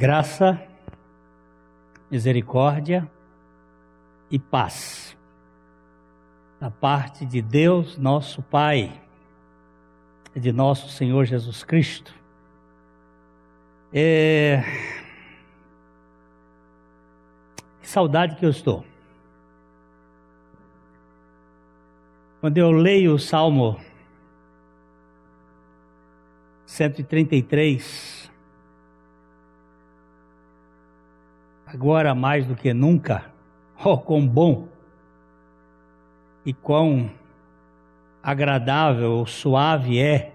Graça, 0.00 0.58
misericórdia 2.10 3.06
e 4.30 4.38
paz 4.38 5.14
da 6.58 6.70
parte 6.70 7.26
de 7.26 7.42
Deus, 7.42 7.98
nosso 7.98 8.40
Pai, 8.40 8.98
e 10.34 10.40
de 10.40 10.52
nosso 10.52 10.88
Senhor 10.88 11.26
Jesus 11.26 11.62
Cristo. 11.62 12.14
É... 13.92 14.62
Que 17.82 17.86
saudade 17.86 18.36
que 18.36 18.46
eu 18.46 18.50
estou. 18.50 18.82
Quando 22.40 22.56
eu 22.56 22.70
leio 22.70 23.12
o 23.12 23.18
Salmo 23.18 23.78
133, 26.64 28.29
agora 31.72 32.16
mais 32.16 32.46
do 32.46 32.56
que 32.56 32.74
nunca, 32.74 33.26
oh, 33.84 33.96
quão 33.96 34.26
bom 34.26 34.66
e 36.44 36.52
quão 36.52 37.08
agradável 38.20 39.12
ou 39.12 39.26
suave 39.26 40.00
é 40.00 40.34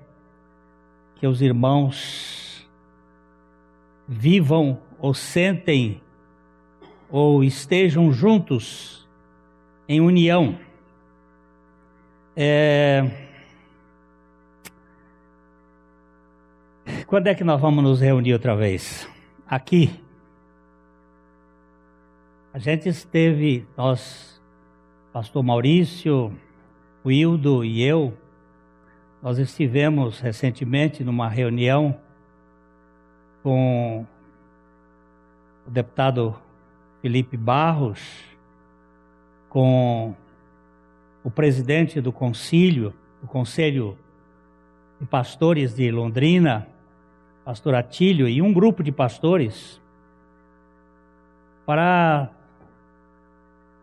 que 1.15 1.27
os 1.27 1.41
irmãos 1.41 2.65
vivam 4.07 4.79
ou 4.97 5.13
sentem 5.13 6.01
ou 7.09 7.43
estejam 7.43 8.13
juntos 8.13 9.05
em 9.89 9.99
união. 9.99 10.57
É... 12.35 13.11
Quando 17.05 17.27
é 17.27 17.35
que 17.35 17.43
nós 17.43 17.59
vamos 17.59 17.83
nos 17.83 17.99
reunir 17.99 18.33
outra 18.33 18.55
vez? 18.55 19.07
Aqui 19.45 20.04
a 22.55 22.57
gente 22.57 22.87
esteve, 22.87 23.67
nós, 23.75 24.41
pastor 25.11 25.43
Maurício, 25.43 26.33
Wildo 27.05 27.65
e 27.65 27.83
eu, 27.83 28.17
nós 29.21 29.37
estivemos 29.37 30.21
recentemente 30.21 31.03
numa 31.03 31.27
reunião 31.27 31.99
com 33.43 34.07
o 35.67 35.69
deputado 35.69 36.33
Felipe 37.01 37.35
Barros, 37.35 37.99
com 39.49 40.15
o 41.25 41.29
presidente 41.29 41.99
do 41.99 42.13
concílio, 42.13 42.93
do 43.21 43.27
Conselho 43.27 43.97
de 45.01 45.05
Pastores 45.05 45.75
de 45.75 45.91
Londrina, 45.91 46.69
pastor 47.43 47.75
Atílio, 47.75 48.29
e 48.29 48.41
um 48.41 48.53
grupo 48.53 48.81
de 48.81 48.93
pastores, 48.93 49.81
para 51.65 52.31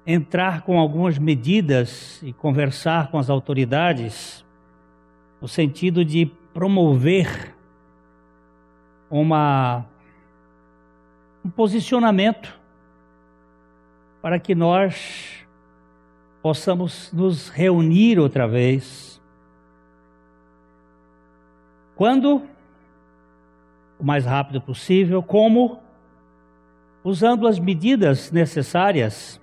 entrar 0.06 0.62
com 0.62 0.78
algumas 0.78 1.18
medidas 1.18 2.20
e 2.22 2.32
conversar 2.32 3.10
com 3.10 3.18
as 3.18 3.30
autoridades 3.30 4.44
no 5.40 5.48
sentido 5.48 6.04
de 6.04 6.26
promover 6.52 7.54
uma 9.10 9.84
um 11.44 11.50
posicionamento 11.50 12.56
para 14.20 14.38
que 14.38 14.54
nós 14.54 15.44
possamos 16.40 17.12
nos 17.12 17.48
reunir 17.48 18.18
outra 18.18 18.46
vez. 18.46 19.20
Quando? 21.96 22.42
O 23.98 24.04
mais 24.04 24.24
rápido 24.24 24.60
possível. 24.60 25.22
Como? 25.22 25.80
Usando 27.02 27.48
as 27.48 27.58
medidas 27.58 28.30
necessárias 28.30 29.40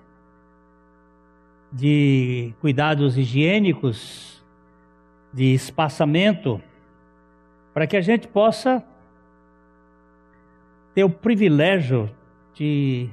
de 1.72 2.52
cuidados 2.60 3.16
higiênicos, 3.16 4.42
de 5.32 5.54
espaçamento, 5.54 6.60
para 7.72 7.86
que 7.86 7.96
a 7.96 8.00
gente 8.00 8.26
possa 8.26 8.84
ter 10.94 11.04
o 11.04 11.10
privilégio 11.10 12.10
de 12.54 13.08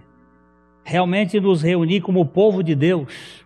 realmente 0.84 1.40
nos 1.40 1.62
reunir 1.62 2.02
como 2.02 2.26
povo 2.26 2.64
de 2.64 2.74
Deus 2.74 3.46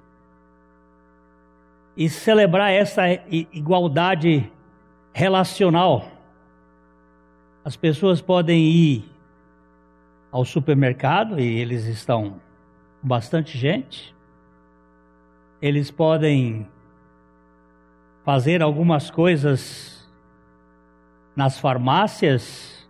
e 1.98 2.08
celebrar 2.08 2.72
essa 2.72 3.04
igualdade 3.30 4.50
relacional. 5.14 6.08
As 7.66 7.76
pessoas 7.76 8.22
podem 8.22 8.64
ir 8.64 9.06
ao 10.32 10.46
supermercado 10.46 11.40
e 11.40 11.60
eles 11.60 11.86
estão 11.86 12.40
com 13.02 13.08
bastante 13.08 13.58
gente 13.58 14.16
eles 15.62 15.92
podem 15.92 16.68
fazer 18.24 18.62
algumas 18.62 19.12
coisas 19.12 20.10
nas 21.36 21.60
farmácias, 21.60 22.88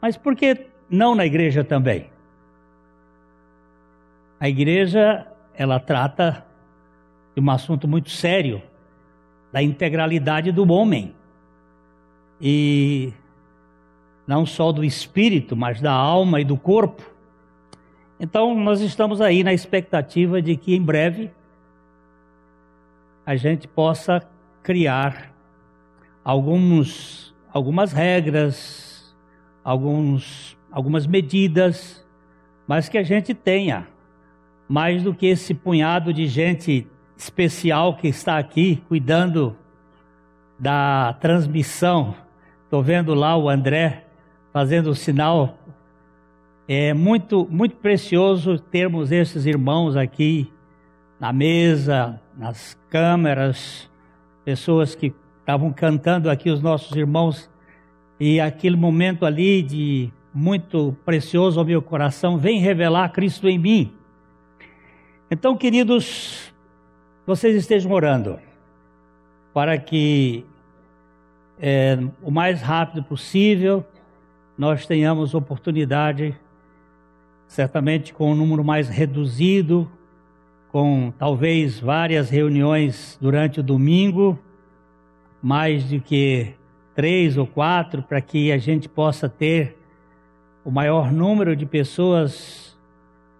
mas 0.00 0.16
por 0.16 0.36
que 0.36 0.66
não 0.88 1.14
na 1.14 1.26
igreja 1.26 1.64
também? 1.64 2.10
A 4.40 4.48
igreja, 4.48 5.26
ela 5.54 5.80
trata 5.80 6.46
de 7.34 7.42
um 7.42 7.50
assunto 7.50 7.88
muito 7.88 8.10
sério, 8.10 8.62
da 9.52 9.62
integralidade 9.62 10.52
do 10.52 10.70
homem. 10.70 11.14
E 12.40 13.12
não 14.26 14.46
só 14.46 14.70
do 14.70 14.84
espírito, 14.84 15.56
mas 15.56 15.80
da 15.80 15.92
alma 15.92 16.40
e 16.40 16.44
do 16.44 16.56
corpo. 16.56 17.02
Então, 18.20 18.54
nós 18.54 18.80
estamos 18.80 19.20
aí 19.20 19.42
na 19.42 19.52
expectativa 19.52 20.40
de 20.40 20.56
que 20.56 20.74
em 20.74 20.82
breve 20.82 21.30
a 23.28 23.36
gente 23.36 23.68
possa 23.68 24.26
criar 24.62 25.34
alguns, 26.24 27.36
algumas 27.52 27.92
regras, 27.92 29.14
alguns, 29.62 30.56
algumas 30.72 31.06
medidas, 31.06 32.02
mas 32.66 32.88
que 32.88 32.96
a 32.96 33.02
gente 33.02 33.34
tenha 33.34 33.86
mais 34.66 35.02
do 35.02 35.12
que 35.12 35.26
esse 35.26 35.52
punhado 35.52 36.10
de 36.10 36.26
gente 36.26 36.86
especial 37.18 37.96
que 37.98 38.08
está 38.08 38.38
aqui 38.38 38.82
cuidando 38.88 39.54
da 40.58 41.14
transmissão. 41.20 42.14
Estou 42.64 42.82
vendo 42.82 43.12
lá 43.12 43.36
o 43.36 43.50
André 43.50 44.06
fazendo 44.54 44.88
o 44.88 44.94
sinal. 44.94 45.58
É 46.66 46.94
muito, 46.94 47.46
muito 47.50 47.76
precioso 47.76 48.58
termos 48.58 49.12
esses 49.12 49.44
irmãos 49.44 49.96
aqui 49.96 50.50
na 51.20 51.30
mesa, 51.30 52.18
nas 52.38 52.78
câmeras, 52.88 53.90
pessoas 54.44 54.94
que 54.94 55.12
estavam 55.40 55.72
cantando 55.72 56.30
aqui, 56.30 56.50
os 56.50 56.62
nossos 56.62 56.96
irmãos, 56.96 57.50
e 58.20 58.40
aquele 58.40 58.76
momento 58.76 59.26
ali 59.26 59.60
de 59.60 60.12
muito 60.32 60.96
precioso 61.04 61.58
ao 61.58 61.66
meu 61.66 61.82
coração, 61.82 62.38
vem 62.38 62.60
revelar 62.60 63.08
Cristo 63.10 63.48
em 63.48 63.58
mim. 63.58 63.92
Então, 65.28 65.56
queridos, 65.56 66.52
vocês 67.26 67.56
estejam 67.56 67.90
orando 67.90 68.38
para 69.52 69.76
que 69.76 70.46
é, 71.60 71.98
o 72.22 72.30
mais 72.30 72.62
rápido 72.62 73.02
possível 73.02 73.84
nós 74.56 74.86
tenhamos 74.86 75.34
oportunidade, 75.34 76.36
certamente 77.48 78.12
com 78.12 78.30
um 78.30 78.34
número 78.34 78.62
mais 78.62 78.88
reduzido, 78.88 79.90
com 80.70 81.12
talvez 81.18 81.80
várias 81.80 82.30
reuniões 82.30 83.18
durante 83.20 83.60
o 83.60 83.62
domingo, 83.62 84.38
mais 85.42 85.84
do 85.84 86.00
que 86.00 86.54
três 86.94 87.36
ou 87.36 87.46
quatro, 87.46 88.02
para 88.02 88.20
que 88.20 88.52
a 88.52 88.58
gente 88.58 88.88
possa 88.88 89.28
ter 89.28 89.76
o 90.64 90.70
maior 90.70 91.12
número 91.12 91.56
de 91.56 91.64
pessoas 91.64 92.76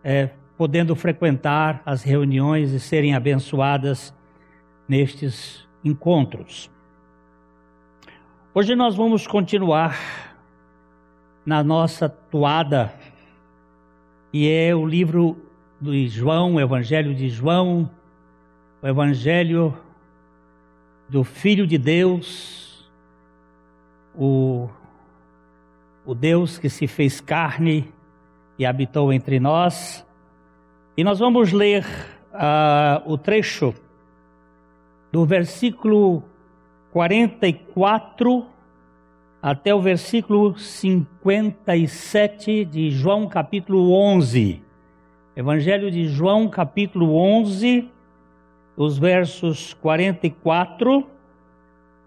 é, 0.02 0.30
podendo 0.56 0.96
frequentar 0.96 1.82
as 1.84 2.02
reuniões 2.02 2.72
e 2.72 2.80
serem 2.80 3.14
abençoadas 3.14 4.14
nestes 4.88 5.66
encontros. 5.84 6.70
Hoje 8.54 8.74
nós 8.74 8.96
vamos 8.96 9.26
continuar 9.26 9.98
na 11.44 11.62
nossa 11.62 12.08
toada, 12.08 12.92
e 14.32 14.48
é 14.48 14.74
o 14.74 14.84
livro 14.86 15.47
de 15.80 16.08
João, 16.08 16.54
o 16.54 16.60
Evangelho 16.60 17.14
de 17.14 17.28
João, 17.28 17.88
o 18.82 18.86
Evangelho 18.86 19.76
do 21.08 21.22
Filho 21.22 21.66
de 21.66 21.78
Deus, 21.78 22.90
o, 24.14 24.68
o 26.04 26.14
Deus 26.14 26.58
que 26.58 26.68
se 26.68 26.86
fez 26.86 27.20
carne 27.20 27.92
e 28.58 28.66
habitou 28.66 29.12
entre 29.12 29.38
nós. 29.38 30.04
E 30.96 31.04
nós 31.04 31.20
vamos 31.20 31.52
ler 31.52 31.84
uh, 32.32 33.10
o 33.10 33.16
trecho 33.16 33.72
do 35.12 35.24
versículo 35.24 36.24
44 36.90 38.44
até 39.40 39.72
o 39.72 39.80
versículo 39.80 40.58
57 40.58 42.64
de 42.64 42.90
João 42.90 43.28
capítulo 43.28 43.92
11. 43.92 44.66
Evangelho 45.38 45.88
de 45.88 46.08
João 46.08 46.48
capítulo 46.48 47.14
11, 47.14 47.88
os 48.76 48.98
versos 48.98 49.72
44 49.74 51.06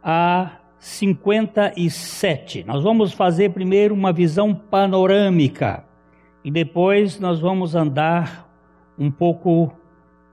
a 0.04 0.58
57. 0.78 2.66
Nós 2.66 2.84
vamos 2.84 3.14
fazer 3.14 3.52
primeiro 3.52 3.96
uma 3.96 4.12
visão 4.12 4.54
panorâmica 4.54 5.86
e 6.44 6.52
depois 6.52 7.22
nós 7.22 7.40
vamos 7.40 7.74
andar 7.74 8.50
um 9.00 9.10
pouco 9.10 9.72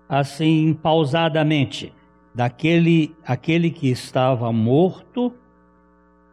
assim 0.09 0.75
pausadamente 0.75 1.93
daquele 2.35 3.15
aquele 3.25 3.71
que 3.71 3.89
estava 3.89 4.53
morto 4.53 5.33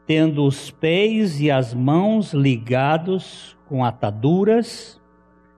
tendo 0.08 0.44
os 0.44 0.72
pés 0.72 1.40
e 1.40 1.52
as 1.52 1.76
mãos 1.76 2.34
ligados 2.34 3.56
com 3.68 3.86
ataduras 3.86 5.00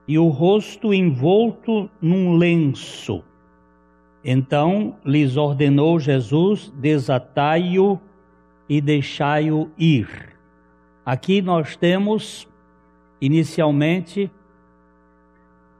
e 0.08 0.18
o 0.18 0.28
rosto 0.28 0.94
envolto 0.94 1.90
num 2.00 2.34
lenço. 2.38 3.22
Então 4.24 4.96
lhes 5.04 5.36
ordenou 5.36 6.00
Jesus: 6.00 6.72
desatai-o 6.74 8.00
e 8.66 8.80
deixai-o 8.80 9.70
ir. 9.78 10.08
Aqui 11.04 11.42
nós 11.42 11.76
temos, 11.76 12.48
inicialmente, 13.20 14.30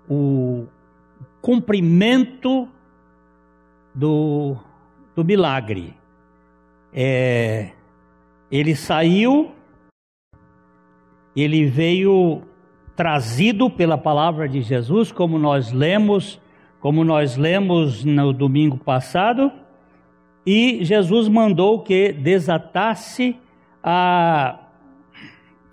o 0.09 0.67
cumprimento 1.41 2.69
do, 3.95 4.57
do 5.17 5.25
milagre. 5.25 5.95
É, 6.93 7.73
ele 8.51 8.75
saiu, 8.75 9.53
ele 11.37 11.67
veio 11.67 12.43
trazido 12.99 13.71
pela 13.71 13.97
palavra 13.97 14.49
de 14.49 14.61
Jesus, 14.61 15.13
como 15.13 15.39
nós 15.39 15.71
lemos, 15.71 16.41
como 16.81 17.05
nós 17.05 17.37
lemos 17.37 18.05
no 18.05 18.33
domingo 18.33 18.77
passado, 18.77 19.53
e 20.45 20.85
Jesus 20.85 21.29
mandou 21.29 21.81
que 21.85 22.11
desatasse 22.11 23.37
a, 23.81 24.59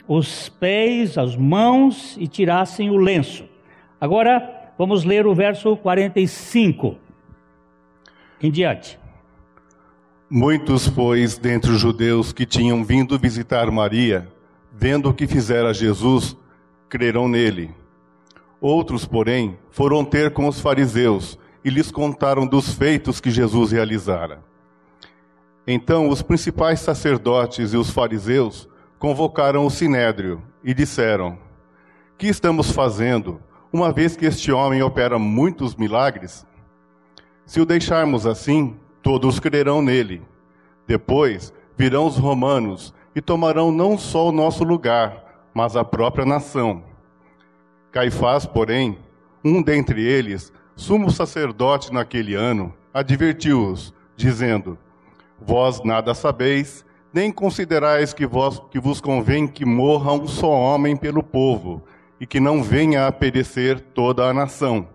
os 0.07 0.50
pés, 0.50 1.18
as 1.18 1.36
mãos 1.36 2.16
e 2.19 2.27
tirassem 2.27 2.92
o 2.92 2.98
lenço. 2.98 3.44
Agora 4.00 4.71
vamos 4.78 5.04
ler 5.04 5.25
o 5.25 5.33
verso 5.33 5.75
45 5.78 6.95
em 8.39 8.51
diante. 8.51 9.00
Muitos, 10.30 10.88
pois, 10.88 11.39
dentre 11.39 11.71
os 11.71 11.80
judeus 11.80 12.31
que 12.31 12.45
tinham 12.45 12.86
vindo 12.86 13.18
visitar 13.18 13.71
Maria, 13.71 14.28
vendo 14.71 15.10
o 15.10 15.13
que 15.13 15.25
fizera 15.25 15.74
Jesus, 15.74 16.38
crerão 16.89 17.27
nele. 17.27 17.73
Outros, 18.61 19.05
porém, 19.05 19.57
foram 19.69 20.03
ter 20.03 20.31
com 20.31 20.47
os 20.47 20.59
fariseus 20.59 21.37
e 21.63 21.69
lhes 21.69 21.91
contaram 21.91 22.45
dos 22.45 22.73
feitos 22.73 23.19
que 23.19 23.31
Jesus 23.31 23.71
realizara. 23.71 24.43
Então 25.67 26.09
os 26.09 26.21
principais 26.21 26.79
sacerdotes 26.79 27.73
e 27.73 27.77
os 27.77 27.89
fariseus 27.89 28.69
convocaram 28.99 29.65
o 29.65 29.69
sinédrio 29.69 30.41
e 30.63 30.73
disseram: 30.73 31.37
Que 32.17 32.27
estamos 32.27 32.71
fazendo, 32.71 33.41
uma 33.73 33.91
vez 33.91 34.15
que 34.15 34.25
este 34.25 34.51
homem 34.51 34.83
opera 34.83 35.17
muitos 35.17 35.75
milagres? 35.75 36.45
Se 37.45 37.59
o 37.59 37.65
deixarmos 37.65 38.25
assim, 38.25 38.75
todos 39.01 39.39
crerão 39.39 39.81
nele. 39.81 40.21
Depois 40.87 41.53
virão 41.77 42.05
os 42.05 42.17
romanos 42.17 42.93
e 43.15 43.21
tomarão 43.21 43.71
não 43.71 43.97
só 43.97 44.29
o 44.29 44.31
nosso 44.31 44.63
lugar, 44.63 45.25
mas 45.56 45.78
a 45.78 45.86
própria 45.86 46.25
nação. 46.25 46.84
Caifás, 47.90 48.46
porém, 48.46 49.00
um 49.42 49.62
dentre 49.62 50.04
eles, 50.04 50.52
sumo 50.75 51.10
sacerdote 51.10 51.94
naquele 51.94 52.36
ano, 52.36 52.74
advertiu-os, 52.94 53.94
dizendo: 54.18 54.78
Vós 55.40 55.81
nada 55.81 56.13
sabeis, 56.13 56.86
nem 57.13 57.31
considerais 57.31 58.13
que, 58.13 58.28
vós, 58.28 58.62
que 58.69 58.78
vos 58.78 59.00
convém 59.00 59.48
que 59.48 59.63
morra 59.63 60.12
um 60.12 60.28
só 60.28 60.52
homem 60.52 60.98
pelo 60.98 61.24
povo, 61.24 61.81
e 62.19 62.28
que 62.28 62.42
não 62.42 62.62
venha 62.62 63.07
a 63.07 63.12
perecer 63.12 63.80
toda 63.80 64.25
a 64.25 64.34
nação. 64.34 64.90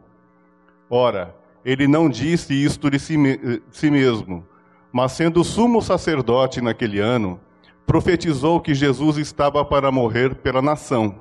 Ora, 0.91 1.35
ele 1.65 1.89
não 1.89 2.09
disse 2.09 2.53
isto 2.53 2.91
de 2.91 2.99
si, 2.99 3.17
de 3.17 3.63
si 3.71 3.91
mesmo, 3.91 4.47
mas 4.93 5.13
sendo 5.13 5.43
sumo 5.43 5.81
sacerdote 5.81 6.61
naquele 6.61 6.99
ano, 6.99 7.41
profetizou 7.91 8.61
que 8.61 8.73
Jesus 8.73 9.17
estava 9.17 9.65
para 9.65 9.91
morrer 9.91 10.37
pela 10.37 10.63
nação, 10.63 11.17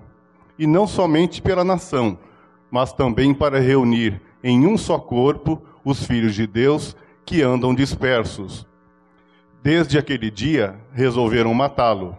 e 0.56 0.68
não 0.68 0.86
somente 0.86 1.42
pela 1.42 1.64
nação, 1.64 2.16
mas 2.70 2.94
também 2.94 3.34
para 3.34 3.60
reunir 3.60 4.22
em 4.44 4.68
um 4.68 4.78
só 4.78 5.00
corpo 5.00 5.60
os 5.84 6.06
filhos 6.06 6.36
de 6.36 6.46
Deus 6.46 6.96
que 7.26 7.42
andam 7.42 7.74
dispersos. 7.74 8.68
Desde 9.64 9.98
aquele 9.98 10.30
dia 10.30 10.80
resolveram 10.94 11.52
matá-lo. 11.56 12.16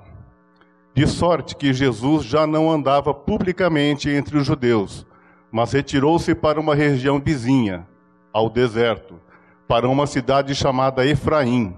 De 0.97 1.07
sorte 1.07 1.55
que 1.55 1.73
Jesus 1.73 2.25
já 2.25 2.45
não 2.45 2.69
andava 2.69 3.15
publicamente 3.15 4.11
entre 4.11 4.37
os 4.37 4.45
judeus, 4.45 5.07
mas 5.53 5.73
retirou-se 5.73 6.35
para 6.35 6.59
uma 6.59 6.75
região 6.75 7.21
vizinha, 7.21 7.87
ao 8.33 8.51
deserto, 8.51 9.15
para 9.69 9.89
uma 9.89 10.09
cidade 10.09 10.57
chamada 10.57 11.07
Efraim, 11.07 11.73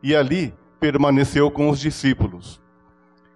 e 0.00 0.14
ali 0.14 0.54
permaneceu 0.80 1.50
com 1.50 1.70
os 1.70 1.78
discípulos. 1.78 2.60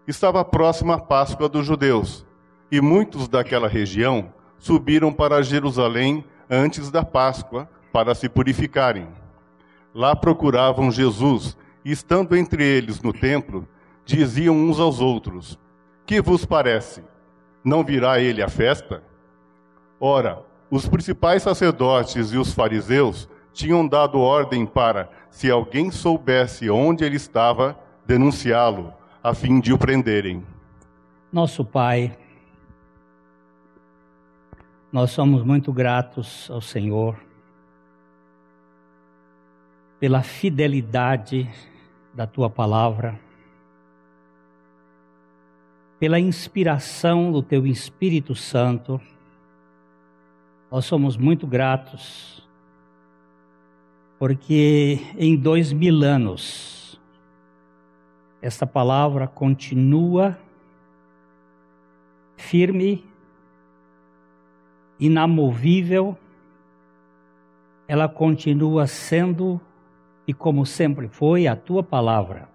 Estava 0.06 0.44
próxima 0.44 0.94
a 0.94 1.00
Páscoa 1.00 1.48
dos 1.48 1.66
judeus, 1.66 2.26
e 2.70 2.80
muitos 2.80 3.28
daquela 3.28 3.68
região 3.68 4.32
subiram 4.58 5.12
para 5.12 5.42
Jerusalém 5.42 6.24
antes 6.48 6.90
da 6.90 7.04
Páscoa 7.04 7.68
para 7.92 8.14
se 8.14 8.28
purificarem. 8.28 9.08
Lá 9.94 10.14
procuravam 10.14 10.90
Jesus, 10.90 11.56
e 11.84 11.90
estando 11.90 12.36
entre 12.36 12.62
eles 12.62 13.00
no 13.00 13.12
templo, 13.12 13.66
diziam 14.04 14.54
uns 14.54 14.78
aos 14.78 15.00
outros: 15.00 15.58
Que 16.06 16.20
vos 16.20 16.44
parece? 16.44 17.02
Não 17.64 17.84
virá 17.84 18.20
ele 18.20 18.42
à 18.42 18.48
festa? 18.48 19.02
Ora, 19.98 20.42
os 20.70 20.88
principais 20.88 21.42
sacerdotes 21.42 22.32
e 22.32 22.38
os 22.38 22.54
fariseus 22.54 23.28
tinham 23.52 23.86
dado 23.86 24.18
ordem 24.18 24.66
para, 24.66 25.10
se 25.30 25.50
alguém 25.50 25.90
soubesse 25.90 26.70
onde 26.70 27.04
ele 27.04 27.16
estava, 27.16 27.78
denunciá-lo, 28.06 28.92
a 29.22 29.34
fim 29.34 29.60
de 29.60 29.72
o 29.72 29.78
prenderem. 29.78 30.44
Nosso 31.32 31.64
Pai, 31.64 32.16
nós 34.92 35.10
somos 35.10 35.42
muito 35.42 35.72
gratos 35.72 36.50
ao 36.50 36.60
Senhor 36.60 37.16
pela 39.98 40.22
fidelidade 40.22 41.48
da 42.14 42.26
tua 42.26 42.48
palavra, 42.48 43.20
pela 45.98 46.18
inspiração 46.18 47.30
do 47.30 47.42
teu 47.42 47.66
Espírito 47.66 48.34
Santo 48.34 49.00
nós 50.70 50.84
somos 50.84 51.16
muito 51.16 51.48
gratos, 51.48 52.39
porque 54.20 54.98
em 55.16 55.34
dois 55.34 55.72
mil 55.72 56.02
anos, 56.02 57.00
esta 58.42 58.66
palavra 58.66 59.26
continua 59.26 60.38
firme, 62.36 63.02
inamovível, 64.98 66.18
ela 67.88 68.10
continua 68.10 68.86
sendo 68.86 69.58
e 70.26 70.34
como 70.34 70.66
sempre 70.66 71.08
foi 71.08 71.46
a 71.46 71.56
tua 71.56 71.82
palavra. 71.82 72.46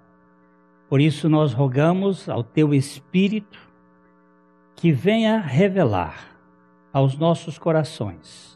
Por 0.88 1.02
isso 1.02 1.28
nós 1.28 1.52
rogamos 1.52 2.30
ao 2.30 2.44
teu 2.44 2.76
Espírito 2.76 3.58
que 4.76 4.92
venha 4.92 5.40
revelar 5.40 6.38
aos 6.94 7.18
nossos 7.18 7.58
corações 7.58 8.55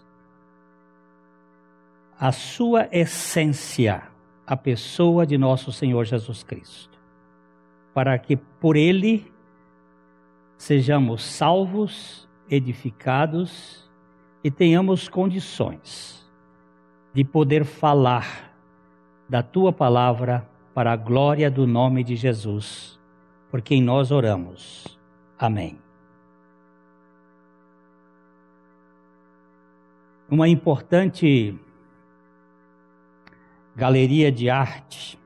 a 2.19 2.31
sua 2.31 2.89
essência, 2.91 4.03
a 4.45 4.57
pessoa 4.57 5.25
de 5.25 5.37
nosso 5.37 5.71
Senhor 5.71 6.05
Jesus 6.05 6.43
Cristo, 6.43 6.99
para 7.93 8.17
que 8.19 8.35
por 8.35 8.75
ele 8.75 9.31
sejamos 10.57 11.23
salvos, 11.23 12.27
edificados 12.49 13.89
e 14.43 14.51
tenhamos 14.51 15.07
condições 15.07 16.29
de 17.13 17.23
poder 17.23 17.63
falar 17.63 18.53
da 19.29 19.41
tua 19.41 19.71
palavra 19.71 20.47
para 20.73 20.91
a 20.91 20.95
glória 20.95 21.49
do 21.49 21.65
nome 21.65 22.03
de 22.03 22.15
Jesus, 22.15 22.99
por 23.49 23.61
quem 23.61 23.81
nós 23.81 24.11
oramos. 24.11 24.99
Amém. 25.37 25.77
uma 30.29 30.47
importante 30.47 31.57
galeria 33.79 34.29
de 34.29 34.49
arte 34.49 35.17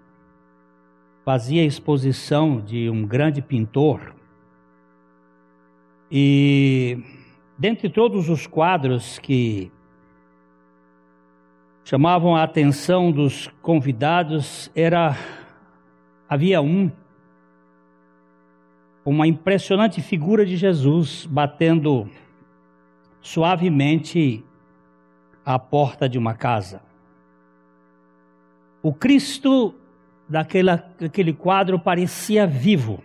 fazia 1.26 1.66
exposição 1.66 2.62
de 2.62 2.88
um 2.88 3.04
grande 3.04 3.42
pintor. 3.42 4.14
E 6.12 7.00
dentre 7.58 7.90
todos 7.90 8.30
os 8.30 8.46
quadros 8.46 9.18
que 9.18 9.72
chamavam 11.84 12.36
a 12.36 12.44
atenção 12.44 13.12
dos 13.12 13.48
convidados, 13.60 14.70
era 14.76 15.18
havia 16.30 16.62
um 16.62 16.92
uma 19.04 19.26
impressionante 19.26 20.00
figura 20.00 20.46
de 20.46 20.56
Jesus 20.56 21.26
batendo 21.26 22.08
suavemente 23.20 24.46
à 25.44 25.58
porta 25.58 26.08
de 26.08 26.20
uma 26.20 26.36
casa. 26.36 26.93
O 28.84 28.94
Cristo 28.94 29.74
daquela, 30.28 30.76
daquele 31.00 31.32
quadro 31.32 31.80
parecia 31.80 32.46
vivo. 32.46 33.02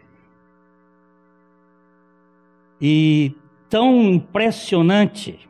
E 2.80 3.32
tão 3.70 4.02
impressionante, 4.02 5.48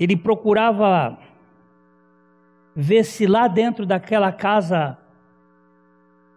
ele 0.00 0.16
procurava 0.16 1.16
ver 2.74 3.04
se 3.04 3.24
lá 3.24 3.46
dentro 3.46 3.86
daquela 3.86 4.32
casa, 4.32 4.98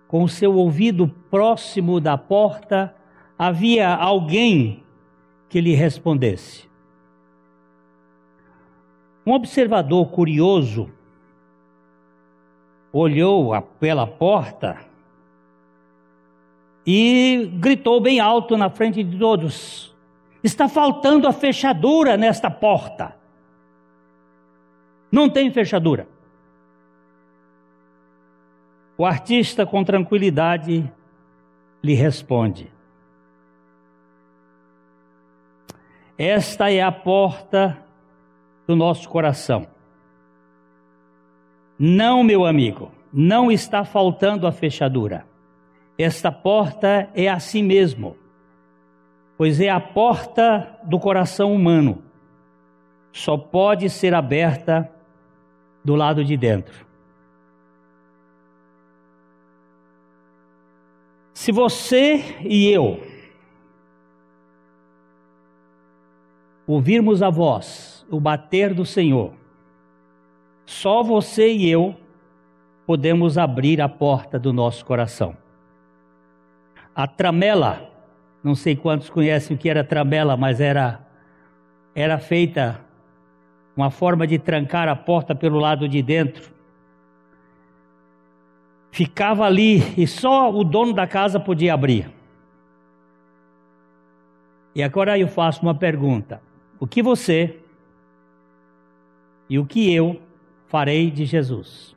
com 0.07 0.23
o 0.23 0.29
seu 0.29 0.53
ouvido 0.53 1.07
próximo 1.31 1.99
da 1.99 2.15
porta, 2.15 2.95
havia 3.39 3.89
alguém 3.89 4.83
que 5.49 5.59
lhe 5.59 5.73
respondesse. 5.73 6.69
Um 9.25 9.31
observador 9.31 10.11
curioso 10.11 10.91
olhou 12.99 13.61
pela 13.79 14.07
porta 14.07 14.77
e 16.85 17.51
gritou 17.55 18.01
bem 18.01 18.19
alto 18.19 18.57
na 18.57 18.69
frente 18.69 19.03
de 19.03 19.17
todos: 19.17 19.95
Está 20.43 20.67
faltando 20.67 21.27
a 21.27 21.33
fechadura 21.33 22.17
nesta 22.17 22.49
porta. 22.49 23.15
Não 25.11 25.29
tem 25.29 25.51
fechadura. 25.51 26.07
O 28.97 29.05
artista, 29.05 29.65
com 29.65 29.83
tranquilidade, 29.83 30.91
lhe 31.83 31.93
responde: 31.93 32.71
Esta 36.17 36.71
é 36.71 36.81
a 36.81 36.91
porta 36.91 37.77
do 38.65 38.75
nosso 38.75 39.07
coração. 39.07 39.76
Não, 41.79 42.23
meu 42.23 42.45
amigo, 42.45 42.91
não 43.13 43.51
está 43.51 43.85
faltando 43.85 44.47
a 44.47 44.51
fechadura. 44.51 45.25
Esta 45.97 46.31
porta 46.31 47.09
é 47.13 47.27
a 47.27 47.39
si 47.39 47.61
mesmo, 47.61 48.15
pois 49.37 49.59
é 49.59 49.69
a 49.69 49.79
porta 49.79 50.79
do 50.83 50.99
coração 50.99 51.53
humano. 51.53 52.03
Só 53.11 53.37
pode 53.37 53.89
ser 53.89 54.13
aberta 54.13 54.91
do 55.83 55.95
lado 55.95 56.23
de 56.23 56.35
dentro. 56.37 56.85
Se 61.33 61.51
você 61.51 62.37
e 62.41 62.69
eu 62.69 62.99
ouvirmos 66.67 67.23
a 67.23 67.29
voz, 67.29 68.05
o 68.09 68.19
bater 68.19 68.73
do 68.73 68.85
Senhor, 68.85 69.33
só 70.67 71.01
você 71.01 71.53
e 71.53 71.69
eu 71.69 71.95
podemos 72.85 73.37
abrir 73.37 73.81
a 73.81 73.87
porta 73.87 74.37
do 74.37 74.51
nosso 74.51 74.85
coração. 74.85 75.35
A 76.93 77.07
tramela, 77.07 77.89
não 78.43 78.53
sei 78.53 78.75
quantos 78.75 79.09
conhecem 79.09 79.55
o 79.55 79.59
que 79.59 79.69
era 79.69 79.81
tramela, 79.81 80.35
mas 80.35 80.59
era 80.59 80.99
era 81.95 82.19
feita 82.19 82.81
uma 83.77 83.89
forma 83.89 84.27
de 84.27 84.37
trancar 84.37 84.89
a 84.89 84.95
porta 84.95 85.33
pelo 85.33 85.57
lado 85.57 85.87
de 85.87 86.01
dentro. 86.01 86.51
Ficava 88.91 89.45
ali 89.45 89.81
e 89.97 90.05
só 90.05 90.53
o 90.53 90.65
dono 90.65 90.91
da 90.91 91.07
casa 91.07 91.39
podia 91.39 91.73
abrir. 91.73 92.11
E 94.75 94.83
agora 94.83 95.17
eu 95.17 95.29
faço 95.29 95.61
uma 95.61 95.73
pergunta: 95.73 96.41
o 96.77 96.85
que 96.85 97.01
você 97.01 97.57
e 99.49 99.57
o 99.57 99.65
que 99.65 99.93
eu 99.93 100.26
farei 100.67 101.09
de 101.09 101.25
Jesus? 101.25 101.95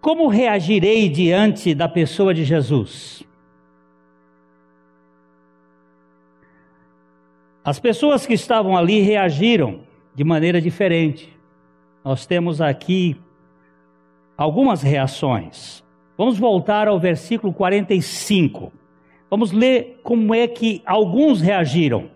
Como 0.00 0.28
reagirei 0.28 1.08
diante 1.08 1.74
da 1.74 1.88
pessoa 1.88 2.32
de 2.32 2.44
Jesus? 2.44 3.22
As 7.62 7.78
pessoas 7.78 8.24
que 8.24 8.32
estavam 8.32 8.76
ali 8.76 9.00
reagiram 9.00 9.80
de 10.14 10.24
maneira 10.24 10.60
diferente. 10.60 11.36
Nós 12.02 12.24
temos 12.24 12.60
aqui 12.60 13.20
algumas 14.36 14.82
reações. 14.82 15.84
Vamos 16.16 16.38
voltar 16.38 16.88
ao 16.88 16.98
versículo 16.98 17.52
45. 17.52 18.72
Vamos 19.28 19.52
ler 19.52 20.00
como 20.02 20.34
é 20.34 20.48
que 20.48 20.82
alguns 20.86 21.40
reagiram. 21.40 22.10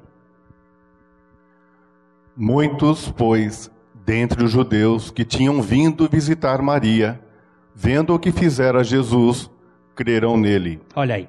Muitos, 2.36 3.10
pois, 3.12 3.70
dentre 4.04 4.44
os 4.44 4.50
judeus 4.50 5.10
que 5.10 5.24
tinham 5.24 5.62
vindo 5.62 6.08
visitar 6.08 6.60
Maria, 6.60 7.20
vendo 7.74 8.14
o 8.14 8.18
que 8.18 8.30
fizera 8.30 8.84
Jesus, 8.84 9.50
crerão 9.94 10.36
nele. 10.36 10.80
Olha 10.94 11.14
aí. 11.14 11.28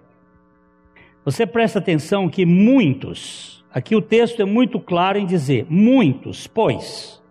Você 1.23 1.47
presta 1.47 1.79
atenção 1.79 2.29
que 2.29 2.45
muitos, 2.45 3.65
aqui 3.73 3.95
o 3.95 4.01
texto 4.01 4.41
é 4.41 4.45
muito 4.45 4.79
claro 4.79 5.17
em 5.17 5.25
dizer: 5.25 5.65
muitos, 5.69 6.45
pois, 6.45 7.23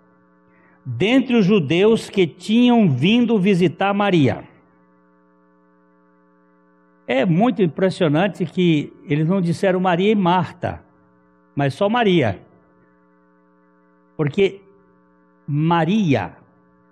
dentre 0.85 1.37
os 1.37 1.45
judeus 1.45 2.09
que 2.09 2.27
tinham 2.27 2.89
vindo 2.89 3.39
visitar 3.39 3.93
Maria. 3.95 4.45
É 7.07 7.27
muito 7.27 7.63
impressionante 7.63 8.47
que 8.47 8.91
eles 9.07 9.29
não 9.29 9.41
disseram 9.41 9.79
Maria 9.79 10.11
e 10.11 10.15
Marta, 10.15 10.83
mas 11.55 11.75
só 11.75 11.87
Maria. 11.87 12.41
Porque 14.17 14.64
Maria 15.47 16.37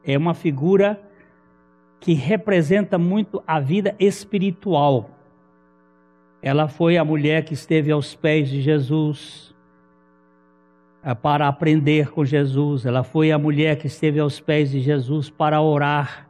é 0.04 0.16
uma 0.16 0.35
figura 0.35 1.00
que 2.00 2.12
representa 2.12 2.99
muito 2.99 3.42
a 3.47 3.61
vida 3.61 3.94
espiritual. 3.99 5.11
Ela 6.42 6.66
foi 6.66 6.99
a 6.99 7.04
mulher 7.04 7.44
que 7.44 7.54
esteve 7.54 7.92
aos 7.92 8.14
pés 8.14 8.50
de 8.50 8.61
Jesus 8.61 9.54
eh, 11.04 11.14
para 11.14 11.47
aprender 11.47 12.11
com 12.11 12.25
Jesus. 12.25 12.85
Ela 12.85 13.04
foi 13.04 13.30
a 13.30 13.38
mulher 13.38 13.76
que 13.76 13.87
esteve 13.87 14.18
aos 14.18 14.40
pés 14.40 14.73
de 14.73 14.80
Jesus 14.80 15.30
para 15.30 15.61
orar. 15.61 16.28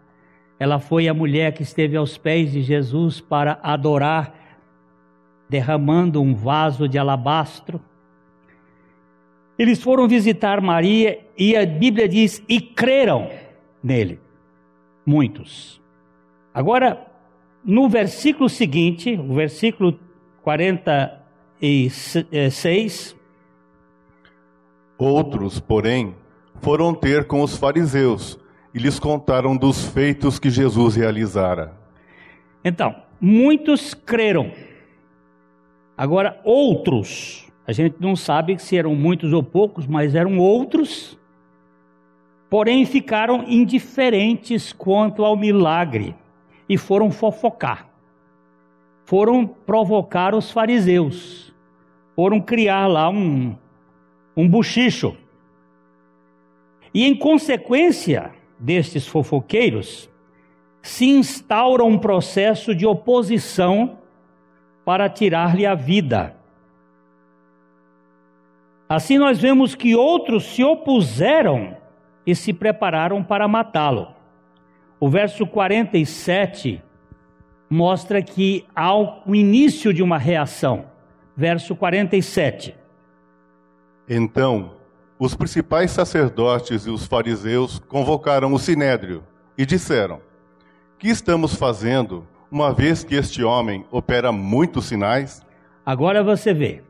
Ela 0.59 0.79
foi 0.79 1.09
a 1.09 1.14
mulher 1.14 1.52
que 1.52 1.62
esteve 1.62 1.97
aos 1.97 2.19
pés 2.19 2.52
de 2.52 2.62
Jesus 2.62 3.21
para 3.21 3.59
adorar, 3.62 4.35
derramando 5.49 6.21
um 6.21 6.35
vaso 6.35 6.87
de 6.87 6.99
alabastro. 6.99 7.81
Eles 9.59 9.83
foram 9.83 10.07
visitar 10.07 10.61
Maria 10.61 11.19
e 11.50 11.56
a 11.56 11.66
Bíblia 11.66 12.08
diz: 12.08 12.40
e 12.49 12.61
creram 12.61 13.28
nele. 13.82 14.20
Muitos. 15.04 15.82
Agora, 16.54 17.04
no 17.64 17.88
versículo 17.88 18.49
seguinte, 18.49 19.14
o 19.14 19.34
versículo 19.34 19.99
46. 20.42 23.16
Outros, 24.99 25.58
porém, 25.58 26.14
foram 26.61 26.94
ter 26.94 27.26
com 27.26 27.42
os 27.42 27.56
fariseus 27.56 28.38
e 28.72 28.78
lhes 28.78 29.00
contaram 29.00 29.56
dos 29.56 29.84
feitos 29.87 30.38
que 30.38 30.49
Jesus 30.49 30.94
realizara. 30.94 31.76
Então, 32.64 32.94
muitos 33.20 33.94
creram. 33.94 34.52
Agora, 35.96 36.40
outros 36.44 37.50
a 37.66 37.72
gente 37.72 37.96
não 38.00 38.16
sabe 38.16 38.58
se 38.58 38.76
eram 38.76 38.94
muitos 38.94 39.32
ou 39.32 39.42
poucos, 39.42 39.87
mas 39.87 40.14
eram 40.14 40.38
outros, 40.38 41.18
porém 42.52 42.85
ficaram 42.85 43.44
indiferentes 43.49 44.75
quanto 44.75 45.25
ao 45.25 45.35
milagre 45.35 46.14
e 46.68 46.76
foram 46.76 47.11
fofocar. 47.11 47.88
Foram 49.06 49.47
provocar 49.47 50.35
os 50.35 50.50
fariseus, 50.50 51.50
foram 52.14 52.42
criar 52.42 52.88
lá 52.88 53.09
um, 53.09 53.56
um 54.37 54.47
buchicho. 54.47 55.16
E 56.92 57.06
em 57.06 57.16
consequência 57.16 58.32
destes 58.59 59.06
fofoqueiros, 59.06 60.11
se 60.82 61.06
instaura 61.06 61.82
um 61.82 61.97
processo 61.97 62.75
de 62.75 62.85
oposição 62.85 63.97
para 64.85 65.09
tirar-lhe 65.09 65.64
a 65.64 65.75
vida. 65.75 66.37
Assim 68.87 69.16
nós 69.16 69.40
vemos 69.40 69.75
que 69.75 69.97
outros 69.97 70.44
se 70.44 70.62
opuseram 70.62 71.80
e 72.26 72.35
se 72.35 72.52
prepararam 72.52 73.23
para 73.23 73.49
matá-lo. 73.49 74.09
o 75.00 75.09
verso 75.09 75.47
47 75.47 76.81
mostra 77.69 78.23
que 78.23 78.67
há 78.76 78.95
o 78.95 79.35
início 79.35 79.93
de 79.93 80.02
uma 80.02 80.19
reação. 80.19 80.85
Verso 81.35 81.75
47. 81.75 82.76
Então, 84.07 84.73
os 85.19 85.35
principais 85.35 85.91
sacerdotes 85.91 86.87
e 86.87 86.91
os 86.91 87.07
fariseus 87.07 87.79
convocaram 87.79 88.52
o 88.52 88.59
sinédrio 88.59 89.25
e 89.57 89.64
disseram: 89.64 90.21
Que 90.99 91.09
estamos 91.09 91.55
fazendo, 91.55 92.26
uma 92.50 92.75
vez 92.75 93.02
que 93.02 93.14
este 93.14 93.43
homem 93.43 93.87
opera 93.91 94.31
muitos 94.31 94.85
sinais? 94.85 95.41
Agora 95.87 96.23
você 96.23 96.52
vê. 96.52 96.83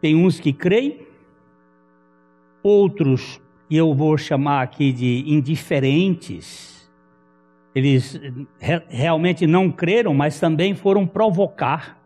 Tem 0.00 0.14
uns 0.14 0.38
que 0.38 0.52
creem, 0.52 1.06
outros, 2.62 3.40
e 3.74 3.76
eu 3.76 3.92
vou 3.92 4.16
chamar 4.16 4.62
aqui 4.62 4.92
de 4.92 5.24
indiferentes, 5.26 6.88
eles 7.74 8.14
re 8.60 8.80
realmente 8.88 9.48
não 9.48 9.68
creram, 9.68 10.14
mas 10.14 10.38
também 10.38 10.76
foram 10.76 11.04
provocar 11.04 11.98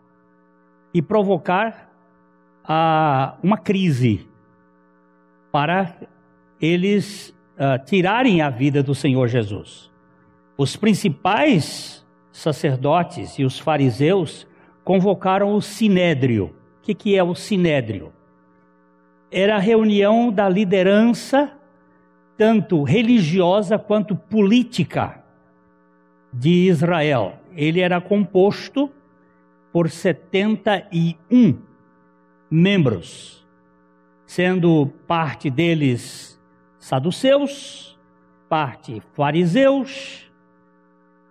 e 0.95 1.03
provocar 1.03 1.93
a, 2.65 3.37
uma 3.43 3.59
crise 3.59 4.27
para 5.53 5.95
eles 6.59 7.37
uh, 7.59 7.85
tirarem 7.85 8.41
a 8.41 8.49
vida 8.49 8.83
do 8.83 8.95
Senhor 8.95 9.29
Jesus. 9.29 9.91
Os 10.57 10.75
principais 10.75 12.03
sacerdotes 12.33 13.39
e 13.39 13.45
os 13.45 13.59
fariseus 13.59 14.47
convocaram 14.83 15.53
o 15.55 15.61
sinédrio. 15.61 16.47
O 16.79 16.81
que, 16.81 16.95
que 16.95 17.15
é 17.15 17.23
o 17.23 17.35
sinédrio? 17.35 18.11
Era 19.31 19.57
a 19.57 19.61
reunião 19.61 20.33
da 20.33 20.49
liderança, 20.49 21.58
tanto 22.39 22.85
religiosa 22.85 23.77
quanto 23.79 24.15
política 24.15 25.23
de 26.33 26.69
Israel. 26.69 27.41
Ele 27.55 27.81
era 27.81 28.01
composto 28.01 28.89
por 29.73 29.91
71 29.91 31.59
membros, 32.49 33.45
sendo 34.25 34.87
parte 35.07 35.51
deles 35.51 36.41
saduceus, 36.79 37.99
parte 38.49 39.03
fariseus, 39.15 40.31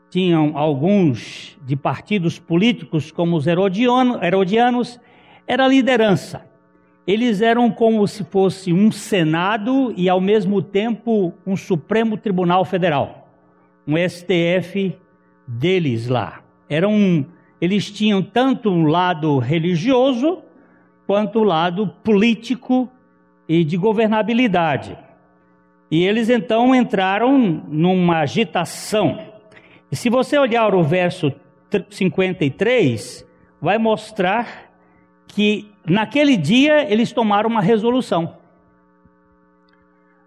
tinham 0.09 0.57
alguns 0.57 1.57
de 1.65 1.75
partidos 1.75 2.37
políticos 2.37 3.11
como 3.11 3.37
os 3.37 3.47
herodianos, 3.47 4.99
era 5.45 5.67
liderança. 5.67 6.46
Eles 7.07 7.41
eram 7.41 7.71
como 7.71 8.05
se 8.05 8.25
fosse 8.25 8.73
um 8.73 8.91
Senado 8.91 9.93
e 9.95 10.09
ao 10.09 10.19
mesmo 10.19 10.61
tempo 10.61 11.33
um 11.45 11.55
Supremo 11.55 12.17
Tribunal 12.17 12.65
Federal 12.65 13.27
um 13.87 13.95
STF 13.97 14.97
deles 15.47 16.09
lá. 16.09 16.41
Era 16.69 16.87
um, 16.87 17.23
eles 17.61 17.89
tinham 17.89 18.21
tanto 18.21 18.69
um 18.69 18.85
lado 18.85 19.39
religioso 19.39 20.39
quanto 21.07 21.39
o 21.39 21.41
um 21.43 21.45
lado 21.45 21.87
político 22.03 22.89
e 23.47 23.63
de 23.63 23.77
governabilidade. 23.77 24.97
E 25.89 26.03
eles 26.03 26.29
então 26.29 26.75
entraram 26.75 27.37
numa 27.69 28.19
agitação. 28.19 29.17
E 29.89 29.95
se 29.95 30.09
você 30.09 30.37
olhar 30.37 30.75
o 30.75 30.83
verso 30.83 31.31
53, 31.89 33.25
vai 33.61 33.77
mostrar 33.77 34.66
que 35.27 35.71
naquele 35.85 36.37
dia 36.37 36.91
eles 36.91 37.11
tomaram 37.11 37.49
uma 37.49 37.61
resolução. 37.61 38.37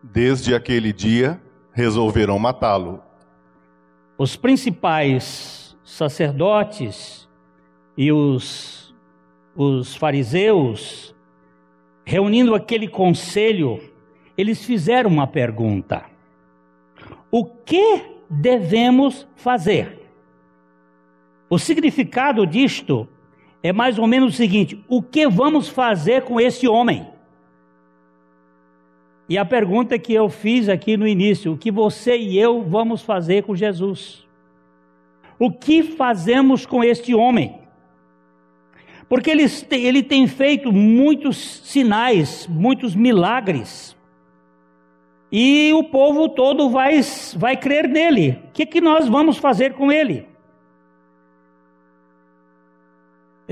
Desde 0.02 0.54
aquele 0.54 0.92
dia 0.92 1.40
resolveram 1.72 2.38
matá-lo 2.38 3.02
os 4.20 4.36
principais 4.36 5.74
sacerdotes 5.82 7.26
e 7.96 8.12
os, 8.12 8.94
os 9.56 9.96
fariseus, 9.96 11.16
reunindo 12.04 12.54
aquele 12.54 12.86
conselho, 12.86 13.80
eles 14.36 14.62
fizeram 14.62 15.08
uma 15.08 15.26
pergunta: 15.26 16.04
O 17.30 17.46
que 17.46 18.02
devemos 18.28 19.26
fazer? 19.34 20.06
O 21.48 21.58
significado 21.58 22.46
disto 22.46 23.08
é 23.62 23.72
mais 23.72 23.98
ou 23.98 24.06
menos 24.06 24.34
o 24.34 24.36
seguinte: 24.36 24.82
o 24.88 25.02
que 25.02 25.28
vamos 25.28 25.68
fazer 25.68 26.22
com 26.22 26.40
esse 26.40 26.66
homem? 26.66 27.06
E 29.28 29.38
a 29.38 29.44
pergunta 29.44 29.98
que 29.98 30.12
eu 30.12 30.28
fiz 30.28 30.68
aqui 30.68 30.96
no 30.96 31.06
início: 31.06 31.52
o 31.52 31.58
que 31.58 31.70
você 31.70 32.16
e 32.16 32.38
eu 32.38 32.62
vamos 32.62 33.02
fazer 33.02 33.44
com 33.44 33.54
Jesus? 33.54 34.26
O 35.38 35.50
que 35.50 35.82
fazemos 35.82 36.66
com 36.66 36.82
este 36.84 37.14
homem? 37.14 37.58
Porque 39.08 39.30
ele, 39.30 39.44
ele 39.72 40.02
tem 40.02 40.26
feito 40.26 40.72
muitos 40.72 41.36
sinais, 41.64 42.46
muitos 42.46 42.94
milagres. 42.94 43.96
E 45.32 45.72
o 45.72 45.84
povo 45.84 46.28
todo 46.28 46.70
vai, 46.70 47.00
vai 47.36 47.56
crer 47.56 47.88
nele. 47.88 48.38
O 48.48 48.52
que, 48.52 48.66
que 48.66 48.80
nós 48.80 49.08
vamos 49.08 49.36
fazer 49.36 49.74
com 49.74 49.90
ele? 49.90 50.29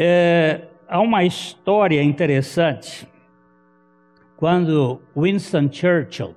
É, 0.00 0.68
há 0.86 1.00
uma 1.00 1.24
história 1.24 2.00
interessante. 2.00 3.04
Quando 4.36 5.02
Winston 5.16 5.68
Churchill, 5.72 6.36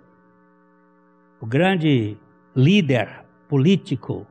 o 1.39 1.45
grande 1.45 2.17
líder 2.55 3.23
político 3.47 4.25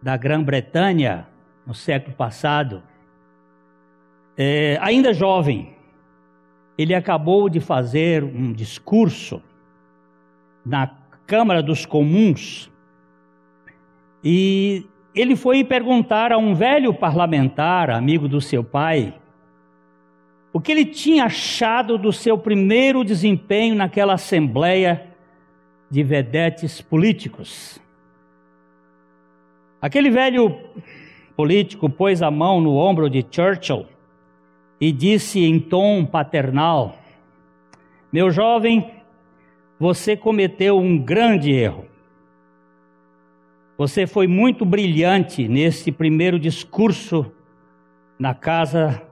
da 0.00 0.16
Grã-Bretanha 0.16 1.26
no 1.66 1.74
século 1.74 2.14
passado, 2.14 2.84
é, 4.38 4.78
ainda 4.80 5.12
jovem, 5.12 5.76
ele 6.78 6.94
acabou 6.94 7.48
de 7.48 7.58
fazer 7.58 8.22
um 8.22 8.52
discurso 8.52 9.42
na 10.64 10.86
Câmara 11.26 11.60
dos 11.60 11.84
Comuns 11.84 12.70
e 14.22 14.86
ele 15.14 15.36
foi 15.36 15.62
perguntar 15.62 16.32
a 16.32 16.38
um 16.38 16.54
velho 16.54 16.92
parlamentar, 16.92 17.90
amigo 17.90 18.26
do 18.26 18.40
seu 18.40 18.64
pai, 18.64 19.14
o 20.52 20.60
que 20.60 20.72
ele 20.72 20.84
tinha 20.84 21.24
achado 21.24 21.96
do 21.96 22.12
seu 22.12 22.36
primeiro 22.36 23.04
desempenho 23.04 23.74
naquela 23.74 24.14
assembleia 24.14 25.08
de 25.90 26.02
vedetes 26.02 26.80
políticos. 26.80 27.80
Aquele 29.80 30.10
velho 30.10 30.56
político 31.36 31.90
pôs 31.90 32.22
a 32.22 32.30
mão 32.30 32.60
no 32.60 32.76
ombro 32.76 33.10
de 33.10 33.24
Churchill 33.28 33.86
e 34.80 34.90
disse 34.90 35.40
em 35.44 35.60
tom 35.60 36.04
paternal: 36.04 36.96
Meu 38.12 38.30
jovem, 38.30 38.90
você 39.78 40.16
cometeu 40.16 40.78
um 40.78 40.96
grande 40.98 41.52
erro. 41.52 41.93
Você 43.76 44.06
foi 44.06 44.28
muito 44.28 44.64
brilhante 44.64 45.48
nesse 45.48 45.90
primeiro 45.90 46.38
discurso 46.38 47.32
na 48.18 48.32
casa 48.32 49.02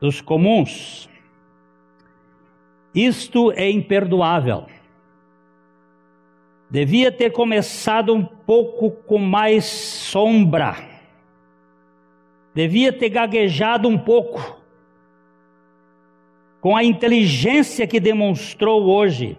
dos 0.00 0.20
comuns. 0.20 1.08
Isto 2.94 3.52
é 3.52 3.70
imperdoável. 3.70 4.66
Devia 6.70 7.10
ter 7.10 7.30
começado 7.30 8.12
um 8.12 8.22
pouco 8.24 8.90
com 8.90 9.18
mais 9.18 9.64
sombra. 9.64 10.76
Devia 12.54 12.92
ter 12.92 13.08
gaguejado 13.08 13.88
um 13.88 13.96
pouco. 13.96 14.60
Com 16.60 16.76
a 16.76 16.82
inteligência 16.82 17.86
que 17.86 18.00
demonstrou 18.00 18.84
hoje, 18.84 19.38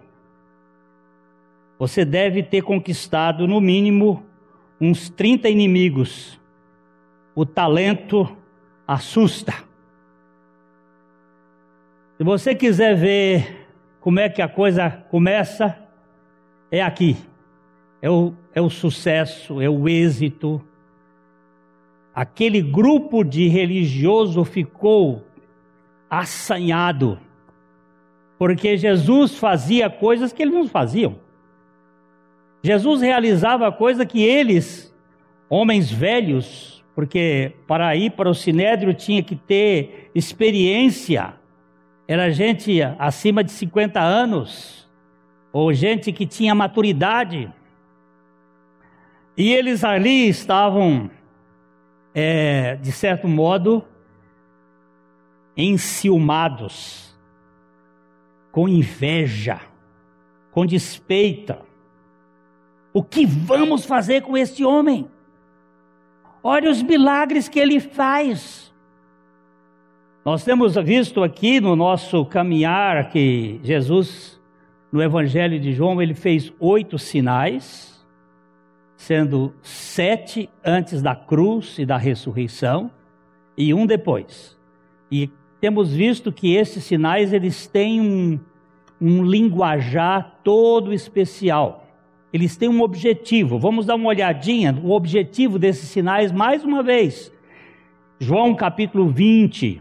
você 1.78 2.04
deve 2.04 2.42
ter 2.42 2.62
conquistado 2.62 3.46
no 3.46 3.60
mínimo 3.60 4.26
uns 4.80 5.08
30 5.08 5.48
inimigos. 5.48 6.38
O 7.34 7.46
talento 7.46 8.36
assusta. 8.86 9.52
Se 12.16 12.24
você 12.24 12.54
quiser 12.54 12.96
ver 12.96 13.68
como 14.00 14.18
é 14.18 14.28
que 14.28 14.42
a 14.42 14.48
coisa 14.48 14.90
começa, 14.90 15.78
é 16.70 16.82
aqui. 16.82 17.16
É 18.02 18.10
o, 18.10 18.34
é 18.52 18.60
o 18.60 18.68
sucesso, 18.68 19.60
é 19.60 19.68
o 19.68 19.88
êxito. 19.88 20.60
Aquele 22.12 22.60
grupo 22.60 23.22
de 23.22 23.46
religioso 23.46 24.44
ficou 24.44 25.24
assanhado, 26.10 27.20
porque 28.36 28.76
Jesus 28.76 29.36
fazia 29.36 29.88
coisas 29.88 30.32
que 30.32 30.42
eles 30.42 30.54
não 30.54 30.66
faziam. 30.66 31.27
Jesus 32.62 33.00
realizava 33.00 33.70
coisas 33.70 34.04
que 34.06 34.22
eles, 34.22 34.94
homens 35.48 35.90
velhos, 35.90 36.84
porque 36.94 37.52
para 37.66 37.94
ir 37.94 38.10
para 38.12 38.28
o 38.28 38.34
sinédrio 38.34 38.92
tinha 38.92 39.22
que 39.22 39.36
ter 39.36 40.10
experiência 40.14 41.38
era 42.08 42.30
gente 42.30 42.80
acima 42.98 43.44
de 43.44 43.52
50 43.52 44.00
anos, 44.00 44.88
ou 45.52 45.74
gente 45.74 46.10
que 46.10 46.26
tinha 46.26 46.54
maturidade. 46.54 47.52
E 49.36 49.52
eles 49.52 49.84
ali 49.84 50.26
estavam, 50.26 51.10
é, 52.14 52.76
de 52.76 52.90
certo 52.90 53.28
modo, 53.28 53.84
enciumados, 55.54 57.14
com 58.50 58.66
inveja, 58.66 59.60
com 60.50 60.64
despeita. 60.64 61.60
O 62.92 63.02
que 63.02 63.26
vamos 63.26 63.84
fazer 63.84 64.22
com 64.22 64.36
este 64.36 64.64
homem? 64.64 65.08
Olha 66.42 66.70
os 66.70 66.82
milagres 66.82 67.48
que 67.48 67.58
ele 67.58 67.80
faz. 67.80 68.72
Nós 70.24 70.44
temos 70.44 70.74
visto 70.76 71.22
aqui 71.22 71.60
no 71.60 71.74
nosso 71.74 72.24
caminhar 72.24 73.10
que 73.10 73.60
Jesus, 73.62 74.40
no 74.92 75.02
Evangelho 75.02 75.58
de 75.58 75.72
João, 75.72 76.00
ele 76.00 76.14
fez 76.14 76.52
oito 76.60 76.98
sinais, 76.98 78.04
sendo 78.96 79.54
sete 79.62 80.48
antes 80.64 81.00
da 81.00 81.14
cruz 81.14 81.78
e 81.78 81.86
da 81.86 81.96
ressurreição 81.96 82.90
e 83.56 83.72
um 83.72 83.86
depois. 83.86 84.56
E 85.10 85.30
temos 85.60 85.92
visto 85.92 86.30
que 86.30 86.54
esses 86.54 86.84
sinais 86.84 87.32
eles 87.32 87.66
têm 87.66 88.00
um, 88.00 88.38
um 89.00 89.24
linguajar 89.24 90.40
todo 90.44 90.92
especial. 90.92 91.87
Eles 92.32 92.56
têm 92.56 92.68
um 92.68 92.82
objetivo. 92.82 93.58
Vamos 93.58 93.86
dar 93.86 93.94
uma 93.94 94.08
olhadinha 94.08 94.72
no 94.72 94.90
objetivo 94.92 95.58
desses 95.58 95.88
sinais 95.88 96.30
mais 96.30 96.64
uma 96.64 96.82
vez. 96.82 97.32
João 98.18 98.54
capítulo 98.54 99.08
20, 99.08 99.80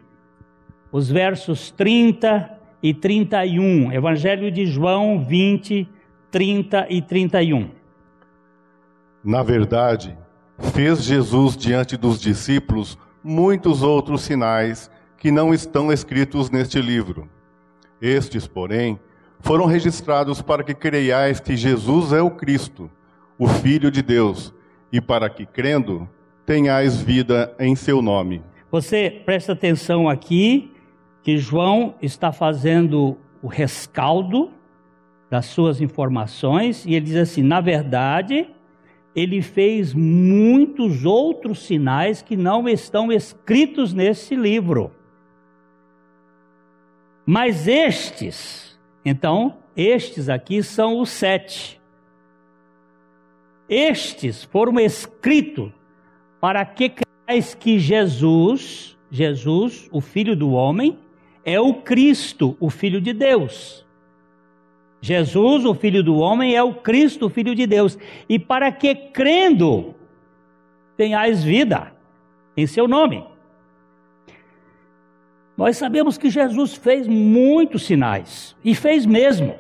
os 0.91 1.09
versos 1.09 1.71
30 1.71 2.57
e 2.81 2.93
31. 2.93 3.91
Evangelho 3.91 4.51
de 4.51 4.65
João 4.65 5.23
20, 5.23 5.87
30 6.31 6.87
e 6.89 7.01
31. 7.01 7.69
Na 9.23 9.43
verdade, 9.43 10.17
fez 10.73 11.03
Jesus 11.03 11.57
diante 11.57 11.97
dos 11.97 12.21
discípulos 12.21 12.97
muitos 13.23 13.83
outros 13.83 14.21
sinais 14.21 14.89
que 15.17 15.31
não 15.31 15.53
estão 15.53 15.91
escritos 15.91 16.49
neste 16.49 16.79
livro. 16.79 17.27
Estes, 18.01 18.47
porém, 18.47 18.99
foram 19.39 19.65
registrados 19.65 20.41
para 20.41 20.63
que 20.63 20.73
creiais 20.73 21.39
que 21.39 21.55
Jesus 21.55 22.11
é 22.13 22.21
o 22.21 22.31
Cristo, 22.31 22.89
o 23.37 23.47
Filho 23.47 23.91
de 23.91 24.01
Deus, 24.01 24.53
e 24.91 24.99
para 24.99 25.29
que, 25.29 25.45
crendo, 25.45 26.07
tenhais 26.45 27.01
vida 27.01 27.53
em 27.59 27.75
seu 27.75 28.01
nome. 28.01 28.41
Você 28.71 29.21
presta 29.25 29.53
atenção 29.53 30.09
aqui 30.09 30.71
que 31.23 31.37
João 31.37 31.95
está 32.01 32.31
fazendo 32.31 33.17
o 33.41 33.47
rescaldo 33.47 34.51
das 35.29 35.45
suas 35.45 35.81
informações 35.81 36.85
e 36.85 36.95
ele 36.95 37.05
diz 37.05 37.15
assim: 37.17 37.43
na 37.43 37.59
verdade, 37.59 38.49
ele 39.15 39.41
fez 39.41 39.93
muitos 39.93 41.03
outros 41.03 41.65
sinais 41.65 42.21
que 42.21 42.37
não 42.37 42.67
estão 42.67 43.11
escritos 43.11 43.93
nesse 43.93 44.35
livro. 44.35 44.91
Mas 47.25 47.67
estes, 47.67 48.66
então, 49.09 49.57
estes 49.75 50.27
aqui 50.27 50.61
são 50.61 50.99
os 50.99 51.09
sete. 51.09 51.79
Estes 53.69 54.43
foram 54.43 54.79
escritos 54.79 55.71
para 56.41 56.65
que 56.65 56.89
creias 56.89 57.53
que 57.53 57.79
Jesus, 57.79 58.97
Jesus, 59.09 59.87
o 59.91 60.01
Filho 60.01 60.35
do 60.35 60.51
Homem, 60.51 60.99
é 61.45 61.59
o 61.59 61.75
Cristo, 61.75 62.57
o 62.59 62.69
Filho 62.69 62.99
de 62.99 63.13
Deus. 63.13 63.85
Jesus, 65.01 65.63
o 65.63 65.73
Filho 65.73 66.03
do 66.03 66.17
Homem, 66.17 66.55
é 66.55 66.61
o 66.61 66.73
Cristo, 66.73 67.27
o 67.27 67.29
Filho 67.29 67.55
de 67.55 67.65
Deus. 67.65 67.97
E 68.27 68.37
para 68.37 68.71
que 68.71 68.93
crendo 68.93 69.95
tenhais 70.97 71.43
vida 71.43 71.93
em 72.57 72.67
seu 72.67 72.87
nome. 72.87 73.23
Nós 75.57 75.75
sabemos 75.75 76.19
que 76.19 76.29
Jesus 76.29 76.75
fez 76.75 77.07
muitos 77.07 77.83
sinais, 77.83 78.55
e 78.63 78.75
fez 78.75 79.07
mesmo. 79.07 79.55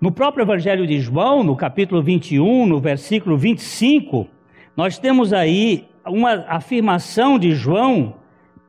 No 0.00 0.10
próprio 0.10 0.42
Evangelho 0.42 0.86
de 0.86 0.98
João, 1.00 1.44
no 1.44 1.54
capítulo 1.54 2.02
21, 2.02 2.66
no 2.66 2.80
versículo 2.80 3.36
25, 3.36 4.26
nós 4.74 4.98
temos 4.98 5.34
aí 5.34 5.86
uma 6.06 6.46
afirmação 6.48 7.38
de 7.38 7.52
João 7.52 8.14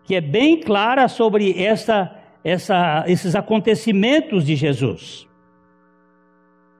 que 0.04 0.16
é 0.16 0.20
bem 0.20 0.60
clara 0.60 1.08
sobre 1.08 1.64
essa, 1.64 2.14
essa, 2.44 3.06
esses 3.08 3.36
acontecimentos 3.36 4.44
de 4.44 4.56
Jesus. 4.56 5.30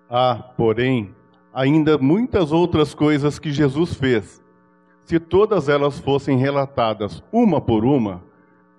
Há, 0.10 0.36
porém, 0.58 1.12
ainda 1.54 1.98
muitas 1.98 2.52
outras 2.52 2.94
coisas 2.94 3.40
que 3.40 3.52
Jesus 3.52 3.94
fez. 3.94 4.44
Se 5.06 5.20
todas 5.20 5.70
elas 5.70 6.00
fossem 6.00 6.38
relatadas 6.38 7.24
uma 7.32 7.62
por 7.62 7.86
uma, 7.86 8.28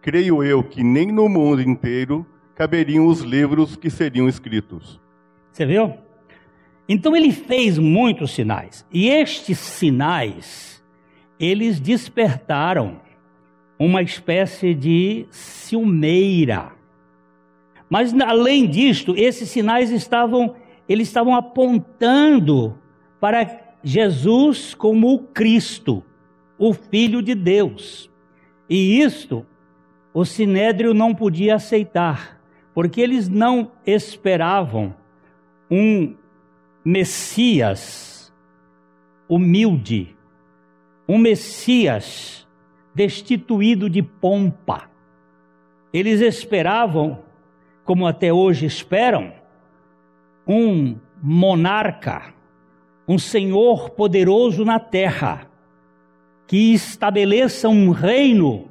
creio 0.02 0.42
eu 0.42 0.62
que 0.62 0.82
nem 0.82 1.06
no 1.06 1.28
mundo 1.28 1.62
inteiro 1.62 2.26
caberiam 2.54 3.06
os 3.06 3.20
livros 3.20 3.76
que 3.76 3.90
seriam 3.90 4.28
escritos. 4.28 5.00
Você 5.52 5.64
viu? 5.64 5.94
Então 6.88 7.14
ele 7.14 7.32
fez 7.32 7.78
muitos 7.78 8.32
sinais. 8.32 8.86
E 8.92 9.08
estes 9.08 9.58
sinais, 9.58 10.82
eles 11.38 11.78
despertaram 11.78 13.00
uma 13.78 14.02
espécie 14.02 14.74
de 14.74 15.26
ciumeira. 15.30 16.72
Mas 17.88 18.12
além 18.20 18.68
disto, 18.68 19.14
esses 19.16 19.48
sinais 19.48 19.90
estavam, 19.90 20.54
eles 20.88 21.08
estavam 21.08 21.34
apontando 21.34 22.78
para 23.18 23.74
Jesus 23.82 24.74
como 24.74 25.14
o 25.14 25.18
Cristo, 25.18 26.04
o 26.58 26.72
Filho 26.72 27.22
de 27.22 27.34
Deus. 27.34 28.10
E 28.68 29.00
isto 29.00 29.46
o 30.12 30.24
sinédrio 30.24 30.92
não 30.92 31.14
podia 31.14 31.54
aceitar, 31.54 32.40
porque 32.74 33.00
eles 33.00 33.28
não 33.28 33.72
esperavam 33.86 34.94
um 35.70 36.16
Messias 36.84 38.32
humilde, 39.28 40.16
um 41.08 41.18
Messias 41.18 42.48
destituído 42.94 43.88
de 43.88 44.02
pompa. 44.02 44.90
Eles 45.92 46.20
esperavam, 46.20 47.20
como 47.84 48.06
até 48.06 48.32
hoje 48.32 48.66
esperam, 48.66 49.32
um 50.46 50.98
monarca, 51.22 52.34
um 53.06 53.18
senhor 53.18 53.90
poderoso 53.90 54.64
na 54.64 54.80
terra, 54.80 55.48
que 56.46 56.72
estabeleça 56.72 57.68
um 57.68 57.90
reino 57.90 58.69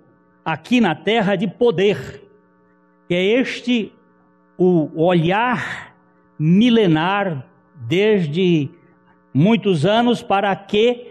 aqui 0.52 0.82
na 0.82 0.96
terra 0.96 1.36
de 1.36 1.48
poder. 1.48 2.24
É 3.10 3.24
este 3.24 3.92
o 4.58 4.90
olhar 5.02 5.96
milenar 6.38 7.46
desde 7.76 8.70
muitos 9.34 9.86
anos 9.86 10.22
para 10.22 10.56
que 10.56 11.08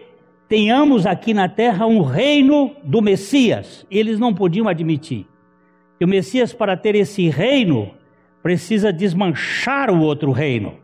tenhamos 0.49 1.07
aqui 1.07 1.35
na 1.35 1.49
terra 1.49 1.87
um 1.87 2.03
reino 2.03 2.75
do 2.83 3.03
Messias. 3.03 3.87
Eles 3.91 4.19
não 4.19 4.35
podiam 4.35 4.69
admitir 4.69 5.27
que 5.99 6.05
o 6.05 6.09
Messias, 6.09 6.53
para 6.53 6.77
ter 6.77 6.95
esse 6.95 7.29
reino, 7.29 7.91
precisa 8.43 8.93
desmanchar 8.93 9.91
o 9.91 10.01
outro 10.01 10.31
reino. 10.31 10.77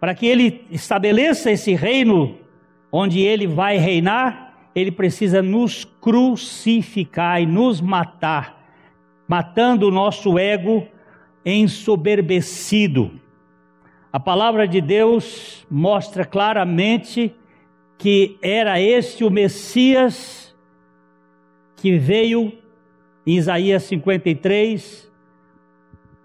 Para 0.00 0.14
que 0.14 0.26
ele 0.26 0.64
estabeleça 0.70 1.50
esse 1.50 1.74
reino 1.74 2.36
onde 2.90 3.20
ele 3.20 3.46
vai 3.46 3.76
reinar, 3.76 4.45
ele 4.76 4.92
precisa 4.92 5.40
nos 5.40 5.86
crucificar 5.86 7.40
e 7.40 7.46
nos 7.46 7.80
matar, 7.80 8.62
matando 9.26 9.88
o 9.88 9.90
nosso 9.90 10.38
ego 10.38 10.86
ensoberbecido. 11.46 13.10
A 14.12 14.20
palavra 14.20 14.68
de 14.68 14.82
Deus 14.82 15.66
mostra 15.70 16.26
claramente 16.26 17.34
que 17.96 18.36
era 18.42 18.78
este 18.78 19.24
o 19.24 19.30
Messias 19.30 20.54
que 21.76 21.96
veio 21.96 22.52
em 23.26 23.36
Isaías 23.36 23.84
53, 23.84 25.10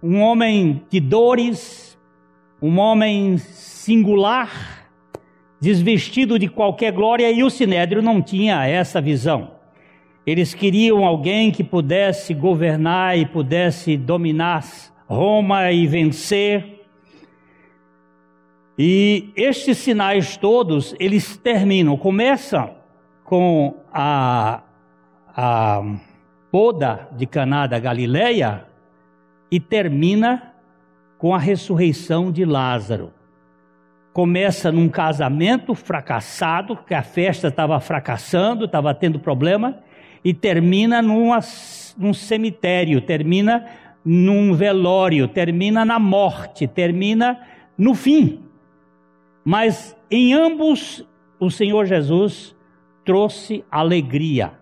um 0.04 0.20
homem 0.20 0.84
de 0.90 1.00
dores, 1.00 1.98
um 2.62 2.80
homem 2.80 3.38
singular, 3.38 4.81
desvestido 5.62 6.40
de 6.40 6.48
qualquer 6.48 6.92
glória, 6.92 7.32
e 7.32 7.44
o 7.44 7.50
sinédrio 7.50 8.02
não 8.02 8.20
tinha 8.20 8.66
essa 8.66 9.00
visão. 9.00 9.52
Eles 10.26 10.56
queriam 10.56 11.06
alguém 11.06 11.52
que 11.52 11.64
pudesse 11.64 12.34
governar 12.34 13.18
e 13.18 13.26
pudesse 13.28 13.96
dominar 13.96 14.66
Roma 15.08 15.72
e 15.72 15.86
vencer. 15.86 16.82
E 18.78 19.30
estes 19.36 19.78
sinais 19.78 20.38
todos, 20.38 20.96
eles 21.00 21.38
terminam, 21.38 21.98
começam 21.98 22.72
com 23.24 23.76
a, 23.94 24.62
a 25.36 25.84
poda 26.52 27.08
de 27.12 27.26
Caná 27.26 27.68
da 27.68 27.78
Galileia 27.78 28.66
e 29.52 29.60
termina 29.60 30.54
com 31.18 31.36
a 31.36 31.38
ressurreição 31.38 32.32
de 32.32 32.46
Lázaro. 32.46 33.12
Começa 34.14 34.72
num 34.72 34.90
casamento 34.90 35.74
fracassado, 35.74 36.78
que 36.86 36.94
a 36.94 37.02
festa 37.02 37.48
estava 37.48 37.80
fracassando, 37.80 38.66
estava 38.66 38.94
tendo 38.94 39.20
problema, 39.20 39.78
e 40.24 40.34
termina 40.34 41.02
numa, 41.02 41.40
num 41.98 42.14
cemitério, 42.14 43.02
termina 43.02 43.66
num 44.04 44.54
velório, 44.54 45.28
termina 45.28 45.86
na 45.86 46.00
morte, 46.00 46.68
termina 46.68 47.40
no 47.78 47.96
fim. 47.96 48.40
Mas 49.44 49.96
em 50.10 50.34
ambos, 50.34 51.06
o 51.40 51.50
Senhor 51.50 51.86
Jesus 51.86 52.56
trouxe 53.06 53.64
alegria. 53.72 54.54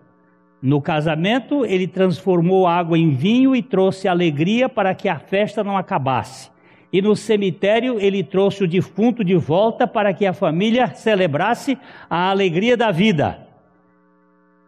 No 0.62 0.80
casamento, 0.80 1.64
ele 1.64 1.86
transformou 1.86 2.66
água 2.66 2.98
em 2.98 3.10
vinho 3.10 3.56
e 3.56 3.62
trouxe 3.62 4.06
alegria 4.06 4.68
para 4.68 4.94
que 4.94 5.08
a 5.08 5.18
festa 5.18 5.64
não 5.64 5.76
acabasse. 5.76 6.50
E 6.92 7.00
no 7.00 7.14
cemitério, 7.14 8.00
ele 8.00 8.22
trouxe 8.22 8.64
o 8.64 8.68
defunto 8.68 9.22
de 9.22 9.36
volta 9.36 9.86
para 9.86 10.12
que 10.12 10.26
a 10.26 10.32
família 10.32 10.88
celebrasse 10.94 11.78
a 12.08 12.30
alegria 12.30 12.76
da 12.76 12.90
vida. 12.90 13.46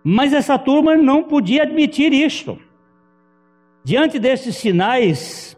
Mas 0.05 0.33
essa 0.33 0.59
turma 0.59 0.97
não 0.97 1.25
podia 1.25 1.63
admitir 1.63 2.13
isto. 2.13 2.59
Diante 3.85 4.19
desses 4.19 4.57
sinais, 4.57 5.57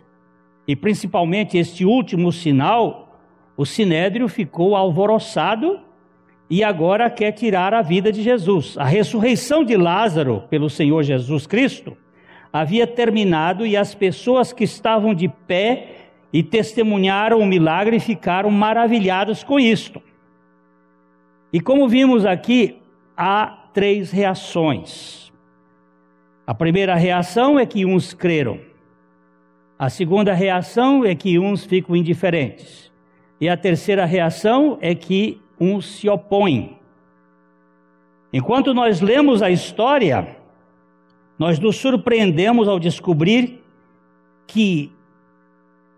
e 0.66 0.74
principalmente 0.74 1.58
este 1.58 1.84
último 1.84 2.32
sinal, 2.32 3.18
o 3.56 3.66
sinédrio 3.66 4.28
ficou 4.28 4.74
alvoroçado 4.74 5.80
e 6.48 6.64
agora 6.64 7.10
quer 7.10 7.32
tirar 7.32 7.74
a 7.74 7.82
vida 7.82 8.10
de 8.10 8.22
Jesus. 8.22 8.76
A 8.78 8.84
ressurreição 8.84 9.62
de 9.62 9.76
Lázaro 9.76 10.44
pelo 10.48 10.70
Senhor 10.70 11.02
Jesus 11.02 11.46
Cristo 11.46 11.96
havia 12.52 12.86
terminado 12.86 13.66
e 13.66 13.76
as 13.76 13.94
pessoas 13.94 14.52
que 14.52 14.64
estavam 14.64 15.14
de 15.14 15.28
pé 15.28 15.93
e 16.34 16.42
testemunharam 16.42 17.38
o 17.38 17.46
milagre 17.46 18.00
ficaram 18.00 18.50
maravilhadas 18.50 19.44
com 19.44 19.60
isto. 19.60 20.02
E 21.52 21.60
como 21.60 21.88
vimos 21.88 22.26
aqui, 22.26 22.82
há 23.16 23.46
três 23.72 24.10
reações. 24.10 25.32
A 26.44 26.52
primeira 26.52 26.96
reação 26.96 27.56
é 27.56 27.64
que 27.64 27.86
uns 27.86 28.12
creram. 28.12 28.58
A 29.78 29.88
segunda 29.88 30.34
reação 30.34 31.04
é 31.04 31.14
que 31.14 31.38
uns 31.38 31.64
ficam 31.64 31.94
indiferentes. 31.94 32.92
E 33.40 33.48
a 33.48 33.56
terceira 33.56 34.04
reação 34.04 34.76
é 34.80 34.92
que 34.92 35.40
uns 35.60 35.86
se 35.86 36.08
opõem. 36.08 36.76
Enquanto 38.32 38.74
nós 38.74 39.00
lemos 39.00 39.40
a 39.40 39.50
história, 39.50 40.36
nós 41.38 41.60
nos 41.60 41.76
surpreendemos 41.76 42.66
ao 42.66 42.80
descobrir 42.80 43.62
que 44.48 44.93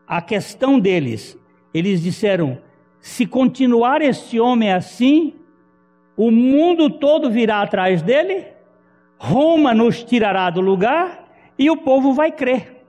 a 0.06 0.22
questão 0.22 0.78
deles, 0.78 1.38
eles 1.74 2.02
disseram: 2.02 2.58
se 3.00 3.26
continuar 3.26 4.02
este 4.02 4.38
homem 4.38 4.72
assim, 4.72 5.34
o 6.16 6.30
mundo 6.30 6.90
todo 6.90 7.30
virá 7.30 7.62
atrás 7.62 8.02
dele, 8.02 8.46
Roma 9.18 9.74
nos 9.74 10.02
tirará 10.02 10.50
do 10.50 10.60
lugar 10.60 11.28
e 11.58 11.70
o 11.70 11.76
povo 11.76 12.12
vai 12.12 12.30
crer. 12.30 12.84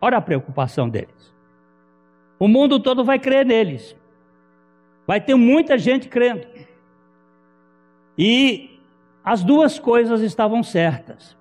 Olha 0.00 0.18
a 0.18 0.22
preocupação 0.22 0.88
deles. 0.88 1.34
O 2.38 2.46
mundo 2.46 2.78
todo 2.78 3.04
vai 3.04 3.18
crer 3.18 3.44
neles. 3.44 3.96
Vai 5.06 5.20
ter 5.20 5.34
muita 5.34 5.78
gente 5.78 6.08
crendo. 6.08 6.46
E 8.18 8.78
as 9.24 9.42
duas 9.42 9.78
coisas 9.78 10.20
estavam 10.20 10.62
certas. 10.62 11.36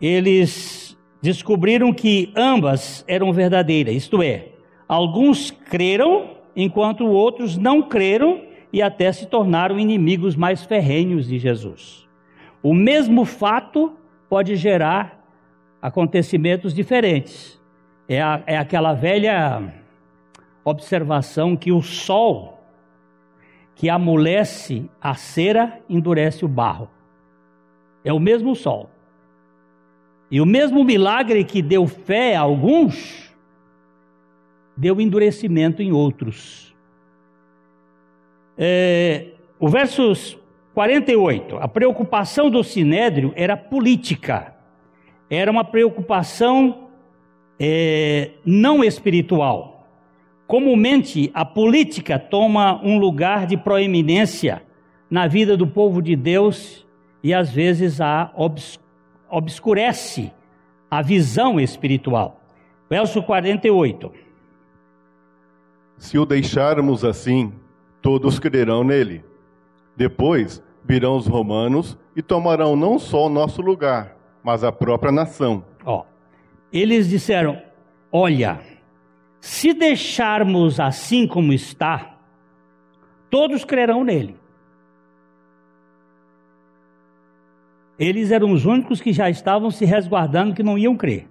Eles 0.00 0.93
descobriram 1.24 1.90
que 1.90 2.30
ambas 2.36 3.02
eram 3.08 3.32
verdadeiras, 3.32 3.94
isto 3.94 4.22
é, 4.22 4.48
alguns 4.86 5.50
creram 5.50 6.36
enquanto 6.54 7.06
outros 7.06 7.56
não 7.56 7.80
creram 7.80 8.42
e 8.70 8.82
até 8.82 9.10
se 9.10 9.24
tornaram 9.24 9.80
inimigos 9.80 10.36
mais 10.36 10.64
ferrenhos 10.64 11.26
de 11.26 11.38
Jesus. 11.38 12.06
O 12.62 12.74
mesmo 12.74 13.24
fato 13.24 13.94
pode 14.28 14.54
gerar 14.54 15.24
acontecimentos 15.80 16.74
diferentes. 16.74 17.58
É, 18.06 18.20
a, 18.20 18.42
é 18.46 18.58
aquela 18.58 18.92
velha 18.92 19.72
observação 20.62 21.56
que 21.56 21.72
o 21.72 21.80
sol 21.80 22.60
que 23.74 23.88
amolece 23.88 24.90
a 25.00 25.14
cera 25.14 25.80
endurece 25.88 26.44
o 26.44 26.48
barro. 26.48 26.90
É 28.04 28.12
o 28.12 28.20
mesmo 28.20 28.54
sol. 28.54 28.90
E 30.34 30.40
o 30.40 30.44
mesmo 30.44 30.82
milagre 30.82 31.44
que 31.44 31.62
deu 31.62 31.86
fé 31.86 32.34
a 32.34 32.40
alguns, 32.40 33.32
deu 34.76 35.00
endurecimento 35.00 35.80
em 35.80 35.92
outros. 35.92 36.74
É, 38.58 39.26
o 39.60 39.68
versos 39.68 40.36
48, 40.74 41.56
a 41.58 41.68
preocupação 41.68 42.50
do 42.50 42.64
sinédrio 42.64 43.32
era 43.36 43.56
política, 43.56 44.56
era 45.30 45.48
uma 45.48 45.62
preocupação 45.62 46.88
é, 47.56 48.32
não 48.44 48.82
espiritual. 48.82 49.86
Comumente, 50.48 51.30
a 51.32 51.44
política 51.44 52.18
toma 52.18 52.82
um 52.82 52.98
lugar 52.98 53.46
de 53.46 53.56
proeminência 53.56 54.64
na 55.08 55.28
vida 55.28 55.56
do 55.56 55.68
povo 55.68 56.02
de 56.02 56.16
Deus 56.16 56.84
e 57.22 57.32
às 57.32 57.52
vezes 57.52 58.00
a 58.00 58.32
obs 58.34 58.82
obscurece 59.30 60.32
a 60.90 61.02
visão 61.02 61.58
espiritual. 61.58 62.40
Verso 62.88 63.22
48. 63.22 64.12
Se 65.96 66.18
o 66.18 66.26
deixarmos 66.26 67.04
assim, 67.04 67.52
todos 68.02 68.38
crerão 68.38 68.84
nele. 68.84 69.24
Depois 69.96 70.62
virão 70.84 71.16
os 71.16 71.26
romanos 71.26 71.98
e 72.14 72.22
tomarão 72.22 72.76
não 72.76 72.98
só 72.98 73.26
o 73.26 73.30
nosso 73.30 73.62
lugar, 73.62 74.16
mas 74.42 74.62
a 74.62 74.70
própria 74.70 75.10
nação. 75.10 75.64
Ó, 75.84 76.04
eles 76.72 77.08
disseram: 77.08 77.60
Olha, 78.12 78.60
se 79.40 79.72
deixarmos 79.72 80.78
assim 80.78 81.26
como 81.26 81.52
está, 81.52 82.18
todos 83.30 83.64
crerão 83.64 84.04
nele. 84.04 84.36
Eles 87.98 88.30
eram 88.30 88.52
os 88.52 88.64
únicos 88.64 89.00
que 89.00 89.12
já 89.12 89.30
estavam 89.30 89.70
se 89.70 89.84
resguardando 89.84 90.54
que 90.54 90.62
não 90.62 90.76
iam 90.76 90.96
crer. 90.96 91.28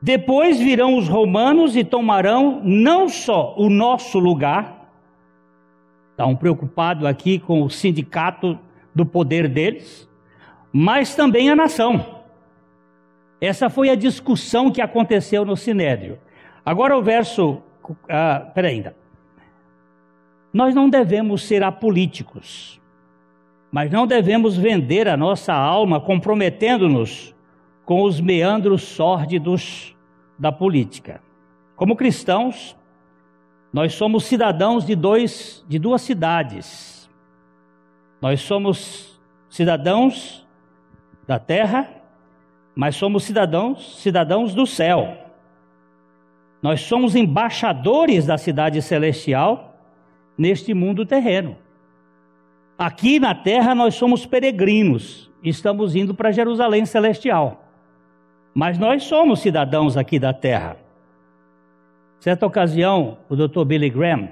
Depois 0.00 0.58
virão 0.58 0.96
os 0.96 1.08
romanos 1.08 1.76
e 1.76 1.84
tomarão 1.84 2.60
não 2.62 3.08
só 3.08 3.54
o 3.56 3.68
nosso 3.68 4.18
lugar, 4.18 4.90
estão 6.10 6.34
preocupados 6.34 7.04
aqui 7.04 7.38
com 7.38 7.62
o 7.62 7.70
sindicato 7.70 8.58
do 8.94 9.04
poder 9.04 9.48
deles, 9.48 10.08
mas 10.72 11.14
também 11.14 11.50
a 11.50 11.56
nação. 11.56 12.22
Essa 13.40 13.68
foi 13.68 13.90
a 13.90 13.94
discussão 13.94 14.70
que 14.70 14.80
aconteceu 14.80 15.44
no 15.44 15.56
Sinédrio. 15.56 16.18
Agora 16.64 16.96
o 16.96 17.02
verso. 17.02 17.62
Ah, 18.08 18.50
peraí 18.54 18.76
ainda. 18.76 18.96
Nós 20.52 20.74
não 20.74 20.88
devemos 20.88 21.46
ser 21.46 21.62
apolíticos, 21.62 22.80
mas 23.70 23.90
não 23.90 24.06
devemos 24.06 24.56
vender 24.56 25.08
a 25.08 25.16
nossa 25.16 25.52
alma 25.52 26.00
comprometendo-nos 26.00 27.34
com 27.84 28.02
os 28.02 28.20
meandros 28.20 28.82
sórdidos 28.82 29.94
da 30.38 30.50
política. 30.50 31.20
Como 31.76 31.96
cristãos, 31.96 32.76
nós 33.72 33.94
somos 33.94 34.24
cidadãos 34.24 34.84
de, 34.86 34.94
dois, 34.94 35.64
de 35.68 35.78
duas 35.78 36.02
cidades. 36.02 37.10
Nós 38.20 38.40
somos 38.40 39.20
cidadãos 39.48 40.46
da 41.26 41.38
terra, 41.38 41.88
mas 42.74 42.96
somos 42.96 43.24
cidadãos, 43.24 44.00
cidadãos 44.00 44.54
do 44.54 44.66
céu. 44.66 45.16
Nós 46.62 46.80
somos 46.80 47.14
embaixadores 47.14 48.26
da 48.26 48.38
cidade 48.38 48.80
celestial 48.82 49.76
neste 50.36 50.72
mundo 50.74 51.04
terreno. 51.04 51.56
Aqui 52.78 53.18
na 53.18 53.34
terra 53.34 53.74
nós 53.74 53.94
somos 53.94 54.26
peregrinos, 54.26 55.30
estamos 55.42 55.96
indo 55.96 56.14
para 56.14 56.30
Jerusalém 56.30 56.84
celestial. 56.84 57.64
Mas 58.54 58.78
nós 58.78 59.04
somos 59.04 59.40
cidadãos 59.40 59.96
aqui 59.96 60.18
da 60.18 60.32
terra. 60.34 60.76
Certa 62.20 62.44
ocasião, 62.46 63.18
o 63.30 63.36
Dr. 63.36 63.64
Billy 63.64 63.88
Graham, 63.88 64.28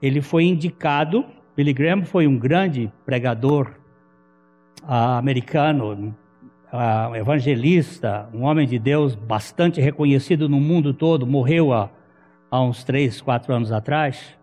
ele 0.00 0.22
foi 0.22 0.44
indicado, 0.44 1.24
Billy 1.54 1.72
Graham 1.72 2.02
foi 2.04 2.26
um 2.26 2.38
grande 2.38 2.90
pregador 3.04 3.72
uh, 4.82 5.18
americano, 5.18 6.14
uh, 6.72 7.14
evangelista, 7.14 8.28
um 8.32 8.44
homem 8.44 8.66
de 8.66 8.78
Deus 8.78 9.14
bastante 9.14 9.80
reconhecido 9.80 10.48
no 10.48 10.58
mundo 10.58 10.94
todo, 10.94 11.26
morreu 11.26 11.74
há, 11.74 11.90
há 12.50 12.62
uns 12.62 12.84
três, 12.84 13.20
quatro 13.20 13.54
anos 13.54 13.70
atrás, 13.70 14.36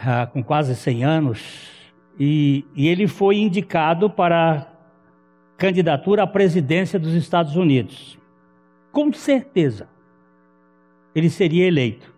uh, 0.00 0.30
com 0.32 0.42
quase 0.42 0.74
100 0.74 1.04
anos, 1.04 1.70
e, 2.18 2.64
e 2.74 2.88
ele 2.88 3.06
foi 3.06 3.38
indicado 3.38 4.10
para 4.10 4.66
candidatura 5.56 6.22
à 6.22 6.26
presidência 6.26 6.98
dos 6.98 7.14
Estados 7.14 7.56
Unidos. 7.56 8.18
com 8.92 9.12
certeza, 9.12 9.88
ele 11.14 11.30
seria 11.30 11.66
eleito. 11.66 12.12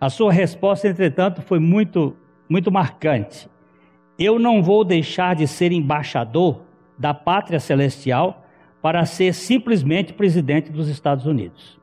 A 0.00 0.08
sua 0.08 0.32
resposta, 0.32 0.88
entretanto, 0.88 1.42
foi 1.42 1.58
muito, 1.58 2.16
muito 2.48 2.70
marcante. 2.70 3.48
Eu 4.18 4.38
não 4.38 4.62
vou 4.62 4.84
deixar 4.84 5.36
de 5.36 5.46
ser 5.46 5.72
embaixador 5.72 6.62
da 6.98 7.14
pátria 7.14 7.60
celestial 7.60 8.46
para 8.82 9.04
ser 9.04 9.34
simplesmente 9.34 10.12
presidente 10.12 10.70
dos 10.72 10.88
Estados 10.88 11.26
Unidos. 11.26 11.78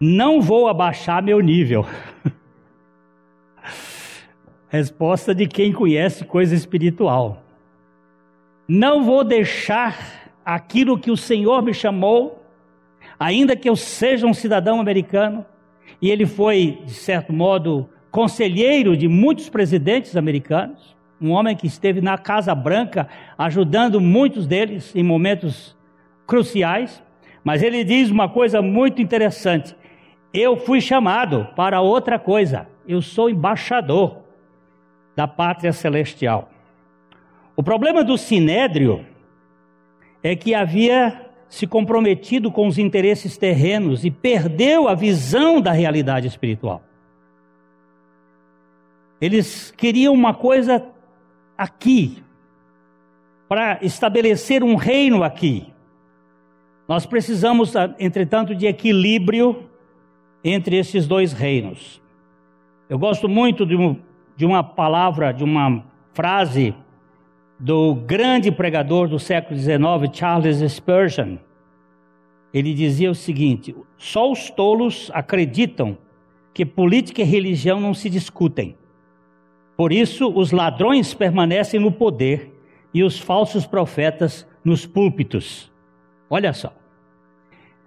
Não 0.00 0.40
vou 0.40 0.68
abaixar 0.68 1.22
meu 1.22 1.40
nível. 1.40 1.86
Resposta 4.68 5.34
de 5.34 5.46
quem 5.46 5.72
conhece 5.72 6.24
coisa 6.24 6.54
espiritual. 6.54 7.42
Não 8.66 9.02
vou 9.02 9.24
deixar 9.24 10.30
aquilo 10.44 10.98
que 10.98 11.10
o 11.10 11.16
Senhor 11.16 11.62
me 11.62 11.72
chamou, 11.72 12.42
ainda 13.18 13.56
que 13.56 13.68
eu 13.68 13.76
seja 13.76 14.26
um 14.26 14.34
cidadão 14.34 14.80
americano, 14.80 15.44
e 16.00 16.10
ele 16.10 16.26
foi, 16.26 16.82
de 16.84 16.92
certo 16.92 17.32
modo, 17.32 17.88
conselheiro 18.10 18.96
de 18.96 19.08
muitos 19.08 19.48
presidentes 19.48 20.16
americanos, 20.16 20.96
um 21.20 21.30
homem 21.30 21.56
que 21.56 21.66
esteve 21.66 22.00
na 22.00 22.16
Casa 22.16 22.54
Branca 22.54 23.08
ajudando 23.36 24.00
muitos 24.00 24.46
deles 24.46 24.94
em 24.94 25.02
momentos 25.02 25.76
cruciais, 26.26 27.02
mas 27.42 27.62
ele 27.62 27.82
diz 27.82 28.10
uma 28.10 28.28
coisa 28.28 28.62
muito 28.62 29.02
interessante: 29.02 29.74
eu 30.32 30.56
fui 30.56 30.80
chamado 30.80 31.48
para 31.56 31.80
outra 31.80 32.18
coisa, 32.18 32.68
eu 32.88 33.02
sou 33.02 33.28
embaixador 33.28 34.22
da 35.14 35.28
pátria 35.28 35.72
celestial. 35.72 36.50
O 37.54 37.62
problema 37.62 38.02
do 38.02 38.16
sinédrio 38.16 39.04
é 40.22 40.34
que 40.34 40.54
havia 40.54 41.26
se 41.48 41.66
comprometido 41.66 42.50
com 42.50 42.66
os 42.66 42.78
interesses 42.78 43.36
terrenos 43.36 44.04
e 44.04 44.10
perdeu 44.10 44.88
a 44.88 44.94
visão 44.94 45.60
da 45.60 45.72
realidade 45.72 46.26
espiritual. 46.26 46.82
Eles 49.20 49.70
queriam 49.72 50.14
uma 50.14 50.32
coisa 50.32 50.84
aqui, 51.56 52.22
para 53.48 53.78
estabelecer 53.82 54.62
um 54.62 54.76
reino 54.76 55.24
aqui. 55.24 55.72
Nós 56.86 57.06
precisamos, 57.06 57.72
entretanto, 57.98 58.54
de 58.54 58.66
equilíbrio 58.66 59.68
entre 60.44 60.76
esses 60.76 61.06
dois 61.06 61.32
reinos. 61.32 62.00
Eu 62.88 62.98
gosto 62.98 63.28
muito 63.28 63.66
de, 63.66 63.76
um, 63.76 63.96
de 64.34 64.46
uma 64.46 64.64
palavra, 64.64 65.30
de 65.30 65.44
uma 65.44 65.84
frase 66.14 66.74
do 67.60 67.94
grande 67.94 68.50
pregador 68.50 69.08
do 69.08 69.18
século 69.18 69.58
XIX, 69.58 69.78
Charles 70.10 70.72
Spurgeon. 70.72 71.36
Ele 72.52 72.72
dizia 72.72 73.10
o 73.10 73.14
seguinte: 73.14 73.76
só 73.98 74.32
os 74.32 74.48
tolos 74.48 75.10
acreditam 75.12 75.98
que 76.54 76.64
política 76.64 77.20
e 77.20 77.24
religião 77.24 77.78
não 77.78 77.92
se 77.92 78.08
discutem. 78.08 78.74
Por 79.76 79.92
isso, 79.92 80.32
os 80.34 80.50
ladrões 80.50 81.12
permanecem 81.12 81.78
no 81.78 81.92
poder 81.92 82.54
e 82.94 83.04
os 83.04 83.18
falsos 83.18 83.66
profetas 83.66 84.48
nos 84.64 84.86
púlpitos. 84.86 85.70
Olha 86.30 86.54
só. 86.54 86.72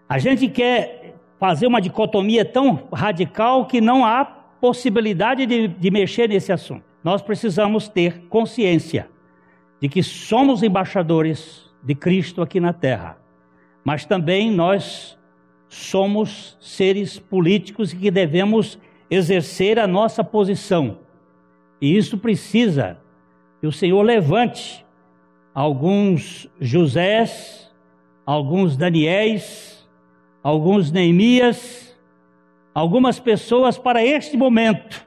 A 0.08 0.20
gente 0.20 0.48
quer 0.48 1.16
fazer 1.40 1.66
uma 1.66 1.82
dicotomia 1.82 2.46
tão 2.46 2.88
radical 2.94 3.66
que 3.66 3.82
não 3.82 4.06
há 4.06 4.41
possibilidade 4.62 5.46
de, 5.46 5.68
de 5.68 5.92
mexer 5.92 6.30
nesse 6.30 6.54
assunto. 6.54 6.84
Nós 7.04 7.22
precisamos 7.22 7.90
ter 7.90 8.28
consciência 8.30 9.10
de 9.82 9.90
que 9.90 10.04
somos 10.04 10.62
embaixadores 10.64 11.70
de 11.84 11.96
Cristo 11.96 12.42
aqui 12.42 12.60
na 12.60 12.72
terra, 12.72 13.18
mas 13.84 14.06
também 14.06 14.52
nós 14.52 15.18
somos 15.68 16.56
seres 16.62 17.18
políticos 17.18 17.92
e 17.92 17.96
que 17.98 18.12
devemos 18.12 18.80
exercer 19.10 19.80
a 19.80 19.88
nossa 19.88 20.24
posição 20.24 21.00
e 21.82 21.98
isso 21.98 22.18
precisa 22.20 23.00
que 23.60 23.66
o 23.66 23.72
Senhor 23.72 24.02
levante 24.04 24.86
alguns 25.54 26.48
Josés, 26.60 27.74
alguns 28.24 28.78
Daniéis, 28.78 29.90
alguns 30.44 30.92
Neemias, 30.92 31.91
algumas 32.74 33.20
pessoas 33.20 33.78
para 33.78 34.04
este 34.04 34.38
momento, 34.38 35.06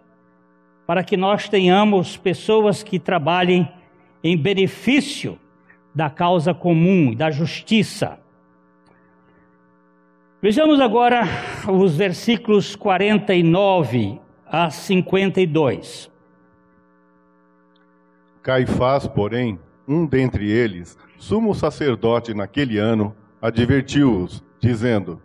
para 0.87 1.03
que 1.03 1.16
nós 1.16 1.48
tenhamos 1.48 2.16
pessoas 2.16 2.83
que 2.83 2.98
trabalhem 2.98 3.68
em 4.22 4.37
benefício 4.37 5.38
da 5.94 6.11
causa 6.11 6.53
comum 6.53 7.12
e 7.12 7.16
da 7.16 7.31
justiça. 7.31 8.18
Vejamos 10.42 10.79
agora 10.79 11.22
os 11.66 11.96
versículos 11.96 12.77
49 12.77 14.20
a 14.46 14.68
52. 14.68 16.11
Caifás, 18.42 19.07
porém, 19.07 19.59
um 19.88 20.05
dentre 20.05 20.50
eles, 20.50 20.98
sumo 21.16 21.55
sacerdote 21.55 22.35
naquele 22.35 22.77
ano, 22.77 23.16
advertiu-os, 23.40 24.44
dizendo: 24.61 25.18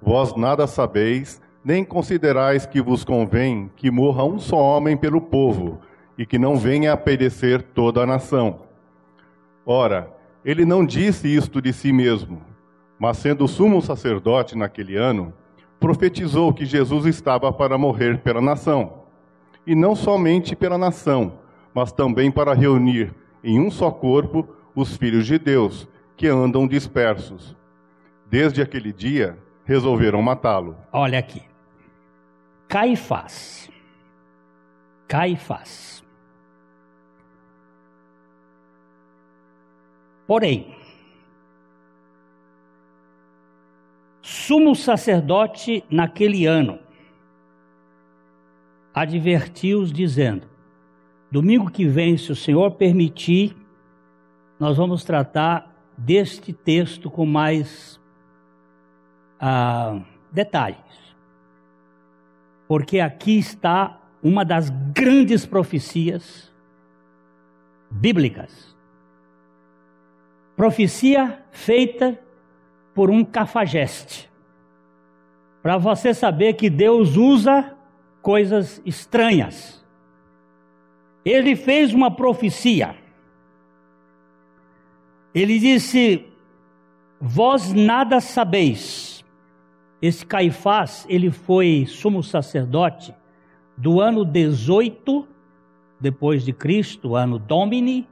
Vós 0.00 0.36
nada 0.36 0.68
sabeis, 0.68 1.41
nem 1.64 1.84
considerais 1.84 2.66
que 2.66 2.80
vos 2.80 3.04
convém 3.04 3.70
que 3.76 3.90
morra 3.90 4.24
um 4.24 4.38
só 4.38 4.56
homem 4.56 4.96
pelo 4.96 5.20
povo, 5.20 5.80
e 6.18 6.26
que 6.26 6.38
não 6.38 6.56
venha 6.56 6.92
a 6.92 6.96
perecer 6.96 7.62
toda 7.62 8.02
a 8.02 8.06
nação. 8.06 8.60
Ora, 9.64 10.12
ele 10.44 10.64
não 10.64 10.84
disse 10.84 11.28
isto 11.28 11.60
de 11.62 11.72
si 11.72 11.92
mesmo, 11.92 12.42
mas 12.98 13.16
sendo 13.16 13.48
sumo 13.48 13.80
sacerdote 13.80 14.56
naquele 14.56 14.96
ano, 14.96 15.32
profetizou 15.80 16.52
que 16.52 16.64
Jesus 16.64 17.06
estava 17.06 17.52
para 17.52 17.78
morrer 17.78 18.18
pela 18.18 18.40
nação, 18.40 19.02
e 19.66 19.74
não 19.74 19.94
somente 19.94 20.54
pela 20.54 20.76
nação, 20.76 21.32
mas 21.74 21.92
também 21.92 22.30
para 22.30 22.54
reunir 22.54 23.14
em 23.42 23.58
um 23.58 23.70
só 23.70 23.90
corpo 23.90 24.48
os 24.74 24.96
filhos 24.96 25.26
de 25.26 25.38
Deus, 25.38 25.88
que 26.16 26.28
andam 26.28 26.66
dispersos. 26.66 27.56
Desde 28.28 28.62
aquele 28.62 28.92
dia, 28.92 29.38
resolveram 29.64 30.22
matá-lo. 30.22 30.76
Olha 30.92 31.18
aqui. 31.18 31.42
Caifás. 32.72 33.70
Caifás. 35.06 36.02
Porém, 40.26 40.74
sumo 44.22 44.74
sacerdote 44.74 45.84
naquele 45.90 46.46
ano 46.46 46.78
advertiu-os, 48.94 49.92
dizendo: 49.92 50.48
Domingo 51.30 51.70
que 51.70 51.86
vem, 51.86 52.16
se 52.16 52.32
o 52.32 52.36
Senhor 52.36 52.70
permitir, 52.70 53.54
nós 54.58 54.78
vamos 54.78 55.04
tratar 55.04 55.70
deste 55.94 56.54
texto 56.54 57.10
com 57.10 57.26
mais 57.26 58.00
ah, 59.38 60.00
detalhes. 60.32 61.01
Porque 62.72 63.00
aqui 63.00 63.36
está 63.36 64.00
uma 64.22 64.46
das 64.46 64.70
grandes 64.94 65.44
profecias 65.44 66.50
bíblicas. 67.90 68.74
Profecia 70.56 71.44
feita 71.50 72.18
por 72.94 73.10
um 73.10 73.22
cafajeste. 73.22 74.26
Para 75.62 75.76
você 75.76 76.14
saber 76.14 76.54
que 76.54 76.70
Deus 76.70 77.14
usa 77.14 77.76
coisas 78.22 78.80
estranhas 78.86 79.82
ele 81.24 81.54
fez 81.54 81.92
uma 81.92 82.10
profecia. 82.10 82.96
Ele 85.34 85.58
disse: 85.58 86.26
Vós 87.20 87.72
nada 87.72 88.18
sabeis. 88.20 89.11
Esse 90.02 90.26
Caifás, 90.26 91.06
ele 91.08 91.30
foi 91.30 91.86
sumo 91.88 92.22
sacerdote 92.22 93.14
do 93.76 94.00
ano 94.00 94.24
18 94.24 95.26
depois 96.00 96.44
de 96.44 96.52
Cristo, 96.52 97.14
ano 97.14 97.38
Domini, 97.38 98.06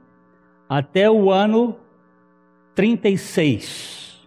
até 0.69 1.11
o 1.11 1.29
ano 1.29 1.75
36. 2.73 4.25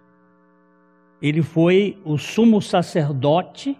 Ele 1.22 1.40
foi 1.40 1.98
o 2.04 2.18
sumo 2.18 2.60
sacerdote, 2.60 3.78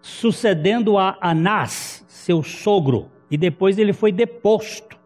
sucedendo 0.00 0.96
a 0.96 1.18
Anás, 1.20 2.04
seu 2.06 2.42
sogro 2.44 3.10
e 3.30 3.36
depois 3.36 3.78
ele 3.78 3.92
foi 3.92 4.12
deposto 4.12 4.96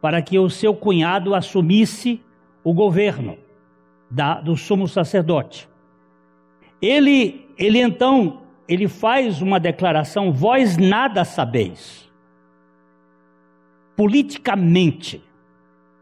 para 0.00 0.22
que 0.22 0.38
o 0.38 0.48
seu 0.48 0.74
cunhado 0.74 1.34
assumisse 1.34 2.20
o 2.62 2.72
governo 2.72 3.36
da, 4.10 4.40
do 4.40 4.56
sumo 4.56 4.86
sacerdote. 4.86 5.68
Ele, 6.80 7.45
ele 7.58 7.80
então, 7.80 8.42
ele 8.68 8.88
faz 8.88 9.40
uma 9.40 9.58
declaração: 9.58 10.32
vós 10.32 10.76
nada 10.76 11.24
sabeis. 11.24 12.10
Politicamente, 13.96 15.22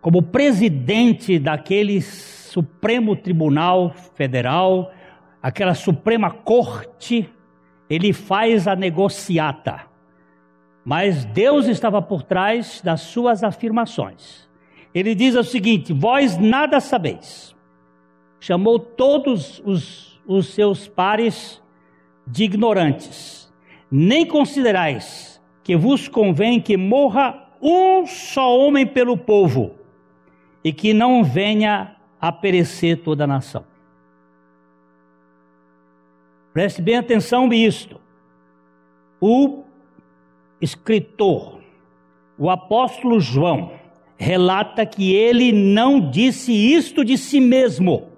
como 0.00 0.22
presidente 0.22 1.38
daquele 1.38 2.00
Supremo 2.00 3.14
Tribunal 3.16 3.92
Federal, 4.14 4.92
aquela 5.42 5.74
Suprema 5.74 6.30
Corte, 6.30 7.28
ele 7.88 8.12
faz 8.12 8.66
a 8.66 8.74
negociata. 8.74 9.82
Mas 10.84 11.24
Deus 11.24 11.66
estava 11.66 12.02
por 12.02 12.22
trás 12.22 12.80
das 12.82 13.00
suas 13.00 13.42
afirmações. 13.42 14.48
Ele 14.94 15.14
diz 15.14 15.34
o 15.34 15.44
seguinte: 15.44 15.92
Vós 15.92 16.36
nada 16.36 16.80
sabeis. 16.80 17.54
Chamou 18.40 18.78
todos 18.78 19.62
os, 19.64 20.13
os 20.26 20.48
seus 20.48 20.88
pares 20.88 21.62
de 22.26 22.44
ignorantes. 22.44 23.52
Nem 23.90 24.26
considerais 24.26 25.40
que 25.62 25.76
vos 25.76 26.08
convém 26.08 26.60
que 26.60 26.76
morra 26.76 27.48
um 27.60 28.06
só 28.06 28.58
homem 28.58 28.86
pelo 28.86 29.16
povo 29.16 29.74
e 30.62 30.72
que 30.72 30.92
não 30.92 31.24
venha 31.24 31.96
a 32.20 32.32
perecer 32.32 33.02
toda 33.02 33.24
a 33.24 33.26
nação. 33.26 33.64
Preste 36.52 36.80
bem 36.80 36.96
atenção 36.96 37.48
nisto. 37.48 38.00
O 39.20 39.64
escritor, 40.60 41.60
o 42.38 42.48
apóstolo 42.48 43.20
João, 43.20 43.72
relata 44.16 44.86
que 44.86 45.12
ele 45.14 45.52
não 45.52 46.10
disse 46.10 46.52
isto 46.52 47.04
de 47.04 47.18
si 47.18 47.40
mesmo. 47.40 48.13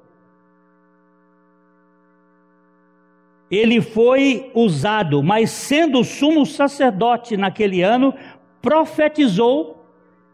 Ele 3.50 3.80
foi 3.80 4.50
usado, 4.54 5.22
mas 5.22 5.50
sendo 5.50 6.02
sumo 6.02 6.44
sacerdote 6.44 7.36
naquele 7.36 7.82
ano, 7.82 8.12
profetizou 8.60 9.86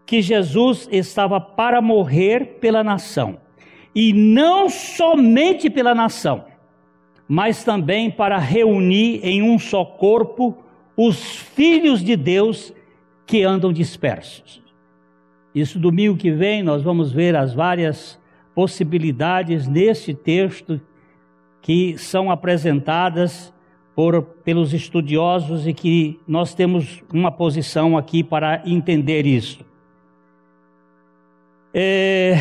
que 0.07 0.23
Jesus 0.23 0.89
estava 0.91 1.41
para 1.41 1.81
morrer 1.81 2.59
pela 2.61 2.83
nação. 2.83 3.39
E 3.95 4.13
não 4.13 4.71
somente 4.71 5.69
pela 5.69 5.95
nação, 5.95 6.45
mas 7.29 7.63
também 7.63 8.11
para 8.11 8.39
reunir 8.39 9.21
em 9.23 9.43
um 9.43 9.59
só 9.59 9.85
corpo 9.85 10.57
os 10.97 11.37
filhos 11.37 12.03
de 12.03 12.17
Deus 12.17 12.73
que 13.27 13.43
andam 13.43 13.73
dispersos. 13.73 14.63
Isso 15.55 15.79
domingo 15.79 16.17
que 16.17 16.31
vem 16.31 16.63
nós 16.63 16.83
vamos 16.83 17.13
ver 17.13 17.37
as 17.37 17.53
várias 17.53 18.19
possibilidades 18.55 19.69
nesse 19.69 20.15
texto 20.15 20.81
que 21.63 21.97
são 21.97 22.31
apresentadas 22.31 23.55
por, 23.95 24.23
pelos 24.45 24.75
estudiosos 24.75 25.67
e 25.67 25.73
que 25.73 26.21
nós 26.27 26.55
temos 26.55 27.03
uma 27.13 27.31
posição 27.31 27.97
aqui 27.97 28.25
para 28.25 28.63
entender 28.67 29.25
isso. 29.25 29.65
É, 31.73 32.37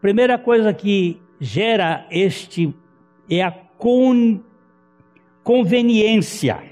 primeira 0.00 0.38
coisa 0.38 0.72
que 0.72 1.20
gera 1.40 2.06
este 2.10 2.72
é 3.28 3.42
a 3.42 3.50
con, 3.50 4.40
conveniência. 5.42 6.62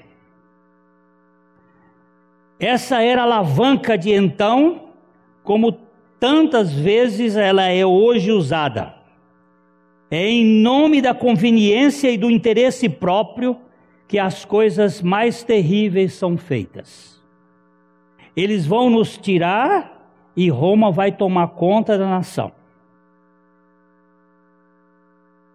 Essa 2.57 3.01
era 3.01 3.21
a 3.21 3.25
alavanca 3.25 3.97
de 3.97 4.11
então, 4.11 4.93
como 5.43 5.77
tantas 6.19 6.71
vezes 6.71 7.35
ela 7.35 7.65
é 7.65 7.85
hoje 7.85 8.31
usada. 8.31 9.00
É 10.11 10.27
em 10.27 10.45
nome 10.45 11.01
da 11.01 11.13
conveniência 11.13 12.11
e 12.11 12.17
do 12.17 12.29
interesse 12.29 12.89
próprio 12.89 13.57
que 14.09 14.19
as 14.19 14.43
coisas 14.43 15.01
mais 15.01 15.41
terríveis 15.41 16.11
são 16.11 16.37
feitas. 16.37 17.23
Eles 18.35 18.65
vão 18.65 18.89
nos 18.89 19.17
tirar 19.17 20.11
e 20.35 20.49
Roma 20.49 20.91
vai 20.91 21.13
tomar 21.13 21.47
conta 21.49 21.97
da 21.97 22.09
nação. 22.09 22.51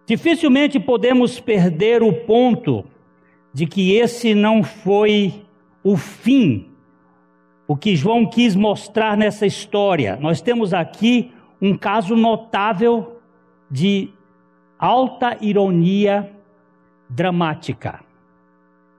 Dificilmente 0.07 0.79
podemos 0.79 1.39
perder 1.39 2.01
o 2.01 2.11
ponto 2.11 2.83
de 3.53 3.67
que 3.67 3.93
esse 3.93 4.33
não 4.33 4.63
foi 4.63 5.45
o 5.83 5.95
fim, 5.95 6.71
o 7.67 7.75
que 7.75 7.95
João 7.95 8.25
quis 8.25 8.55
mostrar 8.55 9.15
nessa 9.15 9.45
história. 9.45 10.17
Nós 10.19 10.41
temos 10.41 10.73
aqui 10.73 11.31
um 11.61 11.77
caso 11.77 12.15
notável 12.15 13.19
de 13.69 14.16
alta 14.79 15.37
ironia 15.41 16.31
dramática. 17.09 17.99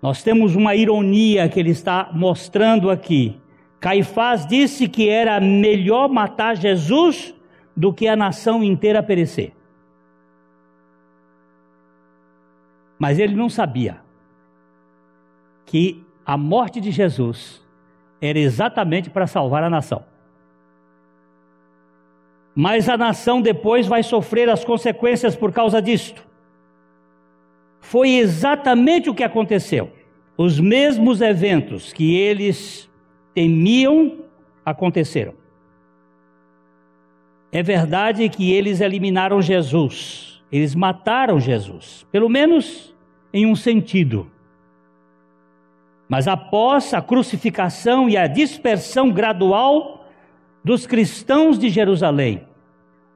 Nós 0.00 0.22
temos 0.22 0.54
uma 0.54 0.74
ironia 0.74 1.48
que 1.48 1.58
ele 1.58 1.70
está 1.70 2.10
mostrando 2.12 2.90
aqui. 2.90 3.40
Caifás 3.80 4.46
disse 4.46 4.88
que 4.88 5.08
era 5.08 5.40
melhor 5.40 6.08
matar 6.08 6.56
Jesus 6.56 7.34
do 7.76 7.92
que 7.92 8.08
a 8.08 8.16
nação 8.16 8.62
inteira 8.62 9.02
perecer. 9.02 9.52
Mas 12.98 13.18
ele 13.18 13.34
não 13.34 13.48
sabia 13.48 14.00
que 15.64 16.04
a 16.26 16.36
morte 16.36 16.80
de 16.80 16.90
Jesus 16.90 17.64
era 18.20 18.38
exatamente 18.38 19.08
para 19.10 19.26
salvar 19.26 19.62
a 19.62 19.70
nação 19.70 20.04
mas 22.60 22.88
a 22.88 22.96
nação 22.96 23.40
depois 23.40 23.86
vai 23.86 24.02
sofrer 24.02 24.50
as 24.50 24.64
consequências 24.64 25.36
por 25.36 25.52
causa 25.52 25.80
disto. 25.80 26.26
Foi 27.78 28.16
exatamente 28.16 29.08
o 29.08 29.14
que 29.14 29.22
aconteceu. 29.22 29.92
Os 30.36 30.58
mesmos 30.58 31.20
eventos 31.20 31.92
que 31.92 32.16
eles 32.16 32.90
temiam 33.32 34.24
aconteceram. 34.66 35.34
É 37.52 37.62
verdade 37.62 38.28
que 38.28 38.52
eles 38.52 38.80
eliminaram 38.80 39.40
Jesus, 39.40 40.42
eles 40.50 40.74
mataram 40.74 41.38
Jesus, 41.38 42.04
pelo 42.10 42.28
menos 42.28 42.92
em 43.32 43.46
um 43.46 43.54
sentido. 43.54 44.28
Mas 46.08 46.26
após 46.26 46.92
a 46.92 47.00
crucificação 47.00 48.10
e 48.10 48.16
a 48.16 48.26
dispersão 48.26 49.12
gradual 49.12 50.08
dos 50.64 50.88
cristãos 50.88 51.56
de 51.56 51.68
Jerusalém, 51.68 52.47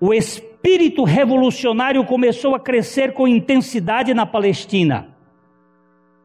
o 0.04 0.12
espírito 0.12 1.04
revolucionário 1.04 2.04
começou 2.04 2.56
a 2.56 2.58
crescer 2.58 3.12
com 3.12 3.28
intensidade 3.28 4.12
na 4.12 4.26
Palestina. 4.26 5.06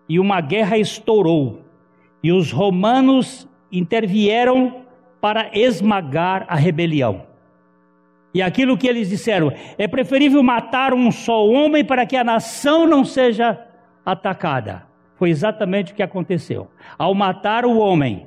E 0.10 0.20
uma 0.20 0.42
guerra 0.42 0.80
estourou. 0.80 1.62
E 2.24 2.32
os 2.32 2.52
romanos 2.52 3.48
intervieram 3.72 4.82
para 5.22 5.52
esmagar 5.54 6.44
a 6.50 6.56
rebelião. 6.56 7.28
E 8.34 8.42
aquilo 8.42 8.76
que 8.76 8.88
eles 8.88 9.10
disseram: 9.10 9.54
é 9.78 9.88
preferível 9.88 10.42
matar 10.42 10.92
um 10.92 11.12
só 11.12 11.46
homem 11.46 11.86
para 11.86 12.04
que 12.04 12.18
a 12.18 12.24
nação 12.24 12.88
não 12.88 13.06
seja 13.06 13.64
atacada. 14.04 14.88
Foi 15.18 15.30
exatamente 15.30 15.94
o 15.94 15.96
que 15.96 16.02
aconteceu. 16.02 16.68
Ao 16.98 17.14
matar 17.14 17.64
o 17.64 17.78
homem, 17.78 18.26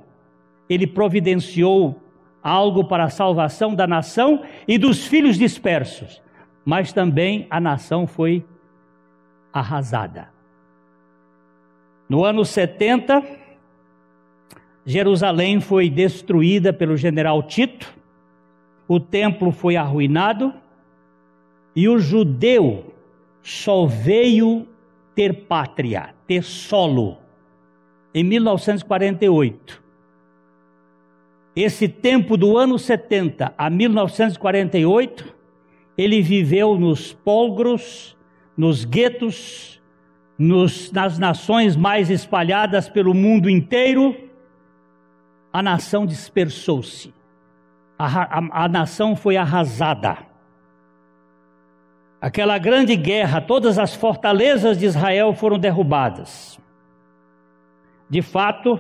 ele 0.68 0.86
providenciou 0.86 1.99
algo 2.42 2.84
para 2.84 3.04
a 3.04 3.10
salvação 3.10 3.74
da 3.74 3.86
nação 3.86 4.42
e 4.66 4.78
dos 4.78 5.06
filhos 5.06 5.36
dispersos, 5.36 6.22
mas 6.64 6.92
também 6.92 7.46
a 7.50 7.60
nação 7.60 8.06
foi 8.06 8.44
arrasada. 9.52 10.28
No 12.08 12.24
ano 12.24 12.44
70, 12.44 13.22
Jerusalém 14.84 15.60
foi 15.60 15.88
destruída 15.88 16.72
pelo 16.72 16.96
general 16.96 17.42
Tito, 17.42 17.92
o 18.88 18.98
templo 18.98 19.52
foi 19.52 19.76
arruinado 19.76 20.52
e 21.76 21.88
o 21.88 21.98
judeu 21.98 22.92
só 23.42 23.86
veio 23.86 24.66
ter 25.14 25.46
pátria, 25.46 26.14
ter 26.26 26.42
solo, 26.42 27.18
em 28.12 28.24
1948 28.24 29.89
esse 31.62 31.88
tempo 31.88 32.36
do 32.36 32.56
ano 32.56 32.78
70 32.78 33.54
a 33.56 33.68
1948, 33.68 35.34
ele 35.96 36.22
viveu 36.22 36.78
nos 36.78 37.12
polgros, 37.12 38.16
nos 38.56 38.84
guetos, 38.84 39.80
nos, 40.38 40.90
nas 40.92 41.18
nações 41.18 41.76
mais 41.76 42.08
espalhadas 42.10 42.88
pelo 42.88 43.12
mundo 43.12 43.50
inteiro. 43.50 44.16
A 45.52 45.62
nação 45.62 46.06
dispersou-se, 46.06 47.12
a, 47.98 48.38
a, 48.38 48.64
a 48.64 48.68
nação 48.68 49.14
foi 49.14 49.36
arrasada. 49.36 50.18
Aquela 52.20 52.58
grande 52.58 52.96
guerra, 52.96 53.40
todas 53.40 53.78
as 53.78 53.94
fortalezas 53.94 54.78
de 54.78 54.86
Israel 54.86 55.32
foram 55.32 55.58
derrubadas. 55.58 56.60
De 58.08 58.22
fato, 58.22 58.78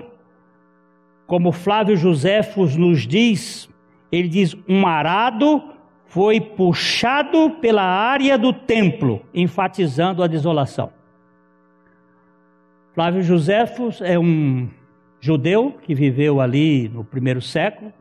como 1.30 1.52
Flávio 1.52 1.96
Joséfos 1.96 2.74
nos 2.74 3.06
diz, 3.06 3.70
ele 4.10 4.26
diz: 4.26 4.56
um 4.68 4.84
arado 4.84 5.62
foi 6.06 6.40
puxado 6.40 7.50
pela 7.60 7.84
área 7.84 8.36
do 8.36 8.52
templo, 8.52 9.22
enfatizando 9.32 10.24
a 10.24 10.26
desolação. 10.26 10.90
Flávio 12.94 13.22
Joséfos 13.22 14.00
é 14.00 14.18
um 14.18 14.68
judeu 15.20 15.78
que 15.82 15.94
viveu 15.94 16.40
ali 16.40 16.88
no 16.88 17.04
primeiro 17.04 17.40
século 17.40 17.92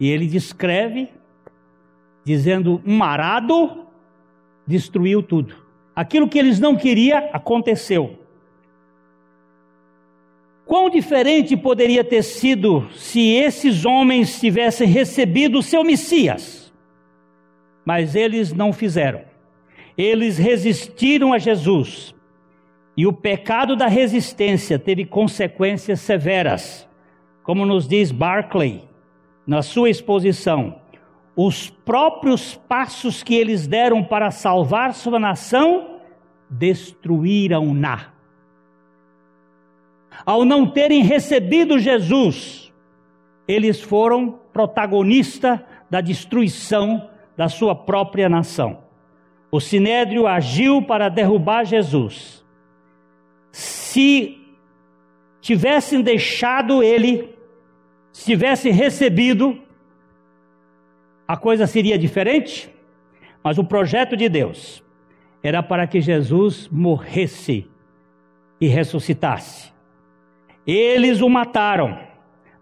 E 0.00 0.08
ele 0.08 0.26
descreve, 0.26 1.10
dizendo: 2.24 2.80
um 2.86 3.02
arado 3.02 3.84
destruiu 4.66 5.22
tudo. 5.22 5.54
Aquilo 5.94 6.26
que 6.26 6.38
eles 6.38 6.58
não 6.58 6.74
queriam 6.74 7.28
aconteceu. 7.30 8.18
Quão 10.68 10.90
diferente 10.90 11.56
poderia 11.56 12.04
ter 12.04 12.22
sido 12.22 12.86
se 12.94 13.20
esses 13.20 13.86
homens 13.86 14.38
tivessem 14.38 14.86
recebido 14.86 15.60
o 15.60 15.62
seu 15.62 15.82
Messias? 15.82 16.70
Mas 17.86 18.14
eles 18.14 18.52
não 18.52 18.70
fizeram. 18.70 19.22
Eles 19.96 20.36
resistiram 20.36 21.32
a 21.32 21.38
Jesus. 21.38 22.14
E 22.94 23.06
o 23.06 23.14
pecado 23.14 23.76
da 23.76 23.86
resistência 23.86 24.78
teve 24.78 25.06
consequências 25.06 26.00
severas. 26.00 26.86
Como 27.42 27.64
nos 27.64 27.88
diz 27.88 28.12
Barclay 28.12 28.82
na 29.46 29.62
sua 29.62 29.88
exposição, 29.88 30.82
os 31.34 31.70
próprios 31.70 32.56
passos 32.68 33.22
que 33.22 33.34
eles 33.34 33.66
deram 33.66 34.04
para 34.04 34.30
salvar 34.30 34.92
sua 34.92 35.18
nação 35.18 35.98
destruíram-na 36.50 38.17
ao 40.28 40.44
não 40.44 40.66
terem 40.66 41.02
recebido 41.02 41.78
Jesus, 41.78 42.70
eles 43.48 43.80
foram 43.80 44.38
protagonistas 44.52 45.58
da 45.88 46.02
destruição 46.02 47.08
da 47.34 47.48
sua 47.48 47.74
própria 47.74 48.28
nação. 48.28 48.80
O 49.50 49.58
sinédrio 49.58 50.26
agiu 50.26 50.82
para 50.82 51.08
derrubar 51.08 51.64
Jesus. 51.64 52.44
Se 53.50 54.38
tivessem 55.40 56.02
deixado 56.02 56.82
ele, 56.82 57.34
se 58.12 58.26
tivessem 58.26 58.70
recebido, 58.70 59.58
a 61.26 61.38
coisa 61.38 61.66
seria 61.66 61.96
diferente? 61.96 62.68
Mas 63.42 63.56
o 63.56 63.64
projeto 63.64 64.14
de 64.14 64.28
Deus 64.28 64.84
era 65.42 65.62
para 65.62 65.86
que 65.86 66.02
Jesus 66.02 66.68
morresse 66.68 67.66
e 68.60 68.66
ressuscitasse. 68.66 69.77
Eles 70.68 71.22
o 71.22 71.30
mataram, 71.30 71.98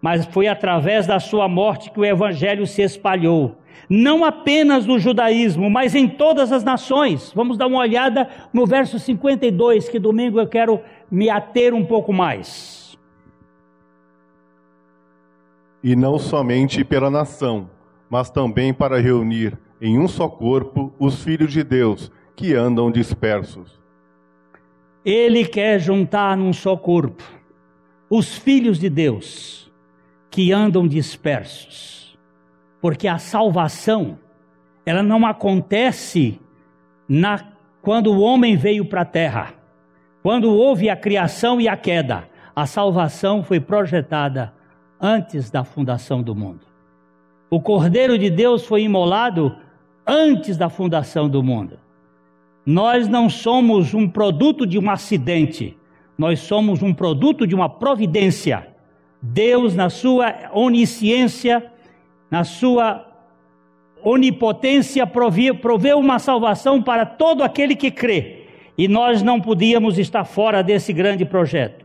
mas 0.00 0.24
foi 0.26 0.46
através 0.46 1.08
da 1.08 1.18
sua 1.18 1.48
morte 1.48 1.90
que 1.90 1.98
o 1.98 2.04
evangelho 2.04 2.64
se 2.64 2.80
espalhou. 2.80 3.56
Não 3.90 4.24
apenas 4.24 4.86
no 4.86 4.96
judaísmo, 4.96 5.68
mas 5.68 5.92
em 5.92 6.06
todas 6.06 6.52
as 6.52 6.62
nações. 6.62 7.32
Vamos 7.34 7.58
dar 7.58 7.66
uma 7.66 7.80
olhada 7.80 8.28
no 8.52 8.64
verso 8.64 9.00
52, 9.00 9.88
que 9.88 9.98
domingo 9.98 10.38
eu 10.38 10.46
quero 10.46 10.80
me 11.10 11.28
ater 11.28 11.74
um 11.74 11.84
pouco 11.84 12.12
mais. 12.12 12.96
E 15.82 15.96
não 15.96 16.16
somente 16.16 16.84
pela 16.84 17.10
nação, 17.10 17.68
mas 18.08 18.30
também 18.30 18.72
para 18.72 19.00
reunir 19.00 19.58
em 19.82 19.98
um 19.98 20.06
só 20.06 20.28
corpo 20.28 20.94
os 20.96 21.24
filhos 21.24 21.52
de 21.52 21.64
Deus 21.64 22.12
que 22.36 22.54
andam 22.54 22.88
dispersos. 22.88 23.80
Ele 25.04 25.44
quer 25.44 25.80
juntar 25.80 26.36
num 26.36 26.52
só 26.52 26.76
corpo 26.76 27.35
os 28.08 28.36
filhos 28.36 28.78
de 28.78 28.88
Deus 28.88 29.70
que 30.30 30.52
andam 30.52 30.86
dispersos, 30.86 32.16
porque 32.80 33.08
a 33.08 33.18
salvação 33.18 34.18
ela 34.84 35.02
não 35.02 35.26
acontece 35.26 36.40
na 37.08 37.52
quando 37.82 38.12
o 38.12 38.20
homem 38.20 38.56
veio 38.56 38.84
para 38.84 39.02
a 39.02 39.04
terra, 39.04 39.54
quando 40.22 40.52
houve 40.52 40.90
a 40.90 40.96
criação 40.96 41.60
e 41.60 41.68
a 41.68 41.76
queda. 41.76 42.28
A 42.54 42.66
salvação 42.66 43.44
foi 43.44 43.60
projetada 43.60 44.52
antes 45.00 45.50
da 45.50 45.62
fundação 45.62 46.22
do 46.22 46.34
mundo. 46.34 46.66
O 47.48 47.60
Cordeiro 47.60 48.18
de 48.18 48.28
Deus 48.28 48.66
foi 48.66 48.82
imolado 48.82 49.56
antes 50.06 50.56
da 50.56 50.68
fundação 50.68 51.28
do 51.28 51.42
mundo. 51.42 51.78
Nós 52.64 53.06
não 53.06 53.30
somos 53.30 53.94
um 53.94 54.08
produto 54.08 54.66
de 54.66 54.78
um 54.78 54.90
acidente, 54.90 55.75
nós 56.16 56.40
somos 56.40 56.82
um 56.82 56.94
produto 56.94 57.46
de 57.46 57.54
uma 57.54 57.68
providência. 57.68 58.68
Deus, 59.20 59.74
na 59.74 59.90
sua 59.90 60.50
onisciência, 60.52 61.70
na 62.30 62.44
sua 62.44 63.06
onipotência, 64.02 65.06
proveu 65.06 65.98
uma 65.98 66.18
salvação 66.18 66.82
para 66.82 67.04
todo 67.04 67.42
aquele 67.42 67.74
que 67.74 67.90
crê. 67.90 68.44
E 68.78 68.88
nós 68.88 69.22
não 69.22 69.40
podíamos 69.40 69.98
estar 69.98 70.24
fora 70.24 70.62
desse 70.62 70.92
grande 70.92 71.24
projeto. 71.24 71.84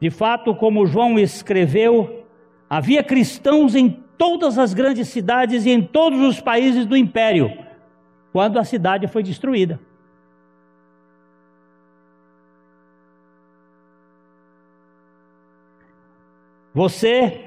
De 0.00 0.10
fato, 0.10 0.54
como 0.54 0.86
João 0.86 1.18
escreveu, 1.18 2.24
havia 2.68 3.02
cristãos 3.02 3.74
em 3.74 3.88
todas 4.18 4.58
as 4.58 4.74
grandes 4.74 5.08
cidades 5.08 5.64
e 5.64 5.70
em 5.70 5.82
todos 5.82 6.20
os 6.20 6.40
países 6.40 6.84
do 6.86 6.96
império, 6.96 7.52
quando 8.32 8.58
a 8.58 8.64
cidade 8.64 9.06
foi 9.06 9.22
destruída. 9.22 9.80
Você 16.74 17.40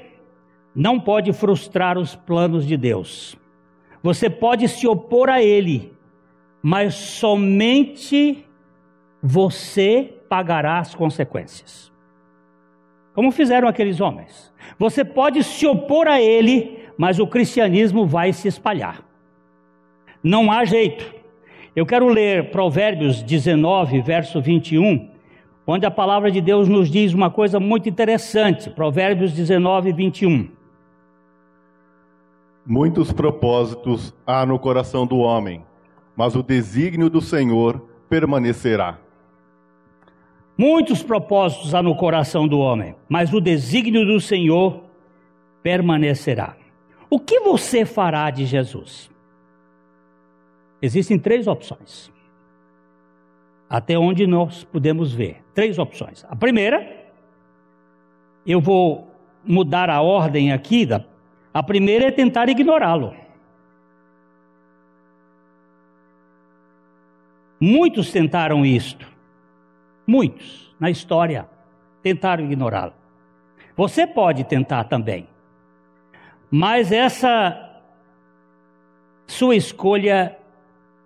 não 0.74 1.00
pode 1.00 1.34
frustrar 1.34 1.98
os 1.98 2.16
planos 2.16 2.66
de 2.66 2.78
Deus. 2.78 3.38
Você 4.02 4.30
pode 4.30 4.70
se 4.70 4.88
opor 4.88 5.30
a 5.30 5.42
Ele, 5.42 5.92
mas 6.62 6.96
somente 6.96 8.46
você 9.22 10.14
pagará 10.30 10.80
as 10.80 10.96
consequências. 10.96 11.92
Como 13.14 13.32
fizeram 13.32 13.68
aqueles 13.68 14.00
homens. 14.00 14.54
Você 14.80 15.04
pode 15.04 15.44
se 15.44 15.66
opor 15.66 16.08
a 16.08 16.22
Ele, 16.22 16.88
mas 16.98 17.20
o 17.20 17.28
cristianismo 17.28 18.06
vai 18.06 18.32
se 18.32 18.48
espalhar. 18.48 19.04
Não 20.24 20.52
há 20.52 20.64
jeito. 20.64 21.14
Eu 21.76 21.86
quero 21.86 22.08
ler 22.08 22.50
Provérbios 22.50 23.22
19, 23.22 24.02
verso 24.02 24.42
21, 24.42 25.10
onde 25.68 25.86
a 25.86 25.92
palavra 25.92 26.32
de 26.32 26.40
Deus 26.40 26.70
nos 26.70 26.90
diz 26.90 27.14
uma 27.14 27.30
coisa 27.30 27.60
muito 27.60 27.90
interessante. 27.90 28.70
Provérbios 28.70 29.34
19, 29.34 29.92
21. 29.92 30.50
Muitos 32.66 33.12
propósitos 33.12 34.16
há 34.26 34.46
no 34.46 34.58
coração 34.58 35.06
do 35.06 35.18
homem, 35.18 35.66
mas 36.16 36.36
o 36.36 36.42
desígnio 36.42 37.10
do 37.10 37.20
Senhor 37.20 37.86
permanecerá. 38.10 38.98
Muitos 40.58 41.04
propósitos 41.04 41.76
há 41.76 41.84
no 41.84 41.96
coração 41.96 42.48
do 42.48 42.58
homem, 42.60 42.96
mas 43.08 43.34
o 43.34 43.42
desígnio 43.42 44.06
do 44.06 44.20
Senhor 44.20 44.84
permanecerá. 45.62 46.56
O 47.10 47.20
que 47.20 47.42
você 47.42 47.86
fará 47.86 48.30
de 48.32 48.46
Jesus? 48.46 49.10
Existem 50.82 51.20
três 51.20 51.48
opções 51.48 52.12
até 53.70 53.98
onde 53.98 54.26
nós 54.26 54.64
podemos 54.64 55.14
ver. 55.14 55.44
Três 55.54 55.78
opções. 55.78 56.26
A 56.30 56.36
primeira, 56.36 57.06
eu 58.46 58.62
vou 58.62 59.12
mudar 59.44 59.90
a 59.90 60.02
ordem 60.02 60.52
aqui. 60.52 60.86
Da, 60.86 61.04
a 61.54 61.62
primeira 61.62 62.06
é 62.08 62.12
tentar 62.12 62.50
ignorá-lo. 62.50 63.14
Muitos 67.60 68.12
tentaram 68.12 68.66
isto. 68.66 69.08
Muitos 70.06 70.76
na 70.80 70.90
história 70.90 71.50
tentaram 72.04 72.46
ignorá-lo. 72.46 72.94
Você 73.76 74.08
pode 74.08 74.44
tentar 74.44 74.86
também. 74.86 75.28
Mas 76.50 76.92
essa 76.92 77.64
sua 79.26 79.56
escolha 79.56 80.38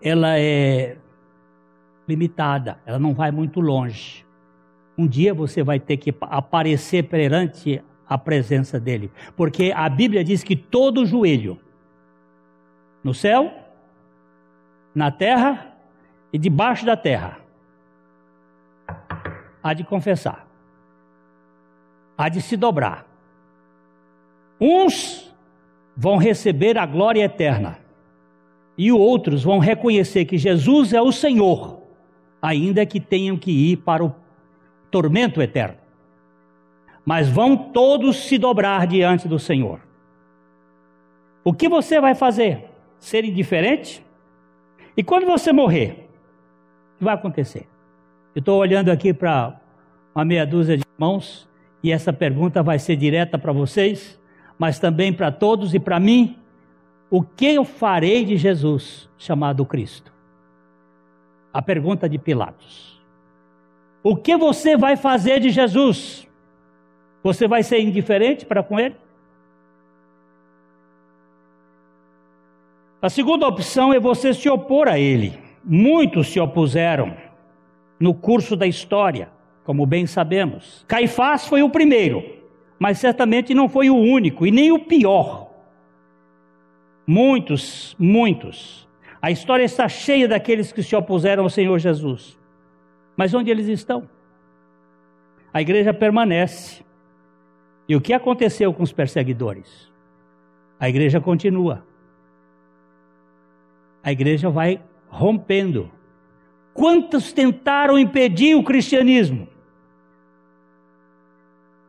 ela 0.02 0.38
é 0.38 0.98
limitada, 2.12 2.78
ela 2.86 3.00
não 3.00 3.14
vai 3.14 3.32
muito 3.32 3.62
longe. 3.62 4.26
Um 4.98 5.08
dia 5.08 5.34
você 5.34 5.64
vai 5.64 5.80
ter 5.80 5.98
que 5.98 6.14
aparecer 6.22 7.04
perante 7.04 7.82
a 8.08 8.18
presença 8.18 8.78
dele, 8.78 9.10
porque 9.38 9.72
a 9.74 9.88
Bíblia 9.88 10.22
diz 10.24 10.44
que 10.44 10.56
todo 10.56 11.06
joelho, 11.06 11.58
no 13.02 13.14
céu, 13.14 13.52
na 14.94 15.10
terra 15.10 15.74
e 16.34 16.38
debaixo 16.38 16.86
da 16.86 16.98
terra, 16.98 17.40
há 19.64 19.74
de 19.74 19.86
confessar, 19.86 20.46
há 22.18 22.28
de 22.28 22.42
se 22.42 22.58
dobrar. 22.58 23.08
Uns 24.60 25.34
vão 25.96 26.18
receber 26.18 26.78
a 26.78 26.86
glória 26.86 27.24
eterna, 27.24 27.80
e 28.78 28.92
outros 28.92 29.44
vão 29.44 29.60
reconhecer 29.60 30.26
que 30.26 30.38
Jesus 30.38 30.92
é 30.92 31.02
o 31.02 31.12
Senhor 31.12 31.81
ainda 32.42 32.86
que 32.86 33.00
tenham 33.00 33.38
que 33.38 33.52
ir 33.52 33.78
para 33.78 34.04
o 34.04 34.16
tormento 34.90 35.42
eterno. 35.42 35.78
Mas 37.06 37.30
vão 37.30 37.56
todos 37.56 38.18
se 38.18 38.38
dobrar 38.38 38.88
diante 38.88 39.28
do 39.28 39.40
Senhor. 39.40 39.80
O 41.44 41.54
que 41.54 41.68
você 41.68 42.00
vai 42.00 42.16
fazer? 42.16 42.66
Ser 43.00 43.26
indiferente? 43.26 44.06
E 44.96 45.04
quando 45.04 45.26
você 45.26 45.52
morrer, 45.52 46.10
o 46.96 46.98
que 47.00 47.04
vai 47.04 47.16
acontecer? 47.16 47.68
Eu 48.36 48.40
estou 48.40 48.60
olhando 48.60 48.90
aqui 48.90 49.14
para 49.14 49.60
uma 50.14 50.24
meia 50.24 50.46
dúzia 50.46 50.78
de 50.78 50.84
mãos 50.98 51.50
e 51.84 51.92
essa 51.92 52.14
pergunta 52.14 52.62
vai 52.62 52.78
ser 52.78 52.96
direta 52.96 53.38
para 53.38 53.52
vocês, 53.52 54.20
mas 54.58 54.78
também 54.78 55.12
para 55.12 55.32
todos 55.32 55.74
e 55.74 55.80
para 55.80 56.00
mim, 56.00 56.38
o 57.10 57.24
que 57.24 57.48
eu 57.48 57.66
farei 57.66 58.24
de 58.24 58.38
Jesus 58.38 59.10
chamado 59.18 59.66
Cristo? 59.66 60.14
A 61.54 61.62
pergunta 61.62 62.08
de 62.08 62.18
Pilatos. 62.18 63.02
O 64.04 64.16
que 64.16 64.36
você 64.36 64.76
vai 64.76 64.96
fazer 64.96 65.40
de 65.40 65.50
Jesus? 65.50 66.28
Você 67.24 67.48
vai 67.48 67.62
ser 67.62 67.80
indiferente 67.82 68.46
para 68.46 68.64
com 68.64 68.80
ele? 68.80 68.96
A 73.02 73.10
segunda 73.10 73.48
opção 73.48 73.94
é 73.94 74.00
você 74.00 74.34
se 74.34 74.48
opor 74.50 74.88
a 74.88 74.98
ele. 75.00 75.34
Muitos 75.64 76.28
se 76.28 76.40
opuseram 76.40 77.16
no 78.00 78.14
curso 78.14 78.56
da 78.56 78.66
história, 78.66 79.30
como 79.64 79.86
bem 79.86 80.06
sabemos. 80.08 80.86
Caifás 80.88 81.48
foi 81.48 81.62
o 81.62 81.70
primeiro, 81.70 82.24
mas 82.80 82.98
certamente 82.98 83.54
não 83.54 83.70
foi 83.70 83.90
o 83.90 83.96
único 83.96 84.46
e 84.46 84.52
nem 84.52 84.72
o 84.72 84.80
pior. 84.80 85.52
Muitos, 87.06 87.96
muitos. 88.00 88.88
A 89.22 89.30
história 89.30 89.64
está 89.64 89.88
cheia 89.88 90.28
daqueles 90.28 90.72
que 90.72 90.82
se 90.82 90.96
opuseram 90.96 91.44
ao 91.44 91.50
Senhor 91.50 91.78
Jesus. 91.78 92.40
Mas 93.16 93.34
onde 93.34 93.52
eles 93.52 93.68
estão? 93.68 94.10
A 95.54 95.62
igreja 95.62 95.94
permanece. 95.94 96.84
E 97.88 97.96
o 97.96 98.02
que 98.02 98.14
aconteceu 98.14 98.74
com 98.74 98.82
os 98.82 98.92
perseguidores? 98.92 99.92
A 100.80 100.90
igreja 100.90 101.22
continua. 101.22 101.86
A 104.04 104.12
igreja 104.12 104.50
vai 104.50 104.82
rompendo. 105.08 105.92
Quantos 106.74 107.32
tentaram 107.32 108.00
impedir 108.00 108.56
o 108.56 108.64
cristianismo? 108.64 109.48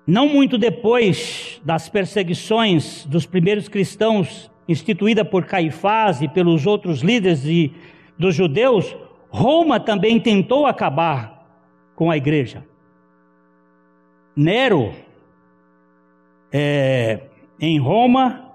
Não 0.07 0.29
muito 0.29 0.59
depois 0.59 1.63
das 1.65 1.89
perseguições 1.89 3.07
dos 3.07 3.25
primeiros 3.25 3.69
cristãos, 3.69 4.52
instituída 4.73 5.25
por 5.25 5.45
Caifás 5.45 6.21
e 6.21 6.29
pelos 6.29 6.67
outros 6.67 7.01
líderes 7.01 7.43
de, 7.43 7.71
dos 8.19 8.35
judeus, 8.35 8.97
Roma 9.29 9.79
também 9.79 10.19
tentou 10.19 10.67
acabar 10.67 11.47
com 11.95 12.11
a 12.11 12.17
igreja. 12.17 12.67
Nero, 14.35 14.93
é, 16.51 17.21
em 17.61 17.79
Roma, 17.79 18.53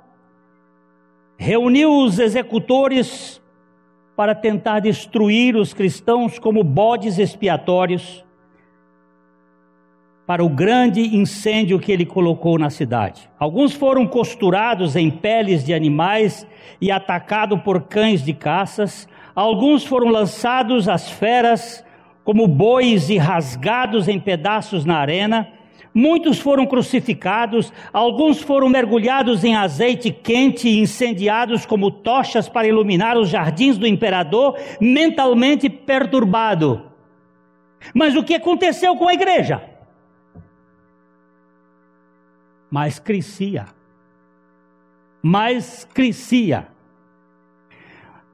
reuniu 1.37 2.03
os 2.03 2.19
executores 2.19 3.41
para 4.15 4.33
tentar 4.35 4.79
destruir 4.79 5.55
os 5.55 5.73
cristãos 5.73 6.39
como 6.39 6.63
bodes 6.63 7.19
expiatórios 7.19 8.25
para 10.27 10.43
o 10.43 10.49
grande 10.49 11.15
incêndio 11.15 11.79
que 11.79 11.89
ele 11.89 12.05
colocou 12.05 12.59
na 12.59 12.69
cidade. 12.69 13.29
Alguns 13.39 13.73
foram 13.73 14.05
costurados 14.05 14.97
em 14.97 15.09
peles 15.09 15.63
de 15.63 15.73
animais 15.73 16.45
e 16.81 16.91
atacados 16.91 17.61
por 17.61 17.83
cães 17.83 18.21
de 18.21 18.33
caças, 18.33 19.07
alguns 19.33 19.85
foram 19.85 20.09
lançados 20.09 20.89
às 20.89 21.09
feras 21.09 21.81
como 22.25 22.45
bois 22.45 23.09
e 23.09 23.17
rasgados 23.17 24.09
em 24.09 24.19
pedaços 24.19 24.83
na 24.83 24.97
arena. 24.97 25.47
Muitos 25.93 26.39
foram 26.39 26.65
crucificados, 26.65 27.71
alguns 27.93 28.41
foram 28.41 28.67
mergulhados 28.67 29.45
em 29.45 29.55
azeite 29.55 30.11
quente 30.11 30.67
e 30.67 30.77
incendiados 30.77 31.65
como 31.65 31.89
tochas 31.89 32.49
para 32.49 32.67
iluminar 32.67 33.17
os 33.17 33.29
jardins 33.29 33.77
do 33.77 33.87
imperador, 33.87 34.59
mentalmente 34.81 35.69
perturbado. 35.69 36.83
Mas 37.93 38.13
o 38.13 38.23
que 38.23 38.35
aconteceu 38.35 38.93
com 38.97 39.07
a 39.07 39.13
igreja? 39.13 39.76
Mais 42.69 42.99
crescia. 42.99 43.65
Mais 45.21 45.85
crescia. 45.93 46.67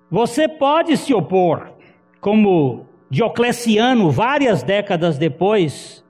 Você 0.09 0.47
pode 0.47 0.95
se 0.97 1.13
opor, 1.13 1.73
como 2.21 2.87
Diocleciano, 3.09 4.09
várias 4.09 4.63
décadas 4.63 5.17
depois, 5.17 6.03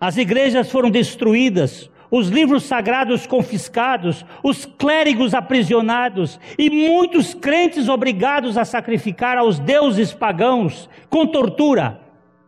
as 0.00 0.16
igrejas 0.16 0.70
foram 0.70 0.90
destruídas, 0.90 1.90
os 2.10 2.28
livros 2.28 2.62
sagrados 2.62 3.26
confiscados, 3.26 4.24
os 4.42 4.64
clérigos 4.64 5.34
aprisionados 5.34 6.38
e 6.58 6.70
muitos 6.70 7.34
crentes 7.34 7.88
obrigados 7.88 8.56
a 8.56 8.64
sacrificar 8.64 9.36
aos 9.36 9.58
deuses 9.58 10.14
pagãos 10.14 10.88
com 11.10 11.26
tortura. 11.26 12.00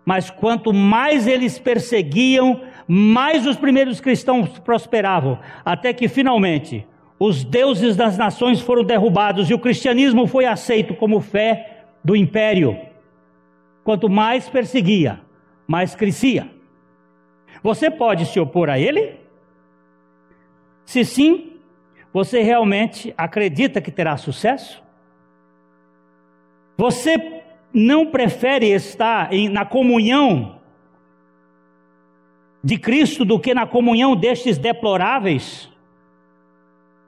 Mas 0.05 0.31
quanto 0.31 0.73
mais 0.73 1.27
eles 1.27 1.59
perseguiam, 1.59 2.61
mais 2.93 3.47
os 3.47 3.57
primeiros 3.57 4.01
cristãos 4.01 4.59
prosperavam, 4.59 5.39
até 5.65 5.93
que 5.93 6.09
finalmente 6.09 6.85
os 7.21 7.45
deuses 7.45 7.95
das 7.95 8.19
nações 8.19 8.61
foram 8.61 8.83
derrubados 8.83 9.49
e 9.49 9.55
o 9.55 9.61
cristianismo 9.61 10.27
foi 10.27 10.45
aceito 10.45 10.93
como 10.95 11.21
fé 11.21 11.85
do 12.03 12.17
império. 12.17 12.77
Quanto 13.85 14.09
mais 14.09 14.49
perseguia, 14.49 15.21
mais 15.69 15.95
crescia. 15.95 16.51
Você 17.63 17.93
pode 17.93 18.27
se 18.27 18.41
opor 18.41 18.69
a 18.69 18.77
ele? 18.77 19.21
Se 20.85 21.05
sim, 21.05 21.53
você 22.13 22.43
realmente 22.43 23.15
acredita 23.17 23.81
que 23.81 23.93
terá 23.93 24.17
sucesso? 24.17 24.83
Você 26.77 27.45
não 27.73 28.07
prefere 28.07 28.67
estar 28.67 29.33
em, 29.33 29.49
na 29.49 29.65
comunhão 29.65 30.60
de 32.63 32.77
Cristo 32.77 33.25
do 33.25 33.39
que 33.39 33.55
na 33.55 33.67
comunhão 33.67 34.15
destes 34.15 34.59
deploráveis? 34.59 35.71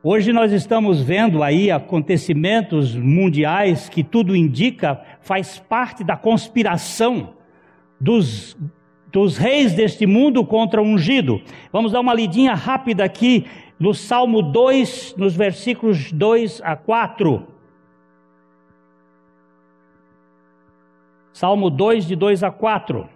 Hoje 0.02 0.32
nós 0.32 0.52
estamos 0.52 1.00
vendo 1.00 1.42
aí 1.42 1.70
acontecimentos 1.70 2.96
mundiais 2.96 3.88
que 3.88 4.02
tudo 4.02 4.34
indica 4.34 5.00
faz 5.20 5.58
parte 5.58 6.02
da 6.02 6.16
conspiração 6.16 7.34
dos 8.00 8.56
dos 9.12 9.36
reis 9.36 9.74
deste 9.74 10.06
mundo 10.06 10.44
contra 10.44 10.80
o 10.80 10.84
ungido. 10.84 11.42
Vamos 11.70 11.92
dar 11.92 12.00
uma 12.00 12.14
lidinha 12.14 12.54
rápida 12.54 13.04
aqui 13.04 13.46
no 13.78 13.92
Salmo 13.92 14.40
2, 14.40 15.16
nos 15.18 15.36
versículos 15.36 16.10
2 16.10 16.62
a 16.64 16.74
4. 16.74 17.46
Salmo 21.32 21.68
2, 21.68 22.06
de 22.06 22.16
2 22.16 22.42
a 22.42 22.50
4. 22.50 23.08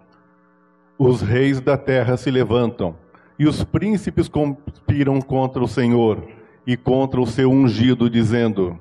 Os 0.99 1.21
reis 1.21 1.61
da 1.61 1.77
terra 1.77 2.17
se 2.17 2.31
levantam, 2.31 2.97
e 3.39 3.47
os 3.47 3.63
príncipes 3.63 4.29
conspiram 4.29 5.21
contra 5.21 5.63
o 5.63 5.69
Senhor 5.69 6.27
e 6.67 6.77
contra 6.77 7.21
o 7.21 7.27
seu 7.27 7.51
ungido, 7.51 8.09
dizendo: 8.09 8.79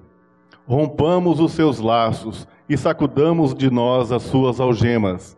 Rompamos 0.68 1.40
os 1.40 1.52
seus 1.52 1.80
laços 1.80 2.48
e 2.70 2.78
sacudamos 2.78 3.54
de 3.54 3.70
nós 3.70 4.12
as 4.12 4.24
suas 4.24 4.60
algemas 4.60 5.38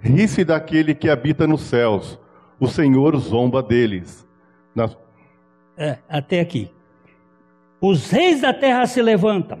Ri-se 0.00 0.44
daquele 0.44 0.94
que 0.94 1.10
habita 1.10 1.46
nos 1.46 1.62
céus, 1.62 2.18
o 2.60 2.68
Senhor 2.68 3.16
zomba 3.16 3.62
deles. 3.62 4.26
Na... 4.74 4.88
É, 5.76 5.98
até 6.08 6.40
aqui. 6.40 6.70
Os 7.80 8.10
reis 8.10 8.40
da 8.40 8.52
terra 8.52 8.86
se 8.86 9.02
levantam. 9.02 9.60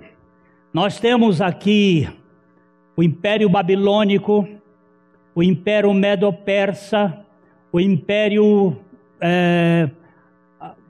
Nós 0.72 1.00
temos 1.00 1.40
aqui 1.40 2.08
o 2.96 3.02
Império 3.02 3.48
Babilônico, 3.48 4.46
o 5.38 5.42
Império 5.44 5.94
Medo-Persa, 5.94 7.24
o 7.70 7.78
Império 7.78 8.76
é, 9.20 9.88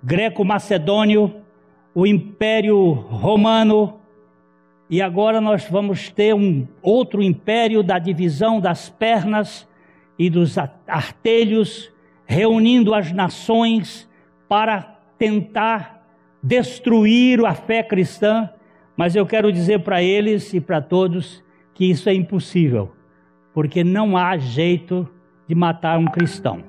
Greco-Macedônio, 0.02 1.34
o 1.94 2.06
Império 2.06 2.92
Romano, 2.92 4.00
e 4.88 5.02
agora 5.02 5.38
nós 5.38 5.68
vamos 5.68 6.08
ter 6.08 6.34
um 6.34 6.66
outro 6.80 7.22
império 7.22 7.82
da 7.82 7.98
divisão 7.98 8.58
das 8.58 8.88
pernas 8.88 9.68
e 10.18 10.30
dos 10.30 10.56
artelhos, 10.86 11.92
reunindo 12.24 12.94
as 12.94 13.12
nações 13.12 14.08
para 14.48 14.98
tentar 15.18 16.08
destruir 16.42 17.44
a 17.44 17.52
fé 17.52 17.82
cristã. 17.82 18.48
Mas 18.96 19.14
eu 19.14 19.26
quero 19.26 19.52
dizer 19.52 19.80
para 19.80 20.02
eles 20.02 20.54
e 20.54 20.58
para 20.58 20.80
todos 20.80 21.44
que 21.74 21.84
isso 21.84 22.08
é 22.08 22.14
impossível, 22.14 22.96
porque 23.58 23.82
não 23.82 24.16
há 24.16 24.38
jeito 24.38 25.04
de 25.48 25.52
matar 25.52 25.98
um 25.98 26.04
cristão. 26.04 26.62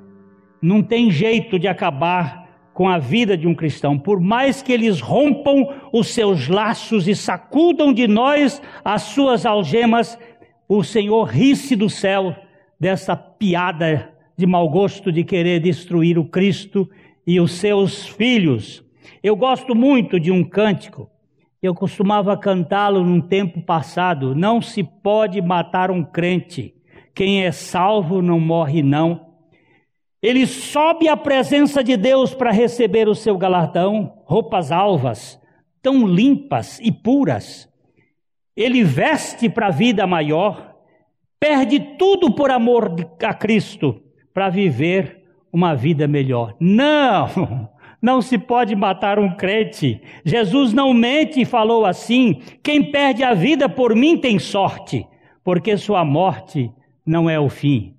Não 0.60 0.82
tem 0.82 1.12
jeito 1.12 1.60
de 1.60 1.68
acabar 1.68 2.50
com 2.74 2.90
a 2.90 2.98
vida 2.98 3.38
de 3.38 3.48
um 3.48 3.54
cristão, 3.54 3.96
por 3.96 4.20
mais 4.20 4.64
que 4.64 4.74
eles 4.74 5.00
rompam 5.00 5.68
os 5.94 6.08
seus 6.08 6.48
laços 6.48 7.08
e 7.08 7.16
sacudam 7.16 7.94
de 7.94 8.08
nós 8.08 8.60
as 8.84 9.04
suas 9.04 9.46
algemas, 9.46 10.18
o 10.68 10.84
Senhor 10.84 11.26
ri-se 11.26 11.76
do 11.76 11.92
céu 11.92 12.36
dessa 12.80 13.16
piada 13.16 14.12
de 14.36 14.48
mau 14.48 14.68
gosto 14.68 15.12
de 15.12 15.24
querer 15.24 15.60
destruir 15.60 16.18
o 16.18 16.26
Cristo 16.26 16.90
e 17.24 17.40
os 17.40 17.52
seus 17.52 18.08
filhos. 18.08 18.84
Eu 19.22 19.36
gosto 19.36 19.76
muito 19.76 20.20
de 20.20 20.32
um 20.32 20.44
cântico, 20.44 21.08
eu 21.62 21.76
costumava 21.76 22.36
cantá-lo 22.36 23.04
num 23.04 23.22
tempo 23.22 23.62
passado: 23.62 24.34
Não 24.34 24.60
se 24.60 24.84
pode 24.84 25.40
matar 25.40 25.92
um 25.92 26.04
crente, 26.04 26.74
quem 27.20 27.44
é 27.44 27.52
salvo 27.52 28.22
não 28.22 28.40
morre, 28.40 28.82
não. 28.82 29.34
Ele 30.24 30.48
sobe 30.48 31.10
à 31.10 31.18
presença 31.18 31.84
de 31.84 31.98
Deus 31.98 32.34
para 32.34 32.50
receber 32.50 33.10
o 33.10 33.14
seu 33.14 33.38
galardão, 33.38 34.14
roupas 34.24 34.72
alvas, 34.72 35.38
tão 35.82 36.08
limpas 36.08 36.80
e 36.80 36.94
puras. 36.94 37.68
Ele 38.56 38.86
veste 38.86 39.50
para 39.50 39.68
a 39.68 39.70
vida 39.70 40.08
maior, 40.08 40.78
perde 41.38 41.98
tudo 41.98 42.34
por 42.34 42.50
amor 42.50 42.96
a 43.22 43.34
Cristo 43.34 44.02
para 44.34 44.48
viver 44.48 45.22
uma 45.52 45.76
vida 45.76 46.08
melhor. 46.08 46.56
Não! 46.58 47.68
Não 48.02 48.22
se 48.22 48.38
pode 48.38 48.78
matar 48.78 49.20
um 49.20 49.36
crente. 49.36 50.02
Jesus 50.24 50.72
não 50.72 50.94
mente 50.94 51.42
e 51.42 51.46
falou 51.46 51.86
assim: 51.86 52.42
quem 52.64 52.82
perde 52.82 53.26
a 53.26 53.34
vida 53.34 53.68
por 53.68 53.94
mim 53.94 54.16
tem 54.16 54.40
sorte, 54.40 55.06
porque 55.44 55.76
sua 55.76 56.06
morte 56.06 56.72
não 57.10 57.28
é 57.28 57.40
o 57.40 57.50
fim. 57.50 57.96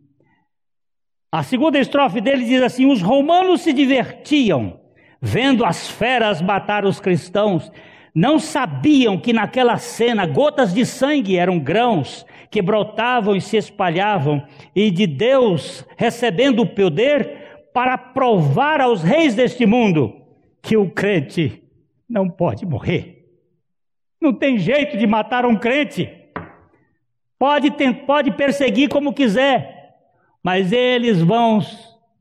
A 1.32 1.42
segunda 1.42 1.80
estrofe 1.80 2.20
dele 2.20 2.44
diz 2.44 2.62
assim: 2.62 2.86
os 2.86 3.02
romanos 3.02 3.62
se 3.62 3.72
divertiam 3.72 4.78
vendo 5.20 5.64
as 5.64 5.90
feras 5.90 6.40
matar 6.40 6.84
os 6.84 7.00
cristãos. 7.00 7.70
Não 8.14 8.38
sabiam 8.38 9.18
que 9.18 9.32
naquela 9.32 9.76
cena 9.78 10.26
gotas 10.26 10.72
de 10.72 10.86
sangue 10.86 11.36
eram 11.36 11.58
grãos 11.58 12.24
que 12.50 12.62
brotavam 12.62 13.36
e 13.36 13.40
se 13.40 13.56
espalhavam, 13.56 14.44
e 14.74 14.90
de 14.90 15.06
Deus 15.06 15.84
recebendo 15.96 16.62
o 16.62 16.66
poder 16.66 17.68
para 17.72 17.96
provar 17.98 18.80
aos 18.80 19.02
reis 19.02 19.34
deste 19.34 19.66
mundo 19.66 20.12
que 20.60 20.76
o 20.76 20.90
crente 20.90 21.62
não 22.08 22.28
pode 22.28 22.66
morrer. 22.66 23.28
Não 24.20 24.32
tem 24.32 24.58
jeito 24.58 24.96
de 24.96 25.06
matar 25.06 25.46
um 25.46 25.56
crente. 25.56 26.19
Pode, 27.40 27.70
pode 28.06 28.32
perseguir 28.32 28.90
como 28.90 29.14
quiser, 29.14 29.96
mas 30.42 30.72
eles 30.72 31.22
vão, 31.22 31.60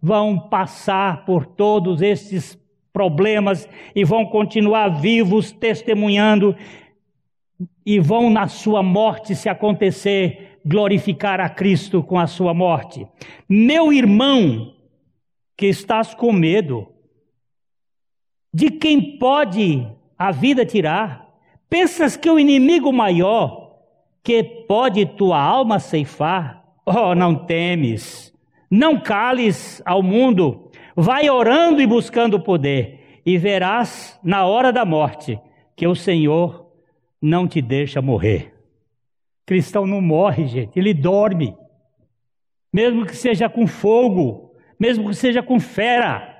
vão 0.01 0.39
passar 0.39 1.25
por 1.25 1.45
todos 1.45 2.01
esses 2.01 2.57
problemas 2.93 3.67
e 3.93 4.05
vão 4.05 4.25
continuar 4.25 4.87
vivos, 4.87 5.51
testemunhando, 5.51 6.55
e 7.85 7.99
vão 7.99 8.29
na 8.29 8.47
sua 8.47 8.81
morte, 8.81 9.35
se 9.35 9.49
acontecer, 9.49 10.61
glorificar 10.65 11.41
a 11.41 11.49
Cristo 11.49 12.01
com 12.01 12.17
a 12.17 12.25
sua 12.25 12.53
morte. 12.53 13.05
Meu 13.49 13.91
irmão, 13.91 14.73
que 15.57 15.65
estás 15.65 16.13
com 16.15 16.31
medo, 16.31 16.87
de 18.53 18.71
quem 18.71 19.17
pode 19.17 19.85
a 20.17 20.31
vida 20.31 20.65
tirar? 20.65 21.27
Pensas 21.69 22.15
que 22.15 22.29
o 22.29 22.39
inimigo 22.39 22.93
maior 22.93 23.68
que 24.23 24.43
pode 24.43 25.05
tua 25.05 25.41
alma 25.41 25.79
ceifar? 25.79 26.63
Oh, 26.85 27.13
não 27.13 27.35
temes, 27.35 28.33
não 28.69 28.99
cales 28.99 29.81
ao 29.85 30.01
mundo, 30.01 30.71
vai 30.95 31.29
orando 31.29 31.81
e 31.81 31.87
buscando 31.87 32.39
poder, 32.39 33.21
e 33.25 33.37
verás 33.37 34.19
na 34.23 34.45
hora 34.45 34.71
da 34.71 34.83
morte 34.83 35.39
que 35.75 35.87
o 35.87 35.95
Senhor 35.95 36.71
não 37.21 37.47
te 37.47 37.61
deixa 37.61 38.01
morrer. 38.01 38.53
Cristão 39.45 39.85
não 39.85 40.01
morre, 40.01 40.47
gente, 40.47 40.77
ele 40.77 40.93
dorme, 40.93 41.55
mesmo 42.71 43.05
que 43.05 43.15
seja 43.15 43.49
com 43.49 43.65
fogo, 43.65 44.53
mesmo 44.79 45.09
que 45.09 45.15
seja 45.15 45.41
com 45.41 45.59
fera, 45.59 46.39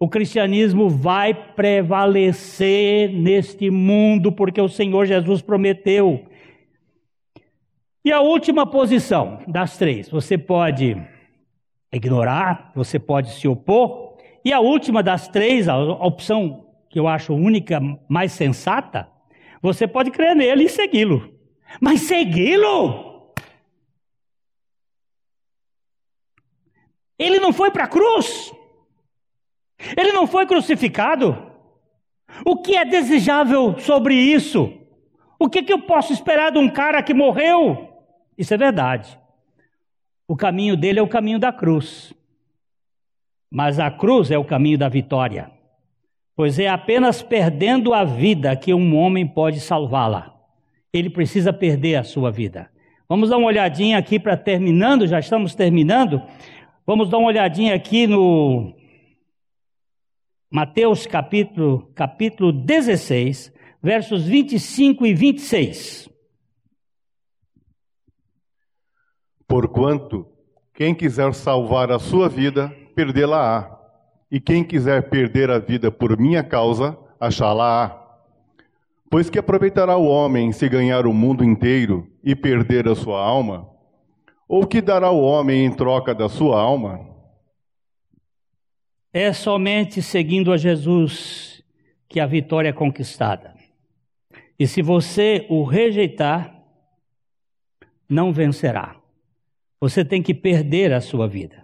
o 0.00 0.08
cristianismo 0.08 0.88
vai 0.88 1.34
prevalecer 1.34 3.10
neste 3.10 3.68
mundo, 3.68 4.30
porque 4.30 4.60
o 4.60 4.68
Senhor 4.68 5.06
Jesus 5.06 5.42
prometeu. 5.42 6.24
E 8.04 8.12
a 8.12 8.20
última 8.20 8.66
posição 8.66 9.42
das 9.46 9.76
três, 9.76 10.08
você 10.08 10.38
pode 10.38 10.96
ignorar, 11.92 12.72
você 12.74 12.98
pode 12.98 13.32
se 13.32 13.48
opor, 13.48 14.16
e 14.44 14.52
a 14.52 14.60
última 14.60 15.02
das 15.02 15.28
três, 15.28 15.68
a 15.68 15.76
opção 15.76 16.66
que 16.88 16.98
eu 16.98 17.06
acho 17.06 17.34
única, 17.34 17.80
mais 18.08 18.32
sensata, 18.32 19.08
você 19.60 19.86
pode 19.86 20.10
crer 20.10 20.34
nele 20.34 20.64
e 20.64 20.68
segui-lo. 20.68 21.34
Mas 21.80 22.02
segui-lo? 22.02 23.34
Ele 27.18 27.40
não 27.40 27.52
foi 27.52 27.70
para 27.70 27.84
a 27.84 27.88
cruz. 27.88 28.52
Ele 29.96 30.12
não 30.12 30.26
foi 30.26 30.46
crucificado. 30.46 31.46
O 32.44 32.62
que 32.62 32.76
é 32.76 32.84
desejável 32.84 33.78
sobre 33.78 34.14
isso? 34.14 34.72
O 35.38 35.48
que, 35.48 35.62
que 35.62 35.72
eu 35.72 35.82
posso 35.82 36.12
esperar 36.12 36.52
de 36.52 36.58
um 36.58 36.68
cara 36.68 37.02
que 37.02 37.14
morreu? 37.14 37.87
Isso 38.38 38.54
é 38.54 38.56
verdade. 38.56 39.18
O 40.28 40.36
caminho 40.36 40.76
dele 40.76 41.00
é 41.00 41.02
o 41.02 41.08
caminho 41.08 41.40
da 41.40 41.52
cruz. 41.52 42.14
Mas 43.50 43.80
a 43.80 43.90
cruz 43.90 44.30
é 44.30 44.38
o 44.38 44.44
caminho 44.44 44.78
da 44.78 44.88
vitória. 44.88 45.50
Pois 46.36 46.56
é 46.58 46.68
apenas 46.68 47.20
perdendo 47.20 47.92
a 47.92 48.04
vida 48.04 48.54
que 48.54 48.72
um 48.72 48.96
homem 48.96 49.26
pode 49.26 49.58
salvá-la. 49.58 50.38
Ele 50.92 51.10
precisa 51.10 51.52
perder 51.52 51.96
a 51.96 52.04
sua 52.04 52.30
vida. 52.30 52.70
Vamos 53.08 53.30
dar 53.30 53.38
uma 53.38 53.48
olhadinha 53.48 53.98
aqui 53.98 54.20
para 54.20 54.36
terminando, 54.36 55.06
já 55.06 55.18
estamos 55.18 55.54
terminando. 55.54 56.22
Vamos 56.86 57.08
dar 57.08 57.18
uma 57.18 57.28
olhadinha 57.28 57.74
aqui 57.74 58.06
no 58.06 58.72
Mateus 60.50 61.06
capítulo, 61.06 61.90
capítulo 61.94 62.52
16, 62.52 63.52
versos 63.82 64.24
25 64.24 65.06
e 65.06 65.14
26. 65.14 66.08
Porquanto, 69.48 70.26
quem 70.74 70.94
quiser 70.94 71.32
salvar 71.32 71.90
a 71.90 71.98
sua 71.98 72.28
vida, 72.28 72.72
perdê-la-á. 72.94 73.76
E 74.30 74.38
quem 74.38 74.62
quiser 74.62 75.08
perder 75.08 75.50
a 75.50 75.58
vida 75.58 75.90
por 75.90 76.18
minha 76.18 76.44
causa, 76.44 76.96
achá-la-á. 77.18 77.98
Pois 79.10 79.30
que 79.30 79.38
aproveitará 79.38 79.96
o 79.96 80.06
homem 80.06 80.52
se 80.52 80.68
ganhar 80.68 81.06
o 81.06 81.14
mundo 81.14 81.42
inteiro 81.42 82.06
e 82.22 82.36
perder 82.36 82.86
a 82.86 82.94
sua 82.94 83.24
alma? 83.24 83.66
Ou 84.46 84.66
que 84.66 84.82
dará 84.82 85.10
o 85.10 85.22
homem 85.22 85.64
em 85.64 85.74
troca 85.74 86.14
da 86.14 86.28
sua 86.28 86.60
alma? 86.60 87.08
É 89.10 89.32
somente 89.32 90.02
seguindo 90.02 90.52
a 90.52 90.58
Jesus 90.58 91.64
que 92.06 92.20
a 92.20 92.26
vitória 92.26 92.68
é 92.68 92.72
conquistada. 92.72 93.54
E 94.58 94.66
se 94.66 94.82
você 94.82 95.46
o 95.48 95.64
rejeitar, 95.64 96.54
não 98.08 98.32
vencerá. 98.32 98.97
Você 99.80 100.04
tem 100.04 100.22
que 100.22 100.34
perder 100.34 100.92
a 100.92 101.00
sua 101.00 101.28
vida. 101.28 101.62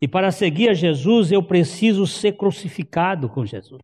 E 0.00 0.08
para 0.08 0.30
seguir 0.30 0.68
a 0.68 0.74
Jesus, 0.74 1.30
eu 1.30 1.42
preciso 1.42 2.06
ser 2.06 2.32
crucificado 2.32 3.28
com 3.28 3.46
Jesus. 3.46 3.82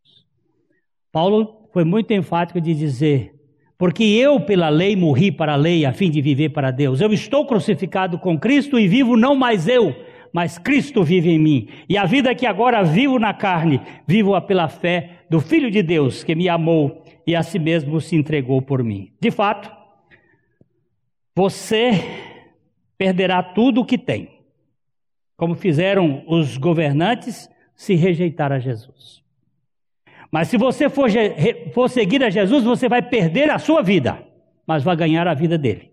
Paulo 1.12 1.68
foi 1.72 1.84
muito 1.84 2.12
enfático 2.12 2.60
de 2.60 2.74
dizer: 2.74 3.34
porque 3.78 4.02
eu, 4.02 4.40
pela 4.40 4.68
lei, 4.68 4.96
morri 4.96 5.30
para 5.30 5.52
a 5.52 5.56
lei, 5.56 5.84
a 5.84 5.92
fim 5.92 6.10
de 6.10 6.20
viver 6.20 6.48
para 6.48 6.72
Deus. 6.72 7.00
Eu 7.00 7.12
estou 7.12 7.46
crucificado 7.46 8.18
com 8.18 8.36
Cristo 8.36 8.76
e 8.76 8.88
vivo 8.88 9.16
não 9.16 9.36
mais 9.36 9.68
eu, 9.68 9.94
mas 10.32 10.58
Cristo 10.58 11.04
vive 11.04 11.30
em 11.30 11.38
mim. 11.38 11.68
E 11.88 11.96
a 11.96 12.04
vida 12.04 12.34
que 12.34 12.44
agora 12.44 12.82
vivo 12.82 13.20
na 13.20 13.32
carne, 13.32 13.80
vivo-a 14.04 14.40
pela 14.40 14.68
fé 14.68 15.24
do 15.30 15.40
Filho 15.40 15.70
de 15.70 15.84
Deus, 15.84 16.24
que 16.24 16.34
me 16.34 16.48
amou 16.48 17.04
e 17.24 17.36
a 17.36 17.44
si 17.44 17.60
mesmo 17.60 18.00
se 18.00 18.16
entregou 18.16 18.60
por 18.60 18.82
mim. 18.82 19.12
De 19.20 19.30
fato, 19.30 19.70
você 21.36 21.92
perderá 22.98 23.42
tudo 23.42 23.80
o 23.80 23.84
que 23.84 23.96
tem, 23.96 24.42
como 25.36 25.54
fizeram 25.54 26.24
os 26.26 26.58
governantes 26.58 27.48
se 27.74 27.94
rejeitar 27.94 28.50
a 28.50 28.58
Jesus. 28.58 29.22
Mas 30.30 30.48
se 30.48 30.58
você 30.58 30.90
for, 30.90 31.08
for 31.72 31.88
seguir 31.88 32.22
a 32.24 32.28
Jesus, 32.28 32.64
você 32.64 32.88
vai 32.88 33.00
perder 33.00 33.48
a 33.50 33.58
sua 33.58 33.82
vida, 33.82 34.22
mas 34.66 34.82
vai 34.82 34.96
ganhar 34.96 35.26
a 35.28 35.32
vida 35.32 35.56
dele. 35.56 35.92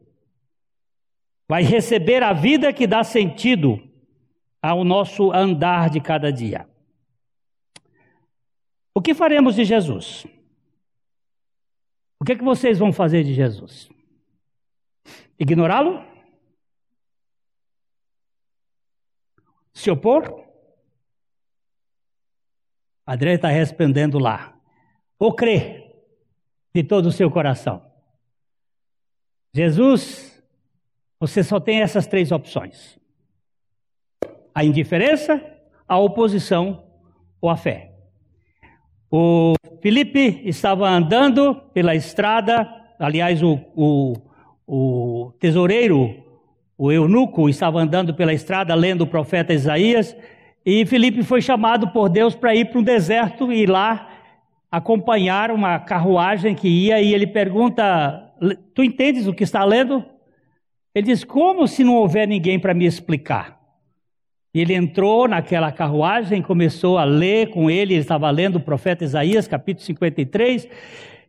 Vai 1.47 1.62
receber 1.62 2.24
a 2.24 2.34
vida 2.34 2.74
que 2.74 2.88
dá 2.88 3.03
sentido 3.03 3.80
ao 4.62 4.84
nosso 4.84 5.32
andar 5.32 5.91
de 5.91 6.01
cada 6.01 6.34
dia. 6.34 6.68
O 8.95 9.01
que 9.01 9.14
faremos 9.14 9.56
de 9.56 9.64
Jesus? 9.64 10.26
O 12.20 12.26
que, 12.26 12.32
é 12.32 12.36
que 12.36 12.43
vocês 12.43 12.80
vão 12.80 12.91
fazer 12.91 13.24
de 13.24 13.34
Jesus? 13.34 13.89
Ignorá-lo? 15.39 16.14
Se 19.76 19.92
opor? 19.92 20.44
André 23.06 23.34
está 23.34 23.50
respondendo 23.50 24.18
lá. 24.18 24.58
Ou 25.20 25.36
crê 25.36 25.94
de 26.74 26.82
todo 26.82 27.08
o 27.08 27.12
seu 27.12 27.30
coração. 27.30 27.86
Jesus, 29.54 30.44
você 31.20 31.44
só 31.44 31.60
tem 31.60 31.82
essas 31.82 32.08
três 32.08 32.32
opções: 32.32 32.98
a 34.54 34.64
indiferença, 34.64 35.44
a 35.88 36.00
oposição 36.00 36.88
ou 37.40 37.50
a 37.50 37.58
fé. 37.58 37.94
O 39.12 39.54
Felipe 39.82 40.42
estava 40.46 40.90
andando 40.90 41.54
pela 41.74 41.96
estrada, 41.96 42.68
aliás, 42.98 43.44
o, 43.44 43.60
o, 43.76 44.14
o 44.66 45.32
tesoureiro, 45.34 46.25
o 46.78 46.92
eunuco, 46.92 47.48
estava 47.48 47.80
andando 47.80 48.14
pela 48.14 48.34
estrada 48.34 48.76
lendo 48.76 49.02
o 49.02 49.08
profeta 49.08 49.54
Isaías 49.54 50.16
E 50.66 50.86
Felipe 50.86 51.24
foi 51.24 51.42
chamado 51.42 51.90
por 51.90 52.10
Deus 52.10 52.36
para 52.36 52.56
ir 52.56 52.66
para 52.66 52.80
um 52.80 52.84
deserto 52.84 53.52
e 53.52 53.66
lá 53.66 54.10
acompanhar 54.72 55.52
uma 55.52 55.80
carruagem 55.80 56.54
que 56.54 56.68
ia 56.68 57.02
e 57.02 57.14
ele 57.14 57.28
pergunta: 57.28 58.34
Tu 58.74 58.84
entendes 58.84 59.28
o 59.28 59.34
que 59.34 59.44
está 59.44 59.64
lendo? 59.64 60.04
Ele 60.94 61.06
diz: 61.06 61.24
Como 61.24 61.68
se 61.68 61.84
não 61.84 61.96
houver 61.96 62.28
ninguém 62.28 62.60
para 62.60 62.74
me 62.74 62.86
explicar? 62.86 63.56
Ele 64.54 64.74
entrou 64.74 65.28
naquela 65.28 65.72
carruagem, 65.72 66.42
começou 66.42 66.98
a 66.98 67.04
ler 67.04 67.50
com 67.50 67.70
ele, 67.70 67.94
ele 67.94 68.02
estava 68.02 68.30
lendo 68.32 68.56
o 68.56 68.62
profeta 68.62 69.04
Isaías, 69.04 69.50
capítulo 69.50 69.86
53, 69.86 70.68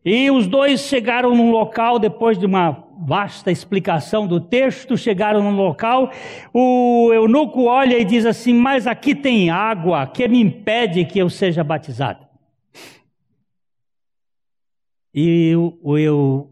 e 0.08 0.30
os 0.30 0.46
dois 0.46 0.82
chegaram 0.82 1.34
num 1.34 1.50
local, 1.50 1.98
depois 1.98 2.38
de 2.38 2.46
uma 2.46 2.86
vasta 2.96 3.50
explicação 3.50 4.24
do 4.24 4.40
texto, 4.40 4.96
chegaram 4.96 5.42
num 5.42 5.56
local, 5.56 6.12
o 6.54 7.10
eunuco 7.12 7.64
olha 7.64 7.98
e 7.98 8.04
diz 8.04 8.24
assim: 8.24 8.54
Mas 8.54 8.86
aqui 8.86 9.16
tem 9.16 9.50
água, 9.50 10.06
que 10.06 10.28
me 10.28 10.40
impede 10.40 11.04
que 11.04 11.18
eu 11.18 11.28
seja 11.28 11.64
batizado? 11.64 12.24
E 15.12 15.56
o, 15.56 15.76
o 15.82 16.50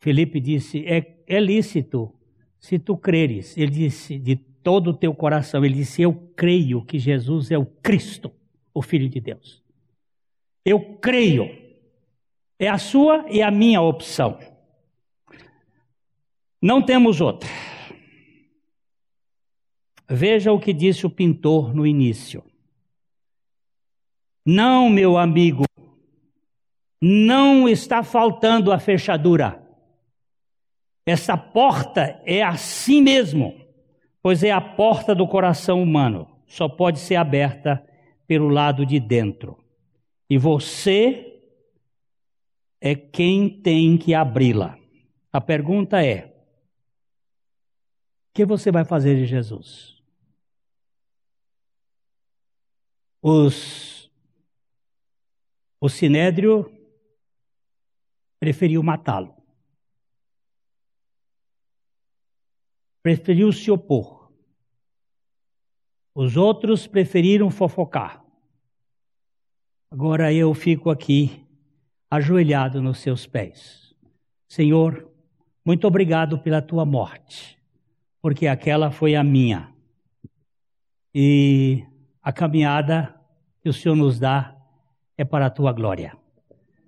Felipe 0.00 0.38
disse: 0.38 0.84
é, 0.86 1.16
é 1.26 1.40
lícito, 1.40 2.12
se 2.60 2.78
tu 2.78 2.94
creres. 2.94 3.56
Ele 3.56 3.70
disse: 3.70 4.18
de 4.18 4.36
todo 4.36 4.90
o 4.90 4.94
teu 4.94 5.14
coração. 5.14 5.64
Ele 5.64 5.76
disse: 5.76 6.02
Eu 6.02 6.12
creio 6.36 6.84
que 6.84 6.98
Jesus 6.98 7.50
é 7.50 7.56
o 7.56 7.64
Cristo, 7.64 8.30
o 8.74 8.82
Filho 8.82 9.08
de 9.08 9.18
Deus. 9.18 9.62
Eu 10.62 10.80
creio. 11.00 11.63
É 12.58 12.68
a 12.68 12.78
sua 12.78 13.26
e 13.28 13.42
a 13.42 13.50
minha 13.50 13.80
opção. 13.80 14.38
Não 16.60 16.80
temos 16.80 17.20
outra. 17.20 17.48
Veja 20.08 20.52
o 20.52 20.60
que 20.60 20.72
disse 20.72 21.06
o 21.06 21.10
pintor 21.10 21.74
no 21.74 21.86
início. 21.86 22.42
Não, 24.46 24.90
meu 24.90 25.16
amigo, 25.16 25.64
não 27.00 27.68
está 27.68 28.02
faltando 28.02 28.72
a 28.72 28.78
fechadura. 28.78 29.62
Essa 31.06 31.36
porta 31.36 32.20
é 32.24 32.42
assim 32.42 33.02
mesmo, 33.02 33.54
pois 34.22 34.42
é 34.42 34.50
a 34.50 34.60
porta 34.60 35.14
do 35.14 35.26
coração 35.26 35.82
humano. 35.82 36.28
Só 36.46 36.68
pode 36.68 36.98
ser 36.98 37.16
aberta 37.16 37.84
pelo 38.26 38.48
lado 38.48 38.86
de 38.86 39.00
dentro. 39.00 39.58
E 40.30 40.38
você 40.38 41.33
é 42.84 42.94
quem 42.94 43.62
tem 43.62 43.96
que 43.96 44.12
abri-la. 44.12 44.78
A 45.32 45.40
pergunta 45.40 46.04
é: 46.04 46.26
o 46.26 46.34
que 48.34 48.44
você 48.44 48.70
vai 48.70 48.84
fazer 48.84 49.16
de 49.16 49.24
Jesus? 49.24 50.04
Os, 53.22 54.12
o 55.80 55.88
sinédrio 55.88 56.70
preferiu 58.38 58.82
matá-lo. 58.82 59.34
Preferiu 63.02 63.50
se 63.50 63.70
opor. 63.70 64.30
Os 66.14 66.36
outros 66.36 66.86
preferiram 66.86 67.50
fofocar. 67.50 68.22
Agora 69.90 70.30
eu 70.30 70.52
fico 70.52 70.90
aqui 70.90 71.43
ajoelhado 72.14 72.80
nos 72.80 72.98
seus 72.98 73.26
pés. 73.26 73.92
Senhor, 74.46 75.10
muito 75.64 75.86
obrigado 75.86 76.38
pela 76.38 76.62
tua 76.62 76.84
morte, 76.84 77.58
porque 78.22 78.46
aquela 78.46 78.90
foi 78.90 79.16
a 79.16 79.24
minha. 79.24 79.72
E 81.12 81.84
a 82.22 82.32
caminhada 82.32 83.14
que 83.60 83.68
o 83.68 83.72
Senhor 83.72 83.96
nos 83.96 84.18
dá 84.18 84.56
é 85.18 85.24
para 85.24 85.46
a 85.46 85.50
tua 85.50 85.72
glória. 85.72 86.16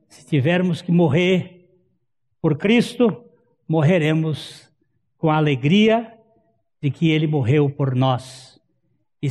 Se 0.08 0.24
tivermos 0.24 0.80
que 0.80 0.92
morrer 0.92 1.68
por 2.40 2.56
Cristo, 2.56 3.24
morreremos 3.68 4.70
com 5.18 5.28
a 5.30 5.36
alegria 5.36 6.16
de 6.80 6.90
que 6.90 7.10
ele 7.10 7.26
morreu 7.26 7.68
por 7.68 7.96
nós. 7.96 8.60
E 9.20 9.28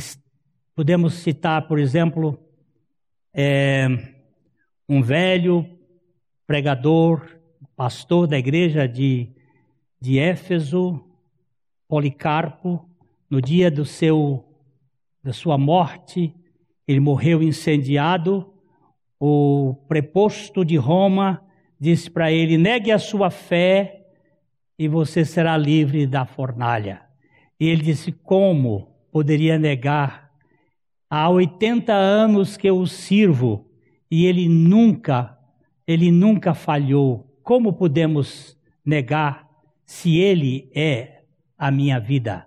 podemos 0.74 1.14
citar, 1.14 1.66
por 1.66 1.78
exemplo, 1.78 2.38
é, 3.32 3.86
um 4.86 5.00
velho 5.00 5.75
pregador, 6.46 7.26
pastor 7.74 8.26
da 8.26 8.38
igreja 8.38 8.86
de, 8.86 9.28
de 10.00 10.18
Éfeso, 10.18 11.02
Policarpo, 11.88 12.88
no 13.28 13.40
dia 13.40 13.70
do 13.70 13.84
seu 13.84 14.44
da 15.22 15.32
sua 15.32 15.58
morte, 15.58 16.32
ele 16.86 17.00
morreu 17.00 17.42
incendiado. 17.42 18.54
O 19.18 19.74
preposto 19.88 20.64
de 20.64 20.76
Roma 20.76 21.42
disse 21.80 22.08
para 22.08 22.30
ele: 22.30 22.56
negue 22.56 22.92
a 22.92 22.98
sua 22.98 23.28
fé 23.28 24.06
e 24.78 24.86
você 24.86 25.24
será 25.24 25.56
livre 25.56 26.06
da 26.06 26.24
fornalha. 26.24 27.02
E 27.58 27.66
ele 27.66 27.82
disse: 27.82 28.12
como 28.12 28.88
poderia 29.10 29.58
negar? 29.58 30.30
Há 31.10 31.28
80 31.28 31.92
anos 31.92 32.56
que 32.56 32.68
eu 32.68 32.78
o 32.78 32.86
sirvo 32.86 33.66
e 34.10 34.26
ele 34.26 34.48
nunca 34.48 35.35
ele 35.86 36.10
nunca 36.10 36.54
falhou. 36.54 37.26
Como 37.42 37.72
podemos 37.72 38.56
negar 38.84 39.48
se 39.84 40.18
ele 40.18 40.70
é 40.74 41.22
a 41.56 41.70
minha 41.70 42.00
vida? 42.00 42.46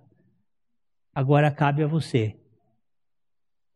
Agora 1.16 1.50
cabe 1.50 1.84
a 1.84 1.88
você 1.88 2.36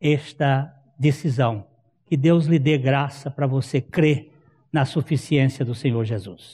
esta 0.00 0.70
decisão. 0.98 1.66
Que 2.06 2.16
Deus 2.16 2.44
lhe 2.46 2.58
dê 2.58 2.76
graça 2.76 3.30
para 3.30 3.46
você 3.46 3.80
crer 3.80 4.30
na 4.70 4.84
suficiência 4.84 5.64
do 5.64 5.74
Senhor 5.74 6.04
Jesus. 6.04 6.50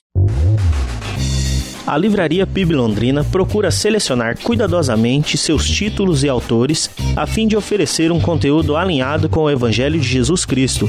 A 1.86 1.96
Livraria 1.96 2.46
PIB 2.46 2.74
Londrina 2.74 3.24
procura 3.24 3.70
selecionar 3.72 4.38
cuidadosamente 4.40 5.36
seus 5.36 5.68
títulos 5.68 6.22
e 6.22 6.28
autores 6.28 6.88
a 7.16 7.26
fim 7.26 7.48
de 7.48 7.56
oferecer 7.56 8.12
um 8.12 8.20
conteúdo 8.20 8.76
alinhado 8.76 9.28
com 9.28 9.40
o 9.40 9.50
Evangelho 9.50 9.98
de 9.98 10.06
Jesus 10.06 10.44
Cristo 10.44 10.88